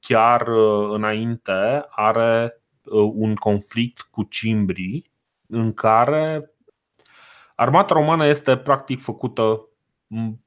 Chiar 0.00 0.48
uh, 0.48 0.88
înainte 0.92 1.86
are 1.90 2.62
uh, 2.84 3.10
un 3.14 3.34
conflict 3.34 4.00
cu 4.00 4.22
cimbrii 4.22 5.10
în 5.46 5.72
care 5.72 6.50
armata 7.54 7.94
romană 7.94 8.26
este 8.26 8.56
practic 8.56 9.00
făcută 9.00 9.68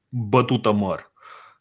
bătută 0.08 0.72
măr, 0.72 1.12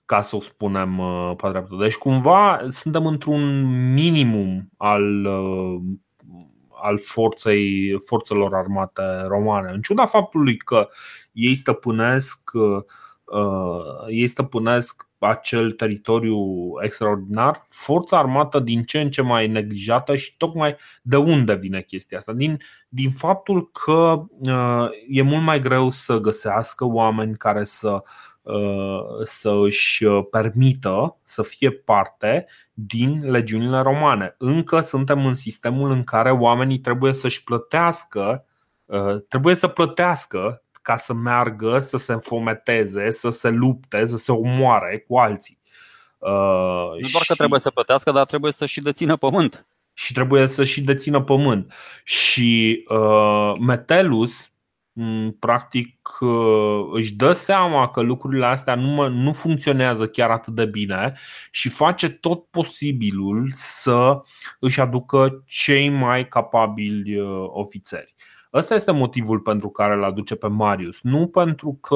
ca 0.05 0.21
să 0.21 0.35
o 0.35 0.39
spunem 0.39 0.99
uh, 0.99 1.33
pe 1.37 1.49
dreaptă. 1.49 1.75
Deci 1.79 1.95
cumva 1.95 2.67
suntem 2.69 3.05
într-un 3.05 3.61
minimum 3.93 4.69
al 4.77 5.25
uh, 5.25 5.81
al 6.81 6.99
forței, 6.99 7.95
forțelor 8.05 8.53
armate 8.55 9.21
romane. 9.27 9.71
În 9.71 9.81
ciuda 9.81 10.05
faptului 10.05 10.57
că 10.57 10.87
ei 11.31 11.55
stăpânesc, 11.55 12.51
uh, 12.53 12.83
ei 14.09 14.27
stăpânesc 14.27 15.07
acel 15.19 15.71
teritoriu 15.71 16.37
extraordinar, 16.81 17.59
forța 17.69 18.17
armată 18.17 18.59
din 18.59 18.83
ce 18.83 18.99
în 18.99 19.09
ce 19.09 19.21
mai 19.21 19.47
neglijată 19.47 20.15
și 20.15 20.37
tocmai 20.37 20.75
de 21.01 21.17
unde 21.17 21.55
vine 21.55 21.81
chestia 21.81 22.17
asta? 22.17 22.33
Din, 22.33 22.57
din 22.89 23.11
faptul 23.11 23.71
că 23.71 24.23
uh, 24.29 24.89
e 25.07 25.21
mult 25.21 25.43
mai 25.43 25.59
greu 25.59 25.89
să 25.89 26.17
găsească 26.17 26.85
oameni 26.85 27.37
care 27.37 27.63
să 27.63 28.01
Uh, 28.41 29.23
să 29.23 29.51
își 29.63 30.05
uh, 30.05 30.25
permită 30.31 31.17
să 31.23 31.43
fie 31.43 31.71
parte 31.71 32.45
din 32.73 33.31
legiunile 33.31 33.79
romane. 33.79 34.35
Încă 34.37 34.79
suntem 34.79 35.25
în 35.25 35.33
sistemul 35.33 35.91
în 35.91 36.03
care 36.03 36.31
oamenii 36.31 36.79
trebuie 36.79 37.13
să-și 37.13 37.43
plătească, 37.43 38.45
uh, 38.85 39.15
trebuie 39.27 39.55
să 39.55 39.67
plătească 39.67 40.63
ca 40.89 40.97
să 40.97 41.13
meargă, 41.13 41.79
să 41.79 41.97
se 41.97 42.13
înfometeze, 42.13 43.09
să 43.09 43.29
se 43.29 43.49
lupte, 43.49 44.05
să 44.05 44.17
se 44.17 44.31
omoare 44.31 45.05
cu 45.07 45.17
alții. 45.17 45.59
Nu 47.01 47.09
doar 47.11 47.23
că 47.27 47.33
trebuie 47.33 47.59
să 47.59 47.69
plătească, 47.69 48.11
dar 48.11 48.25
trebuie 48.25 48.51
să 48.51 48.65
și 48.65 48.81
dețină 48.81 49.15
pământ. 49.15 49.67
Și 49.93 50.13
trebuie 50.13 50.47
să 50.47 50.63
și 50.63 50.81
dețină 50.81 51.21
pământ. 51.21 51.73
Și 52.03 52.83
uh, 52.87 53.51
Metelus, 53.59 54.51
Mm, 55.01 55.31
practic 55.31 56.17
uh, 56.19 56.89
își 56.91 57.13
dă 57.13 57.33
seama 57.33 57.89
că 57.89 58.01
lucrurile 58.01 58.45
astea 58.45 58.75
nu, 58.75 59.07
nu 59.07 59.31
funcționează 59.31 60.07
chiar 60.07 60.29
atât 60.29 60.53
de 60.55 60.65
bine 60.65 61.13
și 61.51 61.69
face 61.69 62.09
tot 62.09 62.45
posibilul 62.45 63.49
să 63.53 64.21
își 64.59 64.79
aducă 64.79 65.43
cei 65.45 65.89
mai 65.89 66.27
capabili 66.27 67.19
uh, 67.19 67.45
ofițeri. 67.47 68.13
Ăsta 68.53 68.73
este 68.73 68.91
motivul 68.91 69.39
pentru 69.39 69.69
care 69.69 69.93
îl 69.93 70.03
aduce 70.03 70.35
pe 70.35 70.47
Marius. 70.47 71.01
Nu 71.01 71.27
pentru 71.27 71.77
că, 71.81 71.95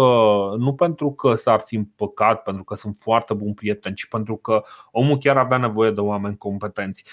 nu 0.57 0.73
pentru 0.73 1.11
că 1.13 1.33
s-ar 1.33 1.59
fi 1.59 1.75
împăcat, 1.75 2.43
pentru 2.43 2.63
că 2.63 2.75
sunt 2.75 2.95
foarte 2.99 3.33
buni 3.33 3.53
prieteni, 3.53 3.95
ci 3.95 4.05
pentru 4.05 4.35
că 4.35 4.63
omul 4.91 5.17
chiar 5.17 5.37
avea 5.37 5.57
nevoie 5.57 5.91
de 5.91 6.01
oameni 6.01 6.37
competenți 6.37 7.03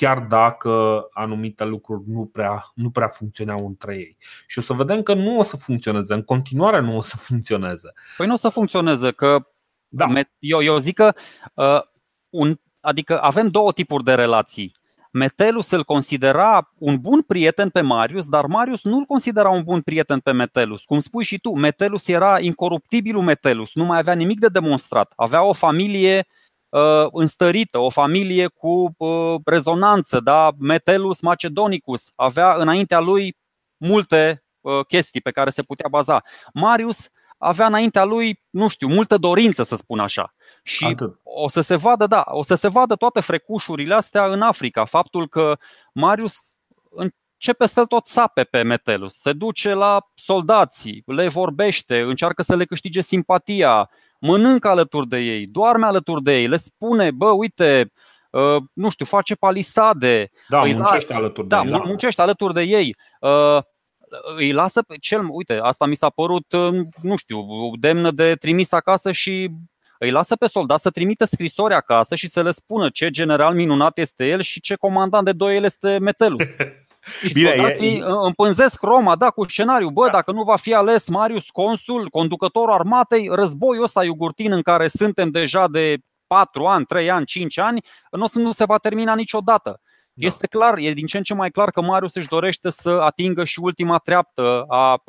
chiar 0.00 0.18
dacă 0.20 1.06
anumite 1.12 1.64
lucruri 1.64 2.02
nu 2.06 2.26
prea, 2.26 2.70
nu 2.74 2.90
prea 2.90 3.08
funcționeau 3.08 3.66
între 3.66 3.96
ei. 3.96 4.16
Și 4.46 4.58
o 4.58 4.62
să 4.62 4.72
vedem 4.72 5.02
că 5.02 5.14
nu 5.14 5.38
o 5.38 5.42
să 5.42 5.56
funcționeze, 5.56 6.14
în 6.14 6.22
continuare 6.22 6.80
nu 6.80 6.96
o 6.96 7.00
să 7.00 7.16
funcționeze. 7.16 7.92
Păi 8.16 8.26
nu 8.26 8.32
o 8.32 8.36
să 8.36 8.48
funcționeze, 8.48 9.10
că 9.10 9.46
da. 9.88 10.06
eu, 10.38 10.62
eu 10.62 10.78
zic 10.78 10.94
că 10.94 11.14
uh, 11.54 11.80
un, 12.28 12.60
adică 12.80 13.20
avem 13.20 13.48
două 13.48 13.72
tipuri 13.72 14.04
de 14.04 14.14
relații. 14.14 14.76
Metelus 15.10 15.70
îl 15.70 15.84
considera 15.84 16.72
un 16.78 16.96
bun 16.96 17.22
prieten 17.22 17.68
pe 17.68 17.80
Marius, 17.80 18.28
dar 18.28 18.46
Marius 18.46 18.84
nu 18.84 18.96
îl 18.96 19.04
considera 19.04 19.48
un 19.48 19.62
bun 19.62 19.80
prieten 19.80 20.18
pe 20.18 20.32
Metelus. 20.32 20.84
Cum 20.84 21.00
spui 21.00 21.24
și 21.24 21.38
tu, 21.38 21.50
Metelus 21.50 22.08
era 22.08 22.40
incoruptibilul 22.40 23.22
Metelus, 23.22 23.74
nu 23.74 23.84
mai 23.84 23.98
avea 23.98 24.14
nimic 24.14 24.40
de 24.40 24.48
demonstrat. 24.48 25.12
Avea 25.16 25.42
o 25.42 25.52
familie 25.52 26.16
uh, 26.16 26.24
uh, 26.70 27.06
înstărită, 27.12 27.78
o 27.78 27.90
familie 27.90 28.46
cu 28.46 28.94
uh, 28.96 29.40
rezonanță, 29.44 30.20
da? 30.20 30.50
Metellus 30.58 31.20
Macedonicus 31.20 32.12
avea 32.14 32.54
înaintea 32.54 33.00
lui 33.00 33.36
multe 33.76 34.44
uh, 34.60 34.84
chestii 34.88 35.20
pe 35.20 35.30
care 35.30 35.50
se 35.50 35.62
putea 35.62 35.88
baza. 35.90 36.22
Marius 36.54 37.08
avea 37.40 37.66
înaintea 37.66 38.04
lui, 38.04 38.42
nu 38.50 38.68
știu, 38.68 38.88
multă 38.88 39.16
dorință 39.16 39.62
să 39.62 39.76
spun 39.76 39.98
așa. 39.98 40.34
Și 40.62 40.84
Atât. 40.84 41.20
o 41.22 41.48
să 41.48 41.60
se 41.60 41.76
vadă, 41.76 42.06
da, 42.06 42.24
o 42.26 42.42
să 42.42 42.54
se 42.54 42.68
vadă 42.68 42.94
toate 42.94 43.20
frecușurile 43.20 43.94
astea 43.94 44.26
în 44.26 44.42
Africa. 44.42 44.84
Faptul 44.84 45.28
că 45.28 45.58
Marius 45.92 46.34
începe 46.90 47.66
să-l 47.66 47.86
tot 47.86 48.06
sape 48.06 48.44
pe 48.44 48.62
Metelus. 48.62 49.14
Se 49.14 49.32
duce 49.32 49.74
la 49.74 50.10
soldații, 50.14 51.02
le 51.06 51.28
vorbește, 51.28 52.00
încearcă 52.00 52.42
să 52.42 52.56
le 52.56 52.64
câștige 52.64 53.00
simpatia, 53.00 53.90
mănâncă 54.18 54.68
alături 54.68 55.08
de 55.08 55.18
ei, 55.18 55.46
doarme 55.46 55.86
alături 55.86 56.22
de 56.22 56.38
ei, 56.38 56.48
le 56.48 56.56
spune, 56.56 57.10
bă, 57.10 57.30
uite, 57.30 57.92
uh, 58.30 58.62
nu 58.72 58.88
știu, 58.88 59.04
face 59.04 59.34
palisade. 59.34 60.30
Da, 60.48 60.62
muncește 60.62 61.14
alături 61.14 61.48
da, 61.48 61.60
de 61.60 61.66
ei. 61.66 61.72
Da, 61.72 61.78
muncește 61.78 62.22
alături 62.22 62.54
de 62.54 62.62
ei. 62.62 62.96
Uh, 63.20 63.58
îi 64.36 64.52
lasă 64.52 64.82
pe 64.82 64.94
cel, 65.00 65.26
uite, 65.30 65.58
asta 65.62 65.86
mi 65.86 65.94
s-a 65.94 66.10
părut, 66.10 66.52
uh, 66.52 66.80
nu 67.02 67.16
știu, 67.16 67.44
demnă 67.80 68.10
de 68.10 68.34
trimis 68.34 68.72
acasă 68.72 69.12
și 69.12 69.50
îi 69.98 70.10
lasă 70.10 70.36
pe 70.36 70.46
soldat 70.46 70.80
să 70.80 70.90
trimită 70.90 71.24
scrisori 71.24 71.74
acasă 71.74 72.14
și 72.14 72.28
să 72.28 72.42
le 72.42 72.50
spună 72.50 72.88
ce 72.88 73.10
general 73.10 73.54
minunat 73.54 73.98
este 73.98 74.28
el 74.28 74.40
și 74.40 74.60
ce 74.60 74.74
comandant 74.74 75.24
de 75.24 75.32
doi 75.32 75.56
el 75.56 75.64
este 75.64 75.98
Metelus. 75.98 76.48
Și 77.22 77.32
Bine, 77.32 77.50
soldații 77.50 77.98
e, 77.98 78.02
împânzesc 78.04 78.82
Roma, 78.82 79.16
da, 79.16 79.30
cu 79.30 79.44
scenariu. 79.44 79.90
Bă, 79.90 80.04
da. 80.04 80.10
dacă 80.10 80.32
nu 80.32 80.42
va 80.42 80.56
fi 80.56 80.74
ales 80.74 81.08
Marius 81.08 81.50
Consul, 81.50 82.08
conducătorul 82.08 82.74
armatei, 82.74 83.28
războiul 83.32 83.82
ăsta 83.82 84.04
iugurtin 84.04 84.52
în 84.52 84.62
care 84.62 84.88
suntem 84.88 85.30
deja 85.30 85.68
de 85.68 85.96
4 86.26 86.64
ani, 86.64 86.84
3 86.84 87.10
ani, 87.10 87.26
5 87.26 87.58
ani, 87.58 87.84
nu, 88.10 88.26
nu 88.34 88.52
se 88.52 88.64
va 88.64 88.78
termina 88.78 89.14
niciodată. 89.14 89.80
Da. 90.20 90.26
Este 90.26 90.46
clar, 90.46 90.78
e 90.78 90.92
din 90.92 91.06
ce 91.06 91.16
în 91.16 91.22
ce 91.22 91.34
mai 91.34 91.50
clar 91.50 91.70
că 91.70 91.80
Marius 91.80 92.14
își 92.14 92.28
dorește 92.28 92.70
să 92.70 92.90
atingă 92.90 93.44
și 93.44 93.60
ultima 93.62 93.98
treaptă 93.98 94.64
a, 94.68 95.02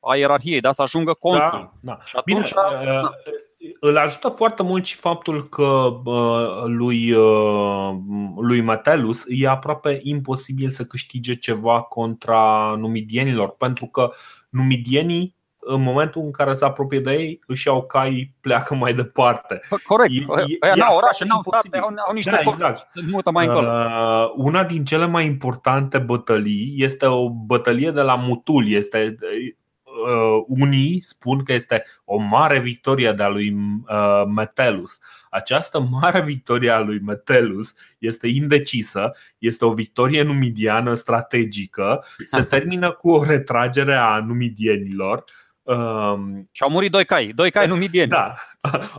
a 0.00 0.16
ierarhiei, 0.16 0.60
da? 0.60 0.72
să 0.72 0.82
ajungă 0.82 1.12
consul. 1.12 1.70
Da, 1.80 1.92
da. 1.92 1.98
Și 2.04 2.16
atunci, 2.16 2.52
Bine, 2.52 2.84
da. 2.84 3.10
îl 3.80 3.96
ajută 3.96 4.28
foarte 4.28 4.62
mult 4.62 4.84
și 4.84 4.96
faptul 4.96 5.48
că 5.48 6.00
lui, 6.66 7.14
lui 8.36 8.60
Metellus 8.60 9.24
e 9.28 9.48
aproape 9.48 10.00
imposibil 10.02 10.70
să 10.70 10.84
câștige 10.84 11.34
ceva 11.34 11.82
contra 11.82 12.74
numidienilor, 12.78 13.56
pentru 13.56 13.86
că 13.86 14.12
numidienii 14.48 15.36
în 15.64 15.82
momentul 15.82 16.22
în 16.22 16.30
care 16.30 16.52
se 16.52 16.64
apropie 16.64 17.00
de 17.00 17.12
ei, 17.12 17.40
își 17.46 17.66
iau 17.66 17.82
cai, 17.82 18.34
pleacă 18.40 18.74
mai 18.74 18.94
departe. 18.94 19.60
Corect. 19.86 20.12
E, 20.12 20.24
n-au 20.74 20.96
orașe, 20.96 21.24
n-au 21.24 21.40
sate, 21.50 21.78
au, 21.78 21.94
au 22.06 22.12
niște 22.12 22.30
da, 22.30 22.50
exact. 22.50 22.88
mută 23.10 23.30
mai 23.30 23.46
încolo. 23.46 23.68
Uh, 23.68 24.32
una 24.36 24.64
din 24.64 24.84
cele 24.84 25.06
mai 25.06 25.24
importante 25.24 25.98
bătălii 25.98 26.74
este 26.76 27.06
o 27.06 27.30
bătălie 27.30 27.90
de 27.90 28.00
la 28.00 28.14
Mutul. 28.14 28.68
Este 28.68 29.16
uh, 29.92 30.44
unii 30.46 31.02
spun 31.02 31.44
că 31.44 31.52
este 31.52 31.84
o 32.04 32.16
mare 32.16 32.60
victorie 32.60 33.12
de 33.12 33.22
a 33.22 33.28
lui 33.28 33.56
uh, 33.88 34.22
Metellus. 34.34 34.98
Această 35.30 35.80
mare 35.80 36.20
victorie 36.20 36.70
a 36.70 36.80
lui 36.80 37.00
Metellus 37.00 37.74
este 37.98 38.26
indecisă, 38.26 39.12
este 39.38 39.64
o 39.64 39.72
victorie 39.72 40.22
numidiană 40.22 40.94
strategică, 40.94 42.04
se 42.26 42.42
termină 42.54 42.90
cu 42.90 43.10
o 43.10 43.24
retragere 43.24 43.94
a 43.94 44.20
numidienilor 44.20 45.24
Um, 45.62 46.48
și 46.52 46.62
au 46.62 46.70
murit 46.70 46.90
doi 46.90 47.04
cai, 47.04 47.32
doi 47.34 47.50
cai 47.50 47.66
numidieni. 47.66 48.10
Da, 48.10 48.34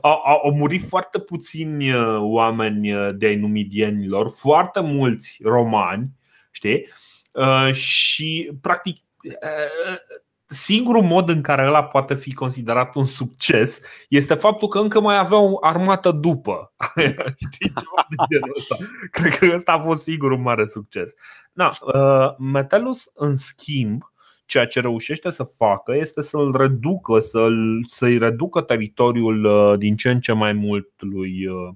au, 0.02 0.22
au, 0.26 0.42
au 0.44 0.54
murit 0.56 0.88
foarte 0.88 1.20
puțini 1.20 1.92
uh, 1.92 2.18
oameni 2.20 2.94
uh, 2.94 3.10
de 3.16 3.26
ai 3.26 3.36
numidienilor, 3.36 4.30
foarte 4.30 4.80
mulți 4.80 5.40
romani, 5.44 6.10
știi? 6.52 6.88
Uh, 7.32 7.74
și, 7.74 8.52
practic, 8.62 8.98
uh, 9.24 9.98
singurul 10.46 11.04
mod 11.04 11.30
în 11.30 11.42
care 11.42 11.68
ăla 11.68 11.84
poate 11.84 12.16
fi 12.16 12.34
considerat 12.34 12.96
un 12.96 13.06
succes 13.06 13.80
este 14.10 14.34
faptul 14.34 14.68
că 14.68 14.80
încă 14.80 15.02
mai 15.02 15.18
avea 15.18 15.38
o 15.38 15.58
armată 15.62 16.12
după. 16.12 16.74
Știi 17.52 17.74
ceva 17.74 18.08
de 18.10 18.16
genul 18.30 18.56
ăsta? 18.58 18.76
Cred 19.12 19.38
că 19.38 19.56
ăsta 19.56 19.72
a 19.72 19.80
fost 19.80 20.04
singurul 20.04 20.38
mare 20.38 20.66
succes. 20.66 21.12
Na, 21.54 21.72
uh, 21.82 22.36
Metellus, 22.38 23.12
în 23.14 23.36
schimb, 23.36 24.13
ceea 24.46 24.66
ce 24.66 24.80
reușește 24.80 25.30
să 25.30 25.44
facă 25.44 25.96
este 25.96 26.22
să-l 26.22 26.56
reducă, 26.58 27.20
să-l, 27.20 27.84
să-i 27.86 28.18
reducă 28.18 28.62
teritoriul 28.62 29.44
uh, 29.44 29.78
din 29.78 29.96
ce 29.96 30.10
în 30.10 30.20
ce 30.20 30.32
mai 30.32 30.54
mult 30.54 30.90
lui, 30.98 31.48
uh, 31.48 31.70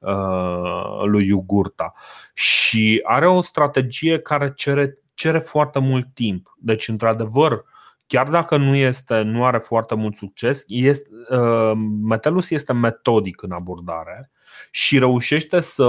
uh, 0.00 1.02
lui 1.04 1.26
Iugurta. 1.26 1.92
Și 2.34 3.00
are 3.04 3.28
o 3.28 3.40
strategie 3.40 4.18
care 4.18 4.52
cere, 4.56 4.98
cere 5.14 5.38
foarte 5.38 5.78
mult 5.78 6.06
timp. 6.14 6.56
Deci, 6.58 6.88
într-adevăr, 6.88 7.64
chiar 8.06 8.28
dacă 8.28 8.56
nu, 8.56 8.74
este, 8.74 9.20
nu 9.20 9.44
are 9.44 9.58
foarte 9.58 9.94
mult 9.94 10.16
succes, 10.16 10.64
este, 10.66 11.08
uh, 11.30 11.72
Metelus 12.02 12.50
este 12.50 12.72
metodic 12.72 13.42
în 13.42 13.52
abordare 13.52 14.30
și 14.70 14.98
reușește 14.98 15.60
să, 15.60 15.84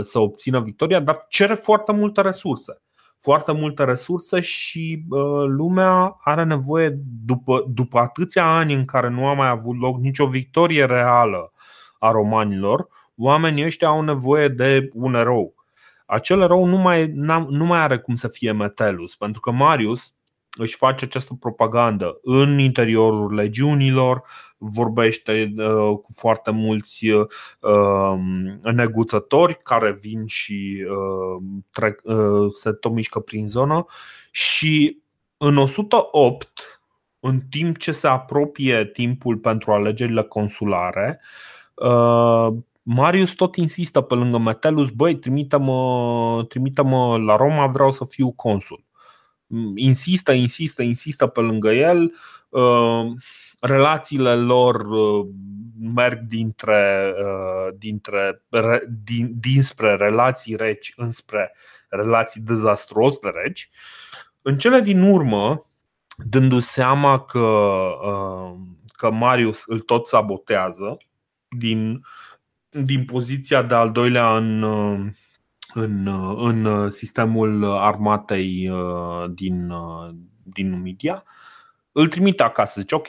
să 0.00 0.18
obțină 0.18 0.60
victoria, 0.60 1.00
dar 1.00 1.26
cere 1.28 1.54
foarte 1.54 1.92
multe 1.92 2.20
resurse 2.20 2.80
foarte 3.20 3.52
multă 3.52 3.84
resursă 3.84 4.40
și 4.40 5.04
uh, 5.08 5.44
lumea 5.46 6.16
are 6.20 6.44
nevoie, 6.44 6.98
după, 7.24 7.64
după 7.68 7.98
atâția 7.98 8.56
ani 8.56 8.74
în 8.74 8.84
care 8.84 9.08
nu 9.08 9.26
a 9.26 9.34
mai 9.34 9.48
avut 9.48 9.80
loc 9.80 9.98
nicio 9.98 10.26
victorie 10.26 10.84
reală 10.84 11.52
a 11.98 12.10
romanilor, 12.10 12.88
oamenii 13.16 13.64
ăștia 13.64 13.88
au 13.88 14.02
nevoie 14.02 14.48
de 14.48 14.88
un 14.92 15.14
erou. 15.14 15.54
Acel 16.06 16.40
erou 16.40 16.64
nu 16.64 16.76
mai, 16.76 17.06
nu 17.48 17.64
mai 17.64 17.78
are 17.78 17.98
cum 17.98 18.14
să 18.14 18.28
fie 18.28 18.52
Metelus, 18.52 19.16
pentru 19.16 19.40
că 19.40 19.50
Marius 19.50 20.14
își 20.58 20.76
face 20.76 21.04
această 21.04 21.34
propagandă 21.40 22.18
în 22.22 22.58
interiorul 22.58 23.34
legiunilor, 23.34 24.22
vorbește 24.62 25.52
uh, 25.56 25.98
cu 26.02 26.12
foarte 26.14 26.50
mulți 26.50 27.08
uh, 27.08 27.26
neguțători 28.62 29.58
care 29.62 29.92
vin 29.92 30.26
și 30.26 30.84
uh, 30.88 31.42
trec, 31.70 32.02
se 32.52 32.72
tot 32.72 32.92
mișcă 32.92 33.20
prin 33.20 33.46
zonă 33.46 33.84
și 34.30 35.02
în 35.36 35.56
108, 35.56 36.82
în 37.20 37.40
timp 37.50 37.78
ce 37.78 37.92
se 37.92 38.06
apropie 38.06 38.84
timpul 38.84 39.36
pentru 39.36 39.72
alegerile 39.72 40.22
consulare, 40.22 41.20
Marius 42.82 43.32
tot 43.32 43.56
insistă 43.56 44.00
pe 44.00 44.14
lângă 44.14 44.38
Metellus, 44.38 44.90
băi, 44.90 45.16
trimite-mă, 45.16 46.44
trimite-mă 46.48 47.18
la 47.18 47.36
Roma, 47.36 47.66
vreau 47.66 47.92
să 47.92 48.04
fiu 48.04 48.32
consul. 48.32 48.84
Insistă, 49.74 50.32
insistă, 50.32 50.82
insistă 50.82 51.26
pe 51.26 51.40
lângă 51.40 51.72
el 51.72 52.12
relațiile 53.60 54.34
lor 54.34 54.80
uh, 54.80 55.26
merg 55.80 56.20
dintre, 56.20 57.14
uh, 57.18 57.74
dintre, 57.78 58.44
din, 59.04 59.34
dinspre 59.40 59.94
relații 59.94 60.56
reci 60.56 60.92
înspre 60.96 61.54
relații 61.88 62.40
dezastruos 62.40 63.18
de 63.18 63.28
reci. 63.42 63.70
În 64.42 64.58
cele 64.58 64.80
din 64.80 65.02
urmă, 65.02 65.66
dându-se 66.16 66.66
seama 66.66 67.20
că, 67.20 67.38
uh, 68.04 68.58
că 68.96 69.10
Marius 69.10 69.62
îl 69.66 69.80
tot 69.80 70.06
sabotează 70.06 70.96
din, 71.48 72.00
din 72.68 73.04
poziția 73.04 73.62
de 73.62 73.74
al 73.74 73.92
doilea 73.92 74.36
în, 74.36 74.62
în, 75.74 76.06
în 76.36 76.90
sistemul 76.90 77.64
armatei 77.64 78.70
din, 79.34 79.72
din 80.42 80.70
Numidia, 80.70 81.24
îl 81.92 82.08
trimite 82.08 82.42
acasă. 82.42 82.80
Zice, 82.80 82.94
ok, 82.94 83.08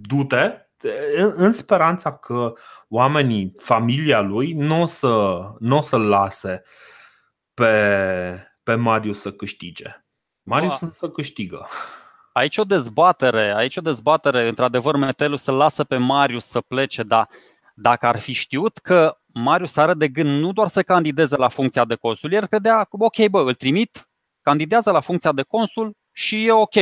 du-te 0.00 0.68
în 1.36 1.52
speranța 1.52 2.16
că 2.16 2.52
oamenii, 2.88 3.54
familia 3.56 4.20
lui, 4.20 4.52
nu 4.52 4.80
o 4.80 4.86
să, 4.86 5.40
n-o 5.58 5.80
să 5.80 5.96
lase 5.96 6.62
pe, 7.54 8.48
pe 8.62 8.74
Marius 8.74 9.20
să 9.20 9.32
câștige. 9.32 10.04
Marius 10.42 10.80
o 10.80 10.86
să 10.92 11.10
câștigă. 11.10 11.68
Aici 12.32 12.56
o 12.56 12.64
dezbatere, 12.64 13.54
aici 13.56 13.76
o 13.76 13.80
dezbatere, 13.80 14.48
într-adevăr, 14.48 14.96
Metelu 14.96 15.36
să 15.36 15.52
lasă 15.52 15.84
pe 15.84 15.96
Marius 15.96 16.44
să 16.44 16.60
plece, 16.60 17.02
dar 17.02 17.28
dacă 17.74 18.06
ar 18.06 18.18
fi 18.18 18.32
știut 18.32 18.78
că 18.78 19.18
Marius 19.26 19.76
are 19.76 19.94
de 19.94 20.08
gând 20.08 20.40
nu 20.40 20.52
doar 20.52 20.68
să 20.68 20.82
candideze 20.82 21.36
la 21.36 21.48
funcția 21.48 21.84
de 21.84 21.94
consul, 21.94 22.32
el 22.32 22.46
credea 22.46 22.84
că, 22.84 22.96
ok, 22.98 23.28
bă, 23.30 23.40
îl 23.40 23.54
trimit, 23.54 24.08
candidează 24.42 24.90
la 24.90 25.00
funcția 25.00 25.32
de 25.32 25.42
consul 25.42 25.96
și 26.12 26.46
e 26.46 26.52
ok. 26.52 26.74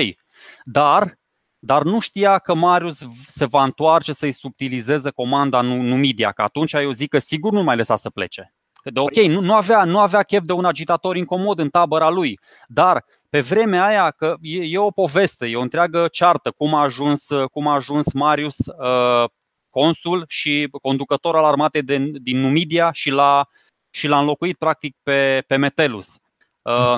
Dar 0.64 1.18
dar 1.66 1.82
nu 1.82 2.00
știa 2.00 2.38
că 2.38 2.54
Marius 2.54 3.04
se 3.26 3.44
va 3.44 3.62
întoarce 3.62 4.12
să-i 4.12 4.32
subtilizeze 4.32 5.10
comanda 5.10 5.60
Numidia, 5.60 6.32
că 6.32 6.42
atunci 6.42 6.72
eu 6.72 6.90
zic 6.90 7.08
că 7.08 7.18
sigur 7.18 7.52
nu 7.52 7.62
mai 7.62 7.76
lăsa 7.76 7.96
să 7.96 8.10
plece. 8.10 8.54
De 8.84 9.00
ok, 9.00 9.14
nu, 9.14 9.40
nu, 9.40 9.54
avea, 9.54 9.84
nu 9.84 9.98
avea 9.98 10.22
chef 10.22 10.42
de 10.44 10.52
un 10.52 10.64
agitator 10.64 11.16
incomod 11.16 11.58
în 11.58 11.68
tabăra 11.68 12.10
lui, 12.10 12.40
dar 12.66 13.04
pe 13.30 13.40
vremea 13.40 13.86
aia 13.86 14.10
că 14.10 14.34
e, 14.40 14.62
e 14.62 14.78
o 14.78 14.90
poveste, 14.90 15.46
e 15.46 15.56
o 15.56 15.60
întreagă 15.60 16.08
ceartă 16.08 16.50
cum 16.50 16.74
a 16.74 16.82
ajuns, 16.82 17.26
cum 17.52 17.66
a 17.66 17.74
ajuns 17.74 18.12
Marius 18.12 18.56
uh, 18.56 19.28
consul 19.70 20.24
și 20.28 20.68
conducător 20.82 21.36
al 21.36 21.44
armatei 21.44 21.82
de, 21.82 22.10
din 22.22 22.40
Numidia 22.40 22.92
și 22.92 23.10
l-a, 23.10 23.48
și 23.90 24.06
l-a 24.06 24.18
înlocuit 24.18 24.58
practic 24.58 24.96
pe, 25.02 25.44
pe 25.46 25.56
Metelus. 25.56 26.16
Uh, 26.62 26.96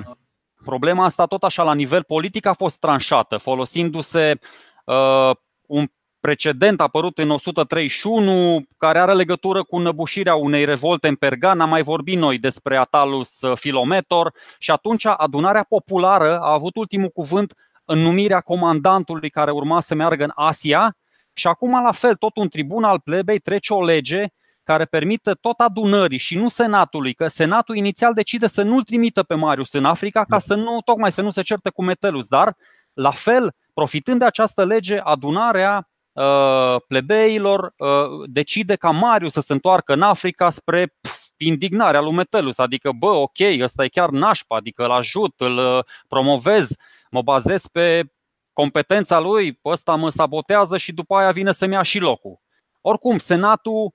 Problema 0.65 1.05
asta 1.05 1.27
tot 1.27 1.43
așa 1.43 1.63
la 1.63 1.75
nivel 1.75 2.03
politic 2.03 2.47
a 2.47 2.53
fost 2.53 2.79
tranșată, 2.79 3.37
folosindu-se 3.37 4.39
uh, 4.85 5.37
un 5.67 5.87
precedent 6.21 6.81
apărut 6.81 7.19
în 7.19 7.31
131, 7.31 8.67
care 8.77 8.99
are 8.99 9.15
legătură 9.15 9.63
cu 9.63 9.79
năbușirea 9.79 10.35
unei 10.35 10.65
revolte 10.65 11.09
în 11.09 11.15
Pergan. 11.15 11.61
Am 11.61 11.69
mai 11.69 11.83
vorbit 11.83 12.19
noi 12.19 12.39
despre 12.39 12.77
Atalus 12.77 13.39
Filometor 13.55 14.33
și 14.59 14.71
atunci 14.71 15.07
adunarea 15.07 15.65
populară 15.69 16.39
a 16.39 16.53
avut 16.53 16.77
ultimul 16.77 17.09
cuvânt 17.09 17.55
în 17.85 17.99
numirea 17.99 18.41
comandantului 18.41 19.31
care 19.31 19.51
urma 19.51 19.81
să 19.81 19.95
meargă 19.95 20.25
în 20.25 20.33
Asia 20.35 20.97
și 21.33 21.47
acum 21.47 21.83
la 21.83 21.93
fel 21.93 22.15
tot 22.15 22.37
un 22.37 22.49
tribun 22.49 22.85
al 22.85 23.01
plebei 23.01 23.39
trece 23.39 23.73
o 23.73 23.85
lege 23.85 24.27
care 24.69 24.85
permită 24.85 25.35
tot 25.35 25.61
adunării 25.61 26.19
și 26.19 26.37
nu 26.37 26.49
senatului, 26.49 27.15
că 27.15 27.27
senatul 27.27 27.77
inițial 27.77 28.15
decide 28.15 28.47
să 28.47 28.63
nu-l 28.63 28.83
trimită 28.83 29.23
pe 29.23 29.35
Marius 29.35 29.73
în 29.73 29.85
Africa 29.85 30.25
ca 30.25 30.39
să 30.39 30.55
nu, 30.55 30.81
tocmai 30.85 31.13
să 31.13 31.23
nu 31.23 31.31
se 31.31 31.43
certe 31.43 31.71
cu 31.71 31.83
Metelus, 31.83 32.27
dar 32.27 32.57
la 32.93 33.11
fel, 33.11 33.55
profitând 33.75 34.19
de 34.19 34.25
această 34.25 34.65
lege, 34.65 34.99
adunarea 34.99 35.89
uh, 36.13 36.81
plebeilor 36.87 37.75
uh, 37.77 37.89
decide 38.27 38.77
ca 38.77 38.91
Marius 38.91 39.33
să 39.33 39.41
se 39.41 39.53
întoarcă 39.53 39.93
în 39.93 40.03
Africa 40.03 40.51
spre 40.51 40.87
pf, 41.01 41.19
indignarea 41.37 42.01
lui 42.01 42.13
Metelus, 42.13 42.59
adică 42.59 42.91
bă, 42.93 43.11
ok, 43.11 43.39
ăsta 43.61 43.85
e 43.85 43.89
chiar 43.89 44.09
nașpa, 44.09 44.57
adică 44.57 44.85
îl 44.85 44.91
ajut, 44.91 45.41
îl 45.41 45.57
uh, 45.57 45.85
promovez, 46.09 46.69
mă 47.11 47.23
bazez 47.23 47.67
pe 47.67 48.13
competența 48.53 49.19
lui, 49.21 49.59
ăsta 49.65 49.95
mă 49.95 50.11
sabotează 50.11 50.77
și 50.77 50.93
după 50.93 51.15
aia 51.15 51.31
vine 51.31 51.53
să-mi 51.53 51.73
ia 51.73 51.83
și 51.83 51.99
locul. 51.99 52.41
Oricum, 52.81 53.19
Senatul 53.19 53.83
Uh, 53.83 53.95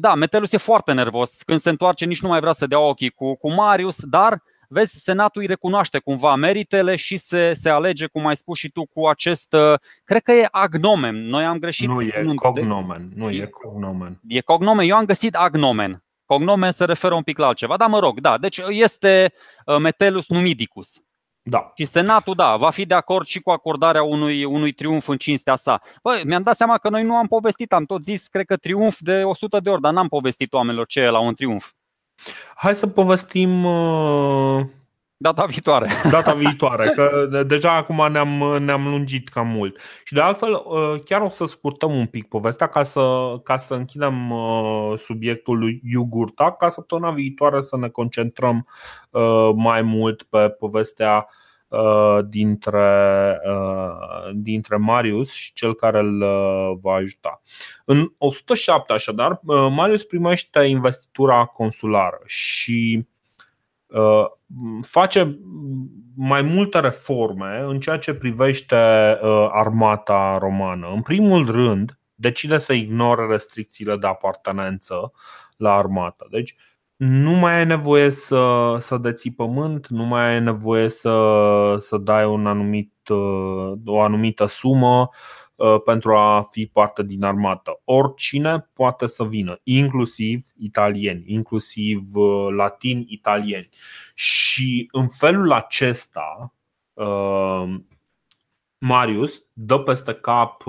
da, 0.00 0.14
Metelus 0.14 0.52
e 0.52 0.56
foarte 0.56 0.92
nervos. 0.92 1.42
Când 1.42 1.60
se 1.60 1.70
întoarce, 1.70 2.04
nici 2.04 2.22
nu 2.22 2.28
mai 2.28 2.40
vrea 2.40 2.52
să 2.52 2.66
dea 2.66 2.78
ochii 2.80 3.10
cu, 3.10 3.36
cu 3.36 3.52
Marius, 3.52 4.04
dar 4.04 4.42
vezi, 4.68 4.98
Senatul 5.02 5.40
îi 5.40 5.46
recunoaște 5.46 5.98
cumva 5.98 6.34
meritele 6.34 6.96
și 6.96 7.16
se, 7.16 7.54
se 7.54 7.70
alege, 7.70 8.06
cum 8.06 8.26
ai 8.26 8.36
spus 8.36 8.58
și 8.58 8.70
tu, 8.70 8.86
cu 8.86 9.06
acest. 9.06 9.52
Uh, 9.52 9.78
cred 10.04 10.22
că 10.22 10.32
e 10.32 10.48
agnomen. 10.50 11.28
Noi 11.28 11.44
am 11.44 11.58
greșit. 11.58 11.88
Nu 11.88 12.02
e 12.02 12.24
cognomen. 12.34 13.10
Nu 13.14 13.30
e 13.30 13.46
cognomen. 13.46 14.20
E 14.26 14.40
cognomen. 14.40 14.88
Eu 14.88 14.96
am 14.96 15.04
găsit 15.04 15.34
agnomen. 15.34 16.02
Cognomen 16.24 16.72
se 16.72 16.84
referă 16.84 17.14
un 17.14 17.22
pic 17.22 17.38
la 17.38 17.46
altceva, 17.46 17.76
dar 17.76 17.88
mă 17.88 17.98
rog, 17.98 18.20
da. 18.20 18.38
Deci 18.38 18.60
este 18.68 19.32
uh, 19.64 19.76
Metellus 19.78 20.28
numidicus. 20.28 21.02
Da. 21.50 21.72
Și 21.74 21.84
Senatul, 21.84 22.34
da, 22.34 22.56
va 22.56 22.70
fi 22.70 22.86
de 22.86 22.94
acord 22.94 23.26
și 23.26 23.40
cu 23.40 23.50
acordarea 23.50 24.02
unui, 24.02 24.44
unui 24.44 24.72
triumf 24.72 25.08
în 25.08 25.16
cinstea 25.16 25.56
sa. 25.56 25.80
Băi, 26.02 26.22
mi-am 26.24 26.42
dat 26.42 26.56
seama 26.56 26.78
că 26.78 26.88
noi 26.88 27.02
nu 27.02 27.16
am 27.16 27.26
povestit, 27.26 27.72
am 27.72 27.84
tot 27.84 28.02
zis, 28.02 28.26
cred 28.26 28.46
că 28.46 28.56
triumf 28.56 28.98
de 28.98 29.22
100 29.24 29.60
de 29.60 29.70
ori, 29.70 29.80
dar 29.80 29.92
n-am 29.92 30.08
povestit 30.08 30.52
oamenilor 30.52 30.86
ce 30.86 31.00
e 31.00 31.10
la 31.10 31.18
un 31.20 31.34
triumf. 31.34 31.70
Hai 32.54 32.74
să 32.74 32.86
povestim 32.86 33.64
uh... 33.64 34.64
Data 35.20 35.44
viitoare. 35.44 35.88
Data 36.10 36.34
viitoare, 36.34 36.88
că 36.88 37.28
deja 37.46 37.76
acum 37.76 38.12
ne-am, 38.12 38.62
ne-am 38.62 38.88
lungit 38.88 39.28
cam 39.28 39.46
mult. 39.46 39.80
Și 40.04 40.14
de 40.14 40.20
altfel, 40.20 40.52
uh, 40.52 40.94
chiar 41.04 41.20
o 41.20 41.28
să 41.28 41.44
scurtăm 41.44 41.94
un 41.94 42.06
pic 42.06 42.28
povestea 42.28 42.66
ca 42.66 42.82
să, 42.82 43.34
ca 43.42 43.56
să 43.56 43.74
închidem 43.74 44.30
uh, 44.30 44.92
subiectul 44.96 45.58
lui 45.58 45.80
Iugurta, 45.84 46.52
ca 46.52 46.68
săptămâna 46.68 47.10
viitoare 47.10 47.60
să 47.60 47.76
ne 47.76 47.88
concentrăm 47.88 48.66
uh, 49.10 49.50
mai 49.54 49.82
mult 49.82 50.22
pe 50.22 50.48
povestea 50.48 51.26
dintre, 52.28 53.40
dintre 54.34 54.76
Marius 54.76 55.32
și 55.32 55.52
cel 55.52 55.74
care 55.74 55.98
îl 55.98 56.24
va 56.82 56.92
ajuta. 56.92 57.42
În 57.84 58.12
107, 58.18 58.92
așadar, 58.92 59.40
Marius 59.70 60.04
primește 60.04 60.60
investitura 60.60 61.44
consulară 61.44 62.20
și 62.24 63.06
face 64.80 65.38
mai 66.16 66.42
multe 66.42 66.80
reforme 66.80 67.64
în 67.66 67.80
ceea 67.80 67.98
ce 67.98 68.14
privește 68.14 68.76
uh, 69.22 69.48
armata 69.50 70.38
romană. 70.40 70.90
În 70.94 71.02
primul 71.02 71.50
rând, 71.50 71.98
decide 72.14 72.58
să 72.58 72.72
ignore 72.72 73.26
restricțiile 73.26 73.96
de 73.96 74.06
apartenență 74.06 75.12
la 75.56 75.74
armată. 75.74 76.26
Deci, 76.30 76.54
nu 76.96 77.32
mai 77.32 77.56
ai 77.56 77.66
nevoie 77.66 78.10
să, 78.10 78.74
să 78.78 78.96
deții 78.96 79.32
pământ, 79.32 79.86
nu 79.86 80.04
mai 80.04 80.32
ai 80.32 80.40
nevoie 80.40 80.88
să, 80.88 81.76
să 81.78 81.98
dai 81.98 82.24
un 82.26 82.46
anumit, 82.46 82.92
uh, 83.08 83.72
o 83.84 84.00
anumită 84.00 84.46
sumă 84.46 85.00
Uh, 85.00 85.47
pentru 85.84 86.16
a 86.16 86.42
fi 86.50 86.66
parte 86.66 87.02
din 87.02 87.24
armată. 87.24 87.80
Oricine 87.84 88.70
poate 88.72 89.06
să 89.06 89.24
vină, 89.24 89.60
inclusiv 89.62 90.46
italieni, 90.56 91.22
inclusiv 91.26 92.14
uh, 92.14 92.46
latini 92.50 93.04
italieni. 93.08 93.68
Și 94.14 94.88
în 94.92 95.08
felul 95.08 95.52
acesta, 95.52 96.54
uh, 96.92 97.74
Marius 98.78 99.42
dă 99.52 99.78
peste 99.78 100.14
cap 100.14 100.62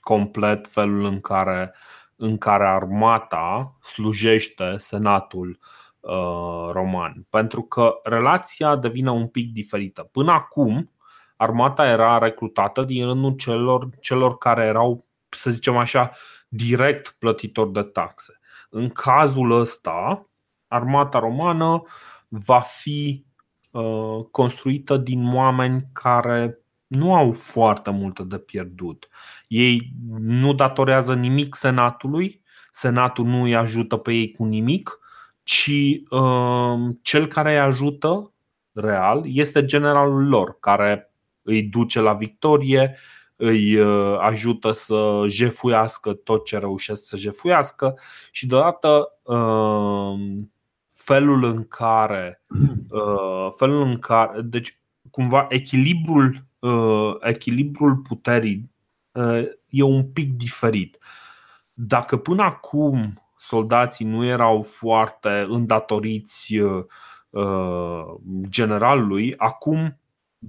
complet 0.00 0.66
felul 0.66 1.04
în 1.04 1.20
care, 1.20 1.74
în 2.16 2.38
care 2.38 2.66
armata 2.66 3.76
slujește 3.82 4.74
senatul 4.76 5.58
roman. 6.72 7.26
Pentru 7.30 7.62
că 7.62 8.00
relația 8.02 8.76
devine 8.76 9.10
un 9.10 9.28
pic 9.28 9.52
diferită. 9.52 10.02
Până 10.02 10.32
acum, 10.32 10.90
armata 11.36 11.86
era 11.86 12.18
recrutată 12.18 12.82
din 12.82 13.04
rândul 13.04 13.32
celor, 13.32 13.88
celor 14.00 14.38
care 14.38 14.64
erau, 14.64 15.06
să 15.28 15.50
zicem 15.50 15.76
așa, 15.76 16.10
direct 16.48 17.16
plătitori 17.18 17.72
de 17.72 17.82
taxe. 17.82 18.40
În 18.70 18.88
cazul 18.88 19.50
ăsta, 19.50 20.28
armata 20.68 21.18
romană 21.18 21.82
va 22.28 22.60
fi 22.60 23.24
uh, 23.70 24.24
construită 24.30 24.96
din 24.96 25.34
oameni 25.34 25.88
care 25.92 26.58
nu 26.86 27.14
au 27.14 27.32
foarte 27.32 27.90
multe 27.90 28.22
de 28.22 28.38
pierdut. 28.38 29.08
Ei 29.48 29.92
nu 30.18 30.54
datorează 30.54 31.14
nimic 31.14 31.54
senatului, 31.54 32.42
senatul 32.70 33.24
nu 33.24 33.42
îi 33.42 33.56
ajută 33.56 33.96
pe 33.96 34.12
ei 34.12 34.32
cu 34.32 34.44
nimic, 34.44 34.98
ci 35.42 35.70
uh, 36.10 36.94
cel 37.02 37.26
care 37.26 37.50
îi 37.50 37.58
ajută 37.58 38.32
real 38.72 39.22
este 39.24 39.64
generalul 39.64 40.28
lor, 40.28 40.56
care 40.60 41.10
îi 41.46 41.62
duce 41.62 42.00
la 42.00 42.12
victorie, 42.12 42.96
îi 43.36 43.76
uh, 43.76 44.18
ajută 44.18 44.72
să 44.72 45.24
jefuiască 45.26 46.12
tot 46.12 46.44
ce 46.44 46.58
reușesc 46.58 47.04
să 47.04 47.16
jefuiască 47.16 47.98
și 48.30 48.46
deodată 48.46 49.08
uh, 49.22 50.44
felul 50.86 51.44
în 51.44 51.64
care 51.68 52.42
uh, 52.90 53.48
felul 53.56 53.82
în 53.82 53.98
care 53.98 54.40
deci 54.40 54.80
cumva 55.10 55.46
echilibrul 55.48 56.44
echilibrul 57.20 57.96
puterii 57.96 58.70
e 59.68 59.82
un 59.82 60.04
pic 60.12 60.32
diferit. 60.32 60.98
Dacă 61.72 62.16
până 62.16 62.42
acum 62.42 63.22
soldații 63.38 64.06
nu 64.06 64.24
erau 64.24 64.62
foarte 64.62 65.46
îndatoriți 65.48 66.54
generalului, 68.48 69.34
acum 69.36 69.98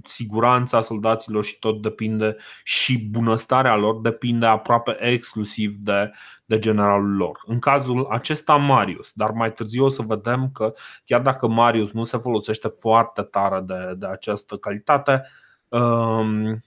siguranța 0.04 0.80
soldaților 0.80 1.44
și 1.44 1.58
tot 1.58 1.82
depinde 1.82 2.36
și 2.64 3.08
bunăstarea 3.10 3.76
lor 3.76 4.00
depinde 4.00 4.46
aproape 4.46 4.96
exclusiv 5.04 5.74
de, 5.74 6.10
de 6.44 6.58
generalul 6.58 7.16
lor. 7.16 7.40
În 7.46 7.58
cazul 7.58 8.06
acesta 8.10 8.56
Marius, 8.56 9.12
dar 9.12 9.30
mai 9.30 9.52
târziu 9.52 9.84
o 9.84 9.88
să 9.88 10.02
vedem 10.02 10.50
că 10.52 10.72
chiar 11.04 11.20
dacă 11.20 11.48
Marius 11.48 11.92
nu 11.92 12.04
se 12.04 12.16
folosește 12.16 12.68
foarte 12.68 13.22
tare 13.22 13.60
de, 13.60 13.94
de 13.96 14.06
această 14.06 14.56
calitate, 14.56 15.22
um, 15.68 16.62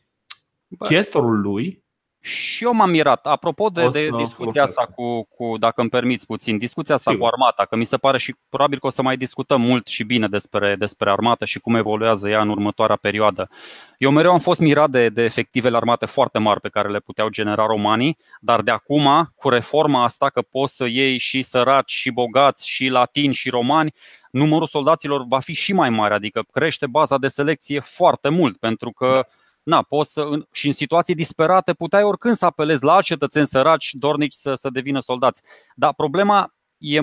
chestorul 0.79 1.41
lui 1.41 1.80
și 2.21 2.63
eu 2.63 2.73
m-am 2.73 2.89
mirat. 2.89 3.25
Apropo 3.25 3.69
de, 3.69 3.87
de 3.87 4.09
discuția 4.17 4.63
asta 4.63 4.89
cu, 4.95 5.23
cu, 5.23 5.57
dacă 5.59 5.81
îmi 5.81 5.89
permiți 5.89 6.25
puțin, 6.25 6.57
discuția 6.57 6.95
asta 6.95 7.11
Sigur. 7.11 7.27
cu 7.27 7.33
armata, 7.33 7.65
că 7.65 7.75
mi 7.75 7.85
se 7.85 7.97
pare 7.97 8.17
și 8.17 8.35
probabil 8.49 8.79
că 8.79 8.87
o 8.87 8.89
să 8.89 9.01
mai 9.01 9.17
discutăm 9.17 9.61
mult 9.61 9.87
și 9.87 10.03
bine 10.03 10.27
despre, 10.27 10.75
despre 10.79 11.11
armată 11.11 11.45
și 11.45 11.59
cum 11.59 11.75
evoluează 11.75 12.29
ea 12.29 12.41
în 12.41 12.49
următoarea 12.49 12.95
perioadă. 12.95 13.49
Eu 13.97 14.11
mereu 14.11 14.31
am 14.31 14.39
fost 14.39 14.59
mirat 14.59 14.89
de, 14.89 15.09
de 15.09 15.23
efectivele 15.23 15.75
armate 15.75 16.05
foarte 16.05 16.39
mari 16.39 16.61
pe 16.61 16.69
care 16.69 16.89
le 16.89 16.99
puteau 16.99 17.29
genera 17.29 17.65
romanii, 17.65 18.17
dar 18.39 18.61
de 18.61 18.71
acum, 18.71 19.31
cu 19.35 19.49
reforma 19.49 20.03
asta, 20.03 20.29
că 20.29 20.41
poți 20.41 20.75
să 20.75 20.85
iei 20.85 21.17
și 21.17 21.41
săraci, 21.41 21.91
și 21.91 22.11
bogați, 22.11 22.69
și 22.69 22.87
latini, 22.87 23.33
și 23.33 23.49
romani, 23.49 23.93
numărul 24.31 24.67
soldaților 24.67 25.23
va 25.27 25.39
fi 25.39 25.53
și 25.53 25.73
mai 25.73 25.89
mare, 25.89 26.13
adică 26.13 26.43
crește 26.51 26.87
baza 26.87 27.17
de 27.17 27.27
selecție 27.27 27.79
foarte 27.79 28.29
mult, 28.29 28.57
pentru 28.57 28.91
că 28.91 29.11
da 29.13 29.27
na, 29.63 29.81
poți 29.81 30.13
să, 30.13 30.21
în, 30.21 30.45
și 30.51 30.67
în 30.67 30.73
situații 30.73 31.15
disperate 31.15 31.73
puteai 31.73 32.03
oricând 32.03 32.35
să 32.35 32.45
apelezi 32.45 32.83
la 32.83 32.93
alți 32.93 33.07
cetățeni 33.07 33.47
săraci 33.47 33.93
dornici 33.93 34.33
să, 34.33 34.53
să 34.53 34.69
devină 34.69 34.99
soldați. 34.99 35.41
Dar 35.75 35.93
problema 35.93 36.53
e, 36.77 36.99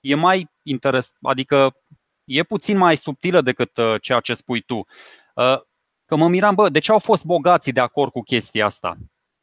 e 0.00 0.14
mai 0.14 0.50
interes, 0.62 1.12
adică 1.22 1.76
e 2.24 2.42
puțin 2.42 2.76
mai 2.76 2.96
subtilă 2.96 3.40
decât 3.40 3.76
uh, 3.76 3.94
ceea 4.00 4.20
ce 4.20 4.34
spui 4.34 4.60
tu. 4.60 4.76
Uh, 5.34 5.60
că 6.04 6.16
mă 6.16 6.28
miram, 6.28 6.54
bă, 6.54 6.68
de 6.68 6.78
ce 6.78 6.92
au 6.92 6.98
fost 6.98 7.24
bogații 7.24 7.72
de 7.72 7.80
acord 7.80 8.12
cu 8.12 8.20
chestia 8.20 8.64
asta? 8.64 8.96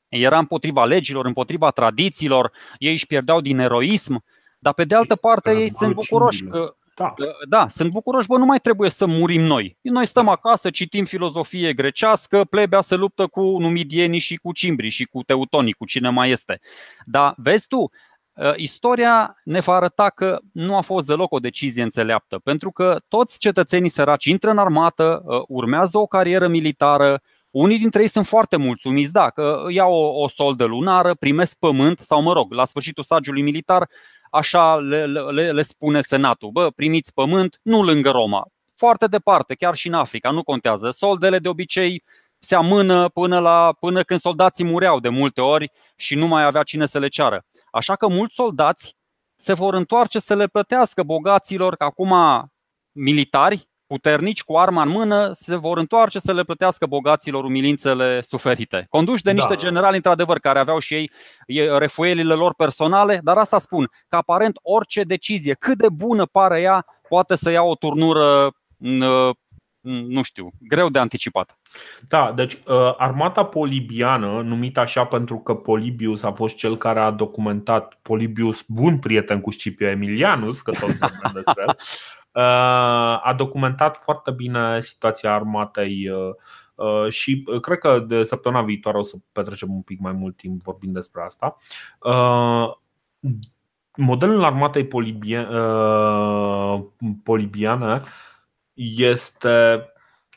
Era 0.08 0.38
împotriva 0.38 0.86
legilor, 0.86 1.26
împotriva 1.26 1.70
tradițiilor, 1.70 2.52
ei 2.78 2.92
își 2.92 3.08
pierdeau 3.08 3.42
din 3.42 3.60
eroism, 3.60 4.24
dar 4.60 4.74
pe 4.74 4.84
de 4.84 4.96
altă 4.96 5.16
parte 5.16 5.52
ei 5.52 5.72
sunt 5.74 5.94
bucuroși 5.94 6.44
că 6.44 6.76
Da. 6.96 7.14
da, 7.50 7.68
sunt 7.68 7.92
bucuroși, 7.92 8.28
bă, 8.28 8.38
nu 8.38 8.46
mai 8.46 8.60
trebuie 8.60 8.90
să 8.90 9.06
murim 9.06 9.42
noi. 9.42 9.78
Noi 9.82 10.06
stăm 10.06 10.28
acasă, 10.28 10.70
citim 10.70 11.06
filozofie 11.06 11.74
grecească, 11.74 12.44
plebea 12.44 12.82
se 12.82 12.96
luptă 12.96 13.28
cu 13.28 13.42
numidienii 13.42 14.20
și 14.20 14.36
cu 14.36 14.52
cimbrii 14.52 14.90
și 14.90 15.06
cu 15.06 15.24
teutonii, 15.24 15.74
cu 15.74 15.86
cine 15.86 16.10
mai 16.10 16.32
este. 16.32 16.60
Dar 17.06 17.34
vezi 17.38 17.68
tu, 17.68 17.92
ă, 18.38 18.54
istoria 18.56 19.36
ne 19.44 19.60
va 19.60 19.74
arăta 19.74 20.10
că 20.10 20.40
nu 20.54 20.76
a 20.76 20.82
fost 20.82 21.08
deloc 21.08 21.34
o 21.34 21.40
decizie 21.40 21.84
înțeleaptă, 21.84 22.40
pentru 22.44 22.72
că 22.72 22.98
toți 23.08 23.40
cetățenii 23.40 23.90
săraci 23.90 24.26
intră 24.26 24.50
în 24.50 24.58
armată, 24.58 25.24
ă, 25.28 25.44
urmează 25.48 25.98
o 25.98 26.06
carieră 26.06 26.48
militară, 26.48 27.22
unii 27.52 27.78
dintre 27.80 28.02
ei 28.02 28.08
sunt 28.08 28.26
foarte 28.26 28.56
mulțumiți, 28.56 29.12
da, 29.12 29.30
că 29.30 29.66
iau 29.70 29.94
o, 29.94 30.24
o 30.24 30.28
soldă 30.28 30.66
lunară, 30.66 31.16
primesc 31.16 31.58
pământ 31.60 32.00
sau, 32.00 32.22
mă 32.22 32.34
rog, 32.34 32.52
la 32.52 32.66
sfârșitul 32.66 33.04
sagiului 33.04 33.42
militar, 33.42 33.90
așa 34.32 34.76
le, 34.76 35.06
le, 35.06 35.52
le 35.52 35.62
spune 35.62 36.02
Senatul, 36.02 36.50
bă, 36.50 36.70
primiți 36.70 37.14
pământ, 37.14 37.60
nu 37.62 37.84
lângă 37.84 38.10
Roma, 38.10 38.48
foarte 38.76 39.08
departe, 39.08 39.56
chiar 39.56 39.76
și 39.76 39.88
în 39.88 39.94
Africa, 39.94 40.32
nu 40.32 40.44
contează. 40.44 40.90
Soldele 40.90 41.40
de 41.40 41.48
obicei 41.48 42.04
se 42.40 42.56
amână 42.56 43.10
până, 43.10 43.40
la, 43.40 43.76
până 43.80 44.04
când 44.04 44.20
soldații 44.20 44.66
mureau 44.66 45.00
de 45.00 45.10
multe 45.10 45.42
ori 45.42 45.72
și 45.96 46.16
nu 46.16 46.28
mai 46.28 46.44
avea 46.44 46.64
cine 46.64 46.86
să 46.86 47.00
le 47.00 47.08
ceară. 47.08 47.46
Așa 47.72 47.96
că 47.96 48.08
mulți 48.08 48.36
soldați 48.36 48.96
se 49.36 49.54
vor 49.54 49.74
întoarce 49.74 50.20
să 50.20 50.36
le 50.36 50.48
plătească 50.48 51.04
bogaților, 51.04 51.76
că 51.76 51.84
acum 51.84 52.14
militari 52.92 53.70
puternici 53.92 54.44
cu 54.44 54.58
arma 54.58 54.82
în 54.82 54.90
mână 54.90 55.30
se 55.32 55.56
vor 55.56 55.78
întoarce 55.78 56.20
să 56.20 56.34
le 56.34 56.44
plătească 56.44 56.86
bogaților 56.86 57.44
umilințele 57.44 58.22
suferite. 58.22 58.86
Conduși 58.90 59.24
de 59.24 59.32
niște 59.32 59.54
da. 59.54 59.60
generali, 59.60 59.96
într-adevăr, 59.96 60.40
care 60.40 60.60
aveau 60.60 60.80
și 60.80 60.94
ei 60.94 61.12
refuielile 61.78 62.34
lor 62.34 62.54
personale, 62.54 63.20
dar 63.24 63.38
asta 63.38 63.60
spun, 63.60 63.90
că 64.08 64.16
aparent 64.16 64.60
orice 64.62 65.04
decizie, 65.04 65.54
cât 65.54 65.78
de 65.78 65.90
bună 65.90 66.26
pare 66.26 66.62
ea, 66.62 66.86
poate 67.10 67.36
să 67.36 67.52
ia 67.52 67.62
o 67.62 67.76
turnură 67.76 68.52
nu 69.82 70.22
știu, 70.22 70.52
greu 70.60 70.90
de 70.90 71.00
anticipat. 71.00 71.58
Da, 72.08 72.32
deci 72.36 72.54
uh, 72.54 72.94
armata 72.98 73.46
polibiană, 73.46 74.42
numită 74.42 74.80
așa 74.80 75.06
pentru 75.06 75.38
că 75.40 75.56
Polibius 75.56 76.24
a 76.24 76.32
fost 76.32 76.56
cel 76.56 76.78
care 76.78 77.00
a 77.00 77.12
documentat 77.12 78.00
Polibius, 78.02 78.64
bun 78.68 79.00
prieten 79.00 79.42
cu 79.42 79.52
Scipio 79.52 79.88
Emilianus, 79.88 80.62
că 80.62 80.72
tot 80.72 80.90
vorbim 80.90 81.32
despre 81.34 81.64
el, 81.68 81.78
Uh, 82.34 82.42
a 83.24 83.34
documentat 83.38 83.98
foarte 83.98 84.32
bine 84.32 84.82
situația 84.82 85.34
armatei 85.34 86.10
uh, 86.10 86.34
uh, 86.76 87.12
și 87.12 87.44
cred 87.62 87.78
că 87.78 88.00
de 88.00 88.24
săptămâna 88.24 88.64
viitoare 88.64 88.98
o 88.98 89.04
să 89.04 89.18
petrecem 89.32 89.74
un 89.74 89.82
pic 89.82 90.00
mai 90.00 90.12
mult 90.12 90.38
timp 90.38 90.62
vorbind 90.62 90.94
despre 90.94 91.22
asta. 91.22 91.58
Modelul 93.96 94.44
armatei 94.44 94.88
polibiane 97.24 98.02
este 98.74 99.86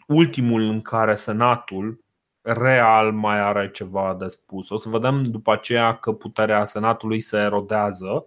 ultimul 0.06 0.62
în 0.62 0.80
care 0.82 1.14
Senatul 1.14 2.04
real 2.42 3.12
mai 3.12 3.40
are 3.40 3.70
ceva 3.70 4.16
de 4.18 4.26
spus. 4.26 4.70
O 4.70 4.76
să 4.76 4.88
vedem 4.88 5.22
după 5.22 5.52
aceea 5.52 5.96
că 5.96 6.12
puterea 6.12 6.64
Senatului 6.64 7.20
se 7.20 7.36
erodează, 7.36 8.26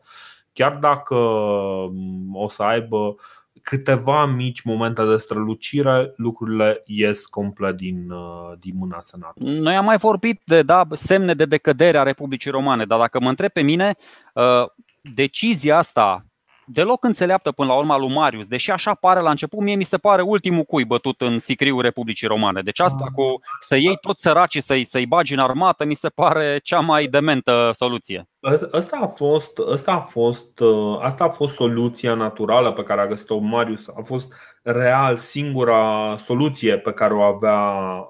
chiar 0.53 0.75
dacă 0.75 1.15
um, 1.15 2.35
o 2.35 2.47
să 2.47 2.63
aibă 2.63 3.15
câteva 3.61 4.25
mici 4.25 4.61
momente 4.61 5.05
de 5.05 5.17
strălucire, 5.17 6.13
lucrurile 6.15 6.83
ies 6.85 7.25
complet 7.25 7.75
din, 7.75 8.09
uh, 8.09 8.57
din 8.59 8.73
mâna 8.77 8.99
Senatului. 8.99 9.59
Noi 9.59 9.75
am 9.75 9.85
mai 9.85 9.97
vorbit 9.97 10.41
de 10.45 10.61
da, 10.61 10.87
semne 10.91 11.33
de 11.33 11.45
decădere 11.45 11.97
a 11.97 12.03
Republicii 12.03 12.51
Romane, 12.51 12.85
dar 12.85 12.99
dacă 12.99 13.19
mă 13.19 13.29
întreb 13.29 13.51
pe 13.51 13.61
mine, 13.61 13.95
uh, 14.33 14.69
decizia 15.13 15.77
asta 15.77 16.26
deloc 16.67 17.03
înțeleaptă 17.03 17.51
până 17.51 17.67
la 17.67 17.77
urma 17.77 17.97
lui 17.97 18.13
Marius, 18.13 18.47
deși 18.47 18.71
așa 18.71 18.93
pare 18.93 19.19
la 19.19 19.29
început, 19.29 19.59
mie 19.59 19.75
mi 19.75 19.83
se 19.83 19.97
pare 19.97 20.21
ultimul 20.21 20.63
cui 20.63 20.85
bătut 20.85 21.21
în 21.21 21.39
sicriul 21.39 21.81
Republicii 21.81 22.27
Romane. 22.27 22.61
Deci 22.61 22.79
asta 22.79 23.05
cu 23.13 23.39
să 23.59 23.75
iei 23.75 23.97
toți 24.01 24.21
săracii 24.21 24.61
să-i, 24.61 24.83
să-i 24.83 25.05
bagi 25.05 25.33
în 25.33 25.39
armată 25.39 25.85
mi 25.85 25.93
se 25.93 26.09
pare 26.09 26.59
cea 26.63 26.79
mai 26.79 27.05
dementă 27.05 27.71
soluție. 27.73 28.27
Asta 28.71 28.99
a 29.01 29.07
fost, 29.07 29.59
asta 29.73 29.91
a 29.91 29.99
fost, 29.99 30.59
uh, 30.59 30.97
asta 31.01 31.23
a 31.23 31.29
fost 31.29 31.53
soluția 31.53 32.13
naturală 32.13 32.71
pe 32.71 32.83
care 32.83 33.01
a 33.01 33.07
găsit-o 33.07 33.37
Marius. 33.37 33.87
A 33.87 34.01
fost 34.03 34.33
real 34.61 35.17
singura 35.17 36.15
soluție 36.17 36.77
pe 36.77 36.91
care 36.91 37.13
o 37.13 37.21
avea 37.21 37.57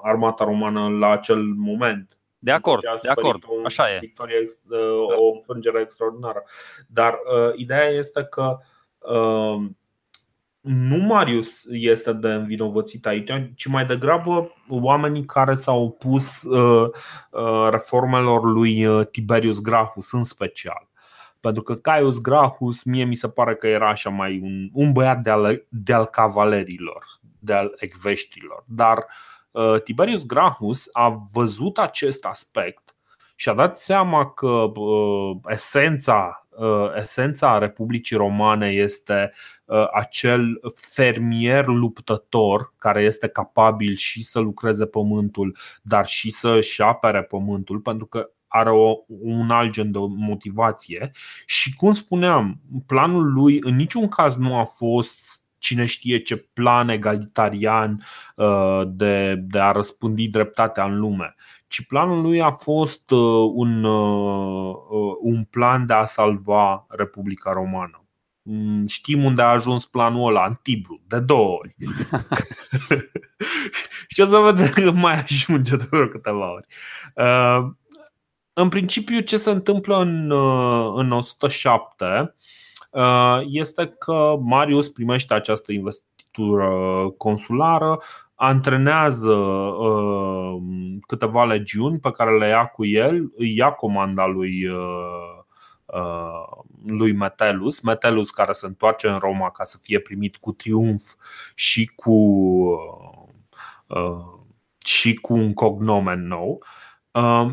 armata 0.01 0.43
romană 0.43 0.88
la 0.99 1.12
acel 1.12 1.43
moment. 1.58 2.16
De 2.39 2.51
acord, 2.51 2.81
de 3.01 3.09
acord, 3.09 3.43
așa 3.65 3.93
e. 3.93 3.97
Victoria, 3.99 4.35
uh, 4.69 4.79
o 5.17 5.33
înfrângere 5.33 5.81
extraordinară. 5.81 6.43
Dar 6.88 7.13
uh, 7.13 7.53
ideea 7.55 7.88
este 7.88 8.23
că 8.23 8.57
uh, 8.99 9.65
nu 10.61 10.97
Marius 10.97 11.63
este 11.69 12.13
de 12.13 12.33
învinovățit 12.33 13.05
aici, 13.05 13.31
ci 13.55 13.65
mai 13.65 13.85
degrabă 13.85 14.53
oamenii 14.69 15.25
care 15.25 15.53
s-au 15.53 15.83
opus 15.83 16.43
uh, 16.43 16.89
uh, 17.31 17.67
reformelor 17.69 18.43
lui 18.43 18.85
uh, 18.85 19.07
Tiberius 19.11 19.61
Gracchus 19.61 20.11
în 20.11 20.23
special. 20.23 20.89
Pentru 21.39 21.61
că 21.61 21.75
Caius 21.75 22.21
Gracchus 22.21 22.83
mie 22.83 23.03
mi 23.03 23.15
se 23.15 23.29
pare 23.29 23.55
că 23.55 23.67
era 23.67 23.89
așa 23.89 24.09
mai 24.09 24.39
un, 24.43 24.69
un 24.73 24.91
băiat 24.91 25.21
de 25.21 25.29
al, 25.29 25.65
de 25.69 25.93
al 25.93 26.05
cavalerilor, 26.05 27.05
de 27.39 27.53
al 27.53 27.75
ecveștilor. 27.77 28.63
Dar 28.67 28.97
uh, 28.97 29.36
Tiberius 29.84 30.26
Gracchus 30.26 30.89
a 30.91 31.28
văzut 31.34 31.78
acest 31.78 32.26
aspect 32.26 32.95
și 33.36 33.50
a 33.50 33.54
dat 33.54 33.78
seama 33.78 34.32
că 34.32 34.72
uh, 34.76 35.38
esența 35.48 36.48
Uh, 36.58 36.95
esența 36.95 37.58
Republicii 37.58 38.16
Romane 38.16 38.68
este 38.68 39.32
uh, 39.66 39.88
acel 39.93 40.60
fermier 40.76 41.66
luptător 41.66 42.74
care 42.78 43.04
este 43.04 43.28
capabil 43.28 43.95
și 43.95 44.24
să 44.24 44.39
lucreze 44.39 44.86
pământul, 44.86 45.58
dar 45.82 46.06
și 46.06 46.32
să-și 46.32 46.82
apere 46.82 47.24
pământul, 47.24 47.80
pentru 47.80 48.06
că 48.06 48.30
are 48.48 48.70
o, 48.70 48.93
un 49.08 49.50
alt 49.50 49.72
gen 49.72 49.91
de 49.91 49.98
motivație. 50.00 51.12
Și 51.45 51.76
cum 51.76 51.91
spuneam, 51.91 52.62
planul 52.86 53.34
lui 53.34 53.60
în 53.62 53.76
niciun 53.76 54.08
caz 54.08 54.36
nu 54.36 54.58
a 54.58 54.64
fost 54.64 55.43
cine 55.58 55.86
știe 55.86 56.20
ce 56.20 56.36
plan 56.53 56.89
egalitarian 56.89 58.03
uh, 58.36 58.82
de, 58.86 59.36
de 59.36 59.60
a 59.60 59.72
răspândi 59.72 60.28
dreptatea 60.28 60.84
în 60.84 60.99
lume 60.99 61.36
ci 61.68 61.86
planul 61.86 62.22
lui 62.22 62.41
a 62.41 62.51
fost 62.51 63.12
uh, 63.12 63.51
un, 63.53 63.84
uh, 63.84 64.76
uh, 64.89 65.16
un 65.22 65.43
plan 65.43 65.86
de 65.86 65.93
a 65.93 66.05
salva 66.05 66.86
Republica 66.89 67.51
Romană. 67.51 68.01
Mm, 68.41 68.88
știm 68.88 69.24
unde 69.24 69.41
a 69.41 69.47
ajuns 69.47 69.86
planul 69.86 70.28
ăla, 70.28 70.45
în 70.45 70.55
Tibru, 70.62 71.01
de 71.08 71.20
două 71.20 71.58
ori. 71.58 71.76
și 74.08 74.22
o 74.22 74.26
să 74.26 74.38
vedem 74.38 74.72
că 74.72 74.91
mai 74.91 75.14
ajunge 75.14 75.76
de 75.76 75.88
vreo 75.89 76.08
câteva 76.08 76.53
ori. 76.53 76.68
În 78.53 78.70
principiu, 78.70 79.20
ce 79.20 79.38
se 79.38 79.49
întâmplă 79.49 79.97
în, 79.97 80.32
în 80.95 81.12
107 81.12 82.36
este 83.45 83.95
că 84.00 84.38
Marius 84.41 84.89
primește 84.89 85.34
această 85.34 85.72
investitură 85.72 86.70
consulară, 87.18 88.00
antrenează 88.36 89.34
uh, 89.34 90.62
câteva 91.08 91.45
legiuni 91.45 92.00
pe 92.00 92.12
care 92.12 92.38
le 92.38 92.48
ia 92.48 92.66
cu 92.66 92.86
el, 92.86 93.32
îi 93.36 93.56
ia 93.56 93.72
comanda 93.72 94.26
lui, 94.26 94.68
uh, 94.68 95.43
uh, 95.86 96.64
lui 96.86 97.12
Metellus, 97.12 97.80
Metellus 97.80 98.30
care 98.30 98.52
se 98.52 98.66
întoarce 98.66 99.08
în 99.08 99.18
Roma 99.18 99.50
ca 99.50 99.64
să 99.64 99.78
fie 99.82 100.00
primit 100.00 100.38
cu 100.38 100.52
triumf 100.52 101.14
și 101.56 101.91
cu, 101.95 102.12
uh, 103.88 104.26
și 104.78 105.14
cu 105.14 105.34
un 105.34 105.54
cognomen 105.54 106.28
nou. 106.28 106.64
Uh, 107.12 107.48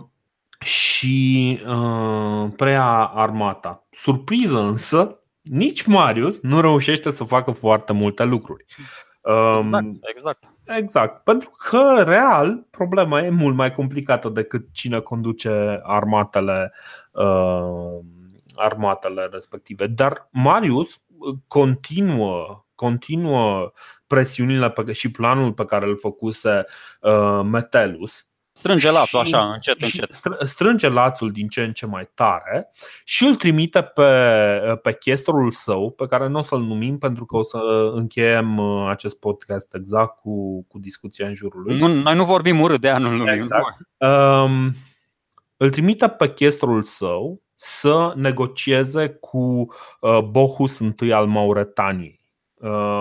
și 0.61 1.61
uh, 1.67 2.51
preia 2.57 3.05
armata. 3.05 3.87
Surpriză 3.91 4.61
însă, 4.61 5.19
nici 5.45 5.87
Marius 5.87 6.41
nu 6.41 6.61
reușește 6.61 7.11
să 7.11 7.25
facă 7.25 7.51
foarte 7.51 7.93
multe 7.93 8.25
lucruri. 8.25 8.65
Exact, 9.23 9.87
exact. 10.15 10.45
Exact, 10.67 11.25
pentru 11.25 11.51
că 11.69 12.03
real 12.07 12.67
problema 12.71 13.21
e 13.21 13.31
mult 13.31 13.55
mai 13.55 13.73
complicată 13.73 14.29
decât 14.29 14.67
cine 14.73 15.01
conduce 15.01 15.81
armatele, 15.83 16.73
uh, 17.13 17.99
armatele 18.55 19.29
respective. 19.33 19.87
Dar 19.87 20.29
Marius 20.31 21.03
continuă, 21.49 22.65
continuă 22.75 23.73
presiunile 24.07 24.71
pe, 24.71 24.93
și 24.93 25.11
planul 25.11 25.53
pe 25.53 25.65
care 25.65 25.87
îl 25.87 25.99
făcuse 25.99 26.65
uh, 27.01 27.41
Metellus 27.45 28.27
Strânge 28.57 28.91
lațul 28.91 29.19
așa, 29.19 29.53
încet, 29.53 29.83
încet. 29.83 30.13
Strânge 30.41 30.89
lațul 30.89 31.33
din 31.33 31.49
ce 31.49 31.63
în 31.63 31.73
ce 31.73 31.87
mai 31.87 32.09
tare 32.15 32.71
și 33.05 33.25
îl 33.25 33.35
trimite 33.35 33.83
pe, 33.83 34.11
pe 34.83 34.93
chestrul 34.93 35.51
său, 35.51 35.91
pe 35.91 36.07
care 36.07 36.29
nu 36.29 36.39
o 36.39 36.43
să-l 36.43 36.61
numim 36.61 36.99
pentru 36.99 37.25
că 37.25 37.37
o 37.37 37.43
să 37.43 37.91
încheiem 37.95 38.59
uh, 38.59 38.89
acest 38.89 39.19
podcast 39.19 39.75
exact 39.75 40.19
cu, 40.19 40.65
cu 40.69 40.79
discuția 40.79 41.27
în 41.27 41.35
jurul 41.35 41.63
lui. 41.63 41.79
Nu, 41.79 41.87
noi 41.87 42.15
nu 42.15 42.25
vorbim 42.25 42.61
urât 42.61 42.81
de 42.81 42.89
anul 42.89 43.17
numim. 43.17 43.43
Exact. 43.43 43.77
Um, 43.97 44.73
îl 45.57 45.71
trimite 45.71 46.09
pe 46.09 46.33
chestrul 46.33 46.83
său 46.83 47.43
să 47.55 48.13
negocieze 48.17 49.09
cu 49.09 49.39
uh, 50.01 50.19
Bohus 50.21 50.79
I 50.79 51.13
al 51.13 51.27
Mauretaniei 51.27 52.24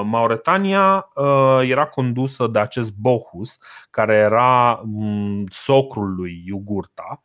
Mauretania 0.04 1.10
era 1.62 1.86
condusă 1.86 2.48
de 2.48 2.60
acest 2.60 2.94
Bohus, 2.96 3.58
care 3.90 4.14
era 4.14 4.82
mm, 4.84 5.44
socrul 5.50 6.16
lui 6.16 6.44
Iugurta, 6.46 7.24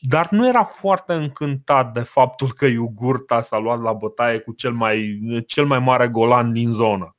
dar 0.00 0.28
nu 0.30 0.48
era 0.48 0.64
foarte 0.64 1.12
încântat 1.12 1.92
de 1.92 2.00
faptul 2.00 2.52
că 2.52 2.66
Iugurta 2.66 3.40
s-a 3.40 3.58
luat 3.58 3.80
la 3.80 3.92
bătaie 3.92 4.38
cu 4.38 4.52
cel 4.52 4.72
mai, 4.72 5.20
cel 5.46 5.66
mai 5.66 5.78
mare 5.78 6.08
golan 6.08 6.52
din 6.52 6.70
zonă. 6.70 7.16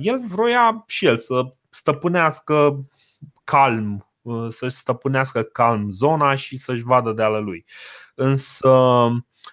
El 0.00 0.20
vroia 0.28 0.84
și 0.86 1.06
el 1.06 1.18
să 1.18 1.42
stăpânească 1.70 2.86
calm, 3.44 4.08
să-și 4.48 4.76
stăpânească 4.76 5.42
calm 5.42 5.90
zona 5.90 6.34
și 6.34 6.58
să-și 6.58 6.82
vadă 6.82 7.12
de 7.12 7.22
ale 7.22 7.38
lui. 7.38 7.64
Însă 8.14 8.70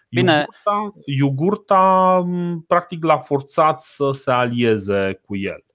Bine. 0.10 0.38
Iugurta, 0.38 0.94
Iugurta 1.06 2.26
practic 2.68 3.04
l-a 3.04 3.18
forțat 3.18 3.82
să 3.82 4.10
se 4.12 4.32
alieze 4.32 5.20
cu 5.26 5.36
el. 5.36 5.66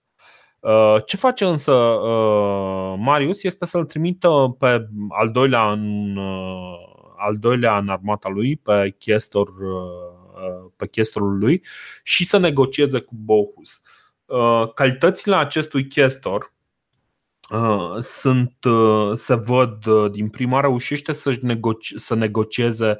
Uh, 0.60 0.96
ce 1.06 1.16
face 1.16 1.44
însă 1.44 1.72
uh, 1.72 2.94
Marius 2.98 3.42
este 3.42 3.66
să-l 3.66 3.84
trimită 3.84 4.56
pe 4.58 4.88
al 5.08 5.30
doilea 5.30 5.72
în, 5.72 6.16
uh, 6.16 6.78
al 7.16 7.36
doilea 7.36 7.78
în 7.78 7.88
armata 7.88 8.28
lui, 8.28 8.56
pe 8.56 8.94
chestor, 8.98 9.48
pe 10.76 10.88
chestorul 10.88 11.38
lui 11.38 11.64
și 12.02 12.26
să 12.26 12.38
negocieze 12.38 12.98
cu 12.98 13.14
Bohus. 13.14 13.80
Calitățile 14.74 15.34
acestui 15.34 15.86
chestor 15.86 16.52
sunt, 18.00 18.54
se 19.14 19.34
văd 19.34 19.84
din 20.10 20.28
prima 20.28 20.60
reușește 20.60 21.12
să, 21.12 21.38
negoci, 21.40 21.92
să 21.96 22.14
negocieze 22.14 22.98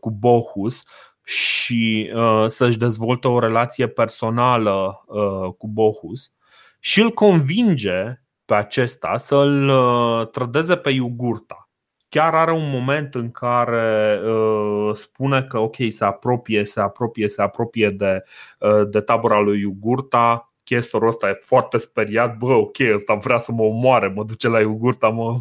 cu 0.00 0.10
Bohus 0.10 0.82
și 1.24 2.12
să-și 2.46 2.78
dezvolte 2.78 3.28
o 3.28 3.38
relație 3.38 3.88
personală 3.88 5.04
cu 5.58 5.68
Bohus 5.68 6.32
și 6.78 7.00
îl 7.00 7.10
convinge 7.10 8.22
pe 8.44 8.54
acesta 8.54 9.16
să-l 9.16 9.68
uh, 9.68 10.28
trădeze 10.28 10.76
pe 10.76 10.90
iugurta. 10.90 11.70
Chiar 12.08 12.34
are 12.34 12.52
un 12.52 12.70
moment 12.70 13.14
în 13.14 13.30
care 13.30 14.20
uh, 14.24 14.94
spune 14.94 15.42
că 15.42 15.58
ok, 15.58 15.76
se 15.88 16.04
apropie, 16.04 16.64
se 16.64 16.80
apropie, 16.80 17.28
se 17.28 17.42
apropie 17.42 17.90
de, 17.90 18.22
uh, 18.58 18.88
de 18.90 19.00
tabăra 19.00 19.38
lui 19.38 19.60
Iugurta, 19.60 20.51
chestorul 20.64 21.08
ăsta 21.08 21.28
e 21.28 21.32
foarte 21.32 21.76
speriat, 21.76 22.36
bă, 22.36 22.52
ok, 22.52 22.76
ăsta 22.94 23.14
vrea 23.14 23.38
să 23.38 23.52
mă 23.52 23.62
omoare, 23.62 24.08
mă 24.08 24.24
duce 24.24 24.48
la 24.48 24.60
iogurta, 24.60 25.08
mă, 25.08 25.38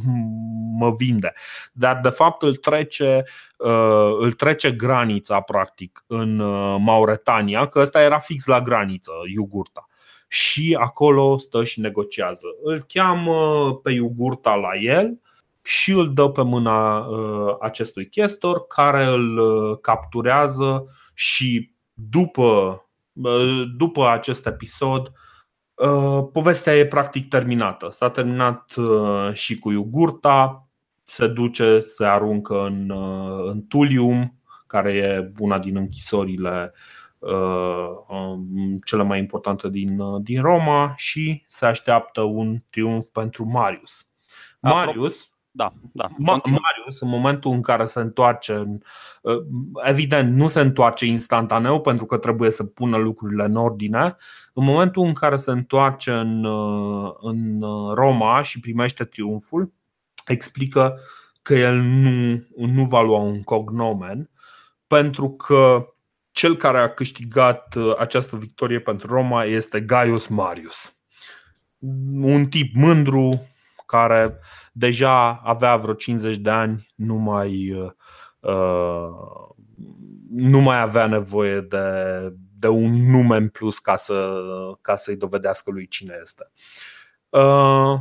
mă 0.80 0.94
vinde. 0.98 1.34
Dar 1.72 2.00
de 2.04 2.10
fapt 2.10 2.42
îl 2.42 2.56
trece, 2.56 3.24
uh, 3.58 4.12
îl 4.20 4.32
trece 4.32 4.72
granița 4.72 5.40
practic 5.40 6.04
în 6.08 6.40
uh, 6.40 6.76
Mauretania, 6.80 7.68
că 7.68 7.80
ăsta 7.80 8.02
era 8.02 8.20
fix 8.20 8.46
la 8.46 8.62
graniță, 8.62 9.12
iogurta 9.34 9.86
și 10.28 10.78
acolo 10.80 11.38
stă 11.38 11.64
și 11.64 11.80
negociază. 11.80 12.48
Îl 12.64 12.86
cheamă 12.88 13.74
pe 13.84 13.92
iugurta 13.92 14.56
la 14.56 14.70
el 14.82 15.20
și 15.62 15.92
îl 15.92 16.14
dă 16.14 16.30
pe 16.30 16.42
mâna 16.42 16.98
uh, 16.98 17.56
acestui 17.60 18.08
chestor 18.08 18.68
care 18.68 19.06
îl 19.06 19.38
uh, 19.38 19.78
capturează 19.82 20.86
și 21.14 21.72
după, 21.94 22.42
uh, 22.42 22.80
după 23.78 24.10
acest 24.10 24.46
episod 24.46 25.12
povestea 26.34 26.78
e 26.78 26.86
practic 26.86 27.28
terminată. 27.28 27.88
S-a 27.90 28.10
terminat 28.10 28.74
și 29.34 29.60
cu 29.60 29.72
iugurta, 29.72 30.68
se 31.04 31.28
duce, 31.28 31.80
se 31.80 32.06
aruncă 32.06 32.66
în, 32.66 32.92
în 33.46 33.68
Tulium, 33.68 34.40
care 34.68 34.94
e 34.94 35.32
una 35.38 35.60
din 35.60 35.76
închisorile 35.76 36.74
uh, 36.74 37.02
Uh, 37.22 37.90
um, 38.08 38.80
cele 38.86 39.04
mai 39.04 39.20
importante 39.20 39.70
din, 39.70 40.00
uh, 40.00 40.22
din 40.24 40.42
Roma 40.42 40.94
și 40.98 41.46
se 41.48 41.66
așteaptă 41.66 42.22
un 42.22 42.64
triumf 42.70 43.06
pentru 43.06 43.46
Marius. 43.46 44.10
Marius, 44.60 45.30
da, 45.52 45.74
da. 45.92 46.10
Marius, 46.18 47.00
în 47.00 47.08
momentul 47.08 47.52
în 47.52 47.62
care 47.62 47.86
se 47.86 48.00
întoarce, 48.00 48.80
uh, 49.22 49.38
evident, 49.84 50.36
nu 50.36 50.48
se 50.48 50.60
întoarce 50.60 51.06
instantaneu 51.06 51.82
pentru 51.82 52.06
că 52.06 52.18
trebuie 52.18 52.52
să 52.52 52.64
pună 52.64 52.98
lucrurile 52.98 53.44
în 53.44 53.56
ordine. 53.56 54.16
În 54.54 54.64
momentul 54.64 55.06
în 55.06 55.14
care 55.14 55.36
se 55.36 55.52
întoarce 55.52 56.12
în, 56.12 56.46
în 57.22 57.62
Roma 57.94 58.42
și 58.42 58.60
primește 58.60 59.04
triumful, 59.04 59.72
explică 60.26 61.00
că 61.42 61.54
el 61.54 61.76
nu, 61.76 62.44
nu 62.56 62.86
va 62.86 63.02
lua 63.02 63.20
un 63.20 63.44
cognomen 63.44 64.30
pentru 64.88 65.30
că 65.30 65.86
cel 66.32 66.58
care 66.58 66.78
a 66.78 66.94
câștigat 66.94 67.76
uh, 67.76 67.94
această 67.98 68.36
victorie 68.36 68.80
pentru 68.80 69.08
Roma 69.14 69.44
este 69.44 69.82
Gaius 69.82 70.28
Marius. 70.28 70.94
Un 72.22 72.46
tip 72.46 72.76
mândru 72.76 73.46
care 73.92 74.40
deja 74.72 75.42
avea 75.44 75.76
vreo 75.76 75.94
50 75.94 76.38
de 76.38 76.50
ani, 76.50 76.88
nu 76.96 77.16
mai, 77.16 77.72
uh, 77.72 77.92
uh, 78.40 79.10
nu 80.30 80.60
mai 80.60 80.82
avea 80.82 81.08
nevoie 81.08 81.62
de, 81.62 81.86
de 82.58 82.68
un 82.68 83.10
nume 83.10 83.36
în 83.36 83.50
plus 83.50 83.80
ca, 83.80 83.96
să, 83.96 84.42
ca 84.82 84.96
să-i 84.96 85.16
dovedească 85.18 85.72
lui 85.72 85.88
cine 85.88 86.20
este. 86.22 86.52
Uh, 87.30 88.00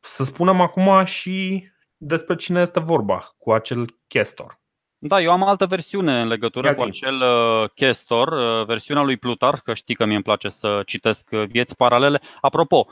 să 0.00 0.24
spunem 0.24 0.60
acum 0.60 1.04
și 1.04 1.68
despre 1.96 2.36
cine 2.36 2.60
este 2.60 2.80
vorba 2.80 3.22
cu 3.38 3.52
acel 3.52 3.86
chestor. 4.06 4.60
Da, 4.98 5.20
eu 5.20 5.30
am 5.30 5.42
altă 5.42 5.66
versiune 5.66 6.20
în 6.20 6.28
legătură 6.28 6.66
Ia 6.66 6.74
cu 6.74 6.82
acel 6.82 7.20
uh, 7.20 7.70
Chestor, 7.74 8.28
uh, 8.28 8.66
versiunea 8.66 9.02
lui 9.02 9.16
Plutar, 9.16 9.60
că 9.64 9.74
știi 9.74 9.94
că 9.94 10.04
mie 10.04 10.14
îmi 10.14 10.24
place 10.24 10.48
să 10.48 10.82
citesc 10.86 11.28
uh, 11.32 11.44
vieți 11.48 11.76
paralele. 11.76 12.20
Apropo, 12.40 12.86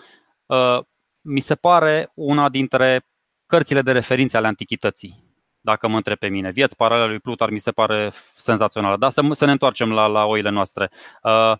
uh, 0.47 0.79
mi 1.21 1.41
se 1.41 1.55
pare 1.55 2.11
una 2.15 2.49
dintre 2.49 3.07
cărțile 3.47 3.83
de 3.83 3.93
referințe 3.93 4.37
ale 4.37 4.47
antichității, 4.47 5.25
dacă 5.61 5.89
mă 5.89 5.97
întreb 5.97 6.19
pe 6.19 6.29
mine. 6.29 6.51
Vieți 6.51 6.77
paralele 6.77 7.09
lui 7.09 7.21
Plutar 7.21 7.51
mi 7.51 7.59
se 7.59 7.71
pare 7.71 8.11
senzațională. 8.35 8.97
Dar 8.97 9.11
să, 9.11 9.29
să 9.31 9.45
ne 9.45 9.53
întoarcem 9.53 9.93
la, 9.93 10.07
la 10.07 10.25
oile 10.25 10.51
noastre. 10.51 10.91
Uh, 11.23 11.53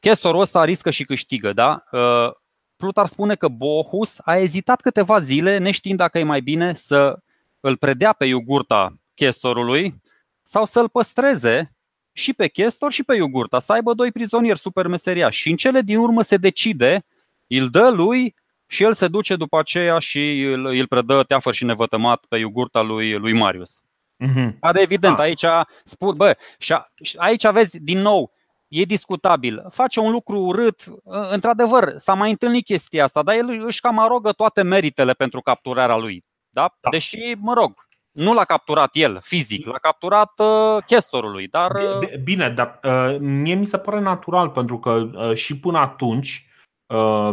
Chestorul 0.00 0.40
ăsta 0.40 0.64
riscă 0.64 0.90
și 0.90 1.04
câștigă, 1.04 1.52
da? 1.52 1.84
Uh, 1.90 2.32
Plutar 2.76 3.06
spune 3.06 3.34
că 3.34 3.48
Bohus 3.48 4.18
a 4.24 4.36
ezitat 4.36 4.80
câteva 4.80 5.18
zile, 5.18 5.58
neștiind 5.58 5.98
dacă 5.98 6.18
e 6.18 6.22
mai 6.22 6.40
bine 6.40 6.74
să 6.74 7.18
îl 7.60 7.76
predea 7.76 8.12
pe 8.12 8.24
iugurta 8.24 8.94
chestorului 9.14 10.00
sau 10.42 10.64
să-l 10.64 10.88
păstreze 10.88 11.74
și 12.12 12.32
pe 12.32 12.48
chestor 12.48 12.92
și 12.92 13.02
pe 13.02 13.14
iogurta, 13.14 13.58
să 13.58 13.72
aibă 13.72 13.94
doi 13.94 14.12
prizonieri 14.12 14.58
super 14.58 14.86
meseriași. 14.86 15.40
Și 15.40 15.50
în 15.50 15.56
cele 15.56 15.80
din 15.80 15.98
urmă 15.98 16.22
se 16.22 16.36
decide, 16.36 17.04
îl 17.48 17.68
dă 17.68 17.90
lui 17.90 18.34
și 18.72 18.82
el 18.82 18.94
se 18.94 19.08
duce 19.08 19.36
după 19.36 19.58
aceea 19.58 19.98
și 19.98 20.40
îl, 20.40 20.66
îl 20.66 20.86
predă 20.86 21.22
teafăr 21.22 21.54
și 21.54 21.64
nevătămat 21.64 22.24
pe 22.28 22.36
iogurta 22.36 22.80
lui, 22.80 23.12
lui 23.16 23.32
Marius. 23.32 23.82
Mm-hmm. 24.24 24.58
Dar 24.60 24.76
evident, 24.76 25.18
ah. 25.18 25.24
aici 25.24 25.44
spun, 25.84 26.16
bă, 26.16 26.36
și 26.58 26.74
aici 27.16 27.44
aveți 27.44 27.78
din 27.78 27.98
nou, 27.98 28.32
e 28.68 28.82
discutabil. 28.82 29.66
Face 29.70 30.00
un 30.00 30.10
lucru 30.10 30.38
urât, 30.38 30.84
într-adevăr, 31.30 31.92
s-a 31.96 32.14
mai 32.14 32.30
întâlnit 32.30 32.64
chestia 32.64 33.04
asta, 33.04 33.22
dar 33.22 33.34
el 33.34 33.62
își 33.66 33.80
cam 33.80 33.98
arogă 33.98 34.32
toate 34.32 34.62
meritele 34.62 35.12
pentru 35.12 35.40
capturarea 35.40 35.96
lui. 35.96 36.24
Da? 36.48 36.74
da. 36.80 36.90
Deși, 36.90 37.34
mă 37.38 37.52
rog, 37.52 37.86
nu 38.10 38.34
l-a 38.34 38.44
capturat 38.44 38.90
el 38.92 39.18
fizic, 39.22 39.66
l-a 39.66 39.78
capturat 39.78 40.32
uh, 40.36 40.82
chestorului. 40.86 41.48
Dar... 41.48 41.70
Uh... 41.70 42.18
Bine, 42.22 42.50
dar 42.50 42.80
uh, 42.82 43.16
mie 43.18 43.54
mi 43.54 43.66
se 43.66 43.78
pare 43.78 44.00
natural 44.00 44.48
pentru 44.48 44.78
că 44.78 44.90
uh, 44.90 45.34
și 45.34 45.58
până 45.58 45.78
atunci 45.78 46.46
uh, 46.46 46.50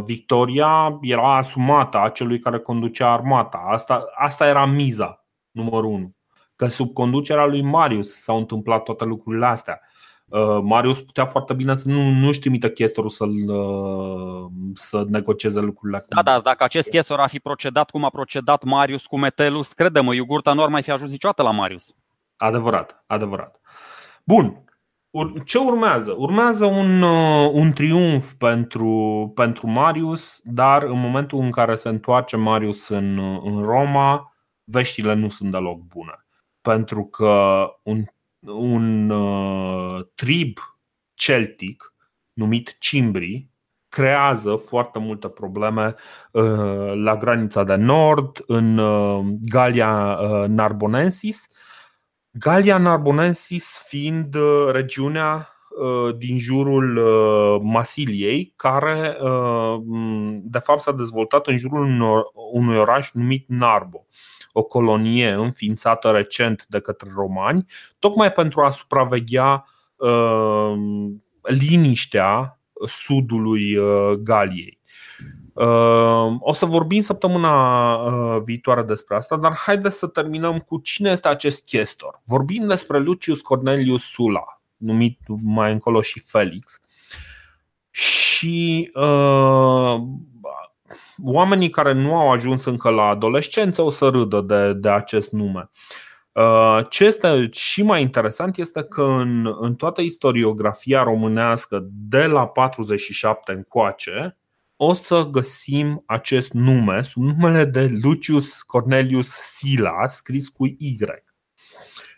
victoria 0.06 0.98
era 1.02 1.38
asumată 1.38 2.00
a 2.00 2.10
celui 2.10 2.40
care 2.40 2.60
conducea 2.60 3.12
armata. 3.12 3.66
Asta, 3.68 4.06
asta 4.16 4.48
era 4.48 4.66
miza, 4.66 5.26
numărul 5.52 5.92
unu. 5.92 6.16
Că 6.56 6.68
sub 6.68 6.94
conducerea 6.94 7.46
lui 7.46 7.62
Marius 7.62 8.22
s-au 8.22 8.38
întâmplat 8.38 8.84
toate 8.84 9.06
lucrurile 9.06 9.46
astea. 9.46 9.82
Uh, 10.26 10.60
Marius 10.62 11.02
putea 11.02 11.26
foarte 11.26 11.54
bine 11.54 11.76
să 11.76 11.88
nu, 11.88 12.10
nu-și 12.10 12.40
trimită 12.40 12.70
chestorul 12.70 13.10
să 13.10 13.26
uh, 13.26 14.46
să 14.74 15.04
negocieze 15.08 15.60
lucrurile. 15.60 16.06
Da, 16.08 16.22
da, 16.22 16.40
dacă 16.40 16.64
acest 16.64 16.90
chestor 16.90 17.20
ar 17.20 17.30
fi 17.30 17.40
procedat 17.40 17.90
cum 17.90 18.04
a 18.04 18.10
procedat 18.10 18.64
Marius 18.64 19.06
cu 19.06 19.18
Metelus, 19.18 19.74
crede-mă, 19.74 20.14
Iugurta 20.14 20.54
nu 20.54 20.64
ar 20.64 20.70
mai 20.70 20.84
fi 20.84 20.92
ajuns 20.92 21.12
niciodată 21.12 21.42
la 21.42 21.52
Marius. 21.52 21.94
Adevărat, 22.38 23.04
adevărat. 23.08 23.60
Bun, 24.24 24.64
ce 25.46 25.58
urmează? 25.58 26.16
Urmează 26.18 26.66
un, 26.66 27.02
uh, 27.02 27.50
un 27.54 27.72
triumf 27.72 28.34
pentru, 28.34 29.32
pentru 29.36 29.68
Marius, 29.68 30.40
dar 30.44 30.84
în 30.84 31.00
momentul 31.00 31.40
în 31.40 31.52
care 31.52 31.76
se 31.76 31.90
întoarce 31.90 32.38
Marius 32.38 32.88
în, 32.88 33.18
în 33.44 33.64
Roma, 33.64 34.34
veștile 34.64 35.14
nu 35.14 35.30
sunt 35.30 35.52
deloc 35.52 35.80
bune. 35.80 36.26
Pentru 36.62 37.06
că 37.06 37.66
un 37.84 38.04
un 38.48 39.10
uh, 39.10 40.06
trib 40.16 40.58
celtic 41.14 41.94
numit 42.34 42.76
Cimbri 42.80 43.50
creează 43.90 44.56
foarte 44.56 45.00
multe 45.00 45.28
probleme 45.28 45.96
uh, 46.32 46.94
la 46.94 47.18
granița 47.18 47.64
de 47.64 47.76
nord, 47.76 48.44
în 48.48 48.78
uh, 48.78 49.26
Galia 49.50 50.18
uh, 50.22 50.48
Narbonensis. 50.48 51.48
Galia 52.40 52.78
Narbonensis 52.78 53.84
fiind 53.88 54.36
uh, 54.36 54.72
regiunea 54.72 55.54
din 56.18 56.40
jurul 56.40 57.00
Masiliei, 57.64 58.54
care 58.56 59.18
de 60.42 60.60
fapt 60.60 60.80
s-a 60.80 60.92
dezvoltat 60.92 61.48
în 61.48 61.58
jurul 61.58 62.02
unui 62.52 62.78
oraș 62.78 63.12
numit 63.12 63.46
Narbo 63.48 64.06
o 64.52 64.64
colonie 64.64 65.32
înființată 65.32 66.12
recent 66.12 66.66
de 66.68 66.80
către 66.80 67.10
romani, 67.16 67.66
tocmai 68.00 68.32
pentru 68.32 68.62
a 68.62 68.70
supraveghea 68.70 69.66
uh, 69.96 70.74
liniștea 71.42 72.60
sudului 72.86 73.76
uh, 73.76 74.12
Galiei. 74.12 74.79
Uh, 75.60 76.36
o 76.40 76.54
să 76.54 76.66
vorbim 76.66 77.02
săptămâna 77.02 77.94
uh, 77.96 78.42
viitoare 78.44 78.82
despre 78.82 79.16
asta, 79.16 79.38
dar 79.38 79.54
haideți 79.54 79.98
să 79.98 80.08
terminăm 80.08 80.60
cu 80.60 80.78
cine 80.78 81.12
este 81.12 81.28
acest 81.28 81.66
chestor. 81.66 82.20
Vorbim 82.26 82.68
despre 82.68 83.00
Lucius 83.00 83.42
Cornelius 83.42 84.04
Sula, 84.04 84.62
numit 84.78 85.20
mai 85.44 85.72
încolo 85.72 86.02
și 86.02 86.20
Felix. 86.20 86.80
Și 87.90 88.92
uh, 88.94 90.02
oamenii 91.24 91.70
care 91.70 91.94
nu 91.94 92.16
au 92.16 92.32
ajuns 92.32 92.66
încă 92.66 92.90
la 92.90 93.04
adolescență 93.04 93.82
o 93.82 93.90
să 93.90 94.08
râdă 94.08 94.42
de, 94.42 94.74
de 94.74 94.90
acest 94.90 95.32
nume. 95.32 95.70
Uh, 96.32 96.80
ce 96.90 97.06
este 97.06 97.50
și 97.52 97.84
mai 97.84 98.02
interesant 98.02 98.58
este 98.58 98.84
că 98.84 99.04
în, 99.04 99.56
în 99.60 99.76
toată 99.76 100.02
istoriografia 100.02 101.04
românească 101.04 101.88
de 101.92 102.26
la 102.26 102.48
47 102.48 103.52
încoace 103.52 104.38
o 104.82 104.94
să 104.94 105.24
găsim 105.24 106.04
acest 106.06 106.52
nume 106.52 107.02
sub 107.02 107.24
numele 107.24 107.66
de 107.66 107.90
Lucius 108.02 108.62
Cornelius 108.62 109.28
Sila, 109.28 110.08
scris 110.08 110.50
cu 110.50 110.66
Y. 110.66 110.98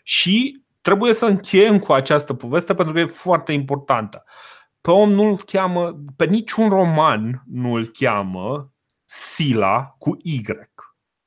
Și 0.02 0.62
trebuie 0.80 1.14
să 1.14 1.26
încheiem 1.26 1.78
cu 1.78 1.92
această 1.92 2.34
poveste 2.34 2.74
pentru 2.74 2.94
că 2.94 3.00
e 3.00 3.04
foarte 3.04 3.52
importantă. 3.52 4.24
Pe 4.80 4.90
om 4.90 5.12
nu-l 5.12 5.36
cheamă, 5.36 6.02
pe 6.16 6.24
niciun 6.24 6.68
roman 6.68 7.42
nu 7.46 7.72
îl 7.72 7.86
cheamă 7.86 8.72
Sila 9.04 9.94
cu 9.98 10.16
Y. 10.22 10.42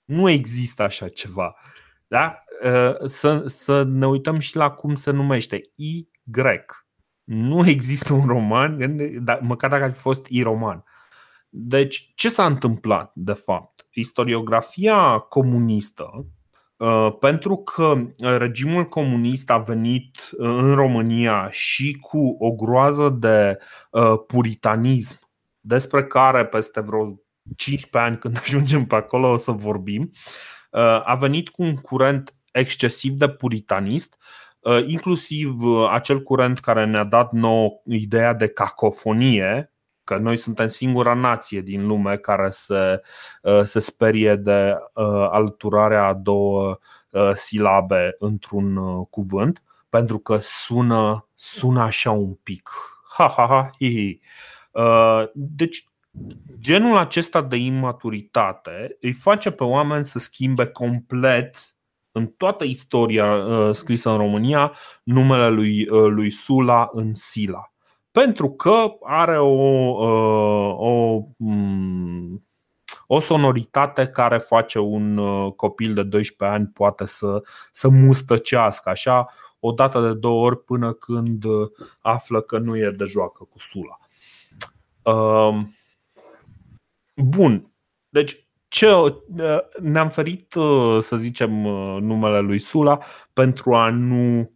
Nu 0.06 0.30
există 0.30 0.84
așa 0.84 1.07
ceva. 1.07 1.56
Da? 2.07 2.44
Ă, 2.64 2.98
să, 3.07 3.44
să 3.48 3.84
ne 3.84 4.07
uităm 4.07 4.40
și 4.40 4.56
la 4.56 4.70
cum 4.70 4.95
se 4.95 5.12
numește 5.12 5.62
Y. 5.76 6.10
Nu 7.24 7.68
există 7.68 8.14
un 8.14 8.28
roman, 8.28 8.95
măcar 9.41 9.70
dacă 9.70 9.84
ar 9.84 9.94
fi 9.94 9.99
fost 9.99 10.26
I-roman. 10.30 10.84
Deci, 11.57 12.11
ce 12.15 12.30
s-a 12.30 12.45
întâmplat, 12.45 13.11
de 13.14 13.34
fapt? 13.34 13.88
Istoriografia 13.91 15.18
comunistă, 15.18 16.26
ă, 16.80 17.11
pentru 17.11 17.56
că 17.56 18.07
regimul 18.38 18.86
comunist 18.86 19.49
a 19.49 19.57
venit 19.57 20.30
în 20.32 20.73
România 20.73 21.48
și 21.49 21.98
cu 22.02 22.36
o 22.40 22.52
groază 22.52 23.10
de 23.10 23.57
ă, 23.94 24.18
puritanism, 24.18 25.19
despre 25.60 26.03
care 26.06 26.45
peste 26.45 26.82
vreo 26.82 27.19
15 27.56 27.98
ani, 27.98 28.18
când 28.18 28.38
ajungem 28.44 28.86
pe 28.86 28.95
acolo, 28.95 29.32
o 29.32 29.38
să 29.38 29.52
vorbim, 29.52 30.11
uh, 30.72 31.02
a 31.06 31.15
venit 31.19 31.49
cu 31.49 31.64
un 31.64 31.76
curent 31.76 32.36
excesiv 32.52 33.14
de 33.14 33.30
puritanist, 33.30 34.18
uh, 34.60 34.84
inclusiv 34.88 35.64
uh, 35.64 35.90
acel 35.91 36.22
curent 36.22 36.60
care 36.60 36.86
ne-a 36.86 37.03
dat 37.03 37.32
nouă 37.32 37.69
ideea 37.86 38.34
de 38.34 38.48
cacofonie, 38.48 39.74
că 40.06 40.18
noi 40.18 40.38
suntem 40.38 40.68
singura 40.68 41.14
nație 41.14 41.61
din 41.61 41.86
lume 41.86 42.18
care 42.18 42.49
se, 42.49 43.02
se 43.64 43.80
sperie 43.80 44.36
de 44.36 44.76
alturarea 45.32 46.06
a 46.06 46.14
două 46.14 46.77
silabe 47.34 48.15
într-un 48.19 48.76
cuvânt, 49.03 49.64
pentru 49.90 50.18
că 50.19 50.38
sună, 50.41 51.27
sună 51.36 51.82
așa 51.82 52.11
un 52.11 52.34
pic. 52.34 52.69
Ha, 53.15 53.34
ha, 53.38 53.45
ha, 53.48 53.69
hi, 53.80 53.90
hi. 53.90 54.19
Deci 55.34 55.90
genul 56.60 56.98
acesta 56.98 57.41
de 57.41 57.56
imaturitate 57.56 58.98
îi 59.02 59.14
face 59.14 59.52
pe 59.52 59.64
oameni 59.64 60.06
să 60.06 60.19
schimbe 60.19 60.65
complet 60.65 61.76
în 62.11 62.27
toată 62.27 62.64
istoria 62.64 63.36
uh, 63.36 63.73
scrisă 63.73 64.10
în 64.10 64.18
România 64.18 64.73
numele 65.03 65.49
lui, 65.49 65.90
uh, 65.90 66.10
lui 66.10 66.32
Sula 66.32 66.90
în 66.91 67.14
Sila. 67.14 67.73
Pentru 68.15 68.51
că 68.51 68.97
are 69.01 69.39
o, 69.39 69.45
uh, 69.47 70.75
o, 70.77 71.21
um, 71.37 72.47
o 73.07 73.19
sonoritate 73.19 74.07
care 74.07 74.37
face 74.37 74.79
un 74.79 75.17
uh, 75.17 75.53
copil 75.53 75.93
de 75.93 76.03
12 76.03 76.57
ani 76.57 76.67
poate 76.67 77.05
să, 77.05 77.41
să 77.71 77.89
mustăcească 77.89 78.89
așa 78.89 79.25
o 79.59 79.71
dată 79.71 80.01
de 80.01 80.13
două 80.13 80.45
ori 80.45 80.63
până 80.63 80.93
când 80.93 81.43
uh, 81.43 81.69
află 81.99 82.41
că 82.41 82.57
nu 82.57 82.77
e 82.77 82.91
de 82.97 83.03
joacă 83.03 83.43
cu 83.43 83.59
Sula. 83.59 83.97
Uh, 85.01 85.61
Bun. 87.15 87.71
Deci 88.09 88.47
ce, 88.67 88.87
ne-am 89.79 90.09
ferit, 90.09 90.53
să 90.99 91.15
zicem, 91.15 91.51
numele 91.99 92.39
lui 92.39 92.59
Sula 92.59 92.99
pentru 93.33 93.75
a 93.75 93.89
nu. 93.89 94.51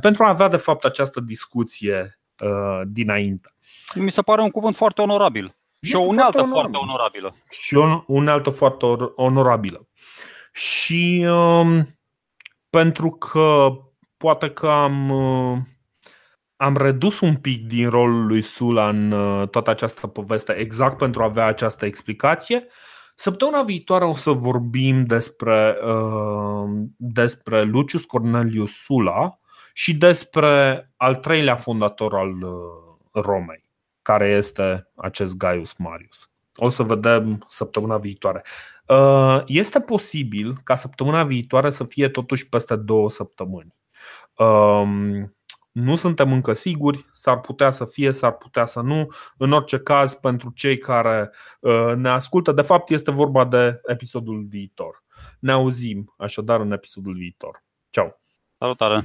Pentru 0.00 0.24
a 0.24 0.28
avea, 0.28 0.48
de 0.48 0.56
fapt, 0.56 0.84
această 0.84 1.20
discuție 1.20 2.20
dinainte. 2.84 3.54
Mi 3.94 4.10
se 4.10 4.22
pare 4.22 4.42
un 4.42 4.50
cuvânt 4.50 4.76
foarte 4.76 5.02
onorabil. 5.02 5.56
Și 5.80 5.96
o 5.96 6.00
unealtă 6.00 6.38
foarte, 6.38 6.52
foarte 6.52 6.76
onorabilă. 6.76 7.34
Și 7.50 7.76
o 7.76 7.84
unealtă 8.06 8.50
foarte 8.50 8.84
onorabilă. 9.14 9.88
Și 10.52 11.26
um, 11.28 11.98
pentru 12.70 13.10
că 13.10 13.68
poate 14.16 14.50
că 14.50 14.68
am 14.68 15.10
am 16.56 16.76
redus 16.76 17.20
un 17.20 17.36
pic 17.36 17.66
din 17.66 17.88
rolul 17.88 18.26
lui 18.26 18.42
Sula 18.42 18.88
în 18.88 19.10
uh, 19.10 19.48
toată 19.48 19.70
această 19.70 20.06
poveste 20.06 20.52
exact 20.52 20.96
pentru 20.96 21.22
a 21.22 21.24
avea 21.24 21.46
această 21.46 21.84
explicație. 21.84 22.66
Săptămâna 23.14 23.62
viitoare 23.62 24.04
o 24.04 24.14
să 24.14 24.30
vorbim 24.30 25.04
despre, 25.04 25.76
uh, 25.84 26.70
despre 26.96 27.62
Lucius 27.62 28.04
Cornelius 28.04 28.72
Sula 28.72 29.38
și 29.72 29.96
despre 29.96 30.90
al 30.96 31.16
treilea 31.16 31.56
fondator 31.56 32.14
al 32.14 32.42
uh, 32.42 33.22
Romei, 33.22 33.70
care 34.02 34.28
este 34.28 34.90
acest 34.94 35.36
Gaius 35.36 35.74
Marius. 35.76 36.30
O 36.56 36.70
să 36.70 36.82
vedem 36.82 37.44
săptămâna 37.48 37.96
viitoare. 37.96 38.42
Uh, 38.86 39.42
este 39.46 39.80
posibil 39.80 40.56
ca 40.64 40.76
săptămâna 40.76 41.24
viitoare 41.24 41.70
să 41.70 41.84
fie 41.84 42.08
totuși 42.08 42.48
peste 42.48 42.76
două 42.76 43.10
săptămâni. 43.10 43.74
Um, 44.36 45.34
nu 45.74 45.96
suntem 45.96 46.32
încă 46.32 46.52
siguri, 46.52 47.06
s-ar 47.12 47.40
putea 47.40 47.70
să 47.70 47.84
fie, 47.84 48.10
s-ar 48.10 48.32
putea 48.32 48.66
să 48.66 48.80
nu. 48.80 49.08
În 49.36 49.52
orice 49.52 49.78
caz, 49.78 50.14
pentru 50.14 50.50
cei 50.54 50.78
care 50.78 51.30
uh, 51.60 51.92
ne 51.96 52.08
ascultă, 52.08 52.52
de 52.52 52.62
fapt 52.62 52.90
este 52.90 53.10
vorba 53.10 53.44
de 53.44 53.80
episodul 53.86 54.44
viitor. 54.44 55.02
Ne 55.38 55.52
auzim 55.52 56.14
așadar 56.18 56.60
în 56.60 56.72
episodul 56.72 57.14
viitor. 57.14 57.64
Ciao! 57.90 58.20
Salutare! 58.58 59.04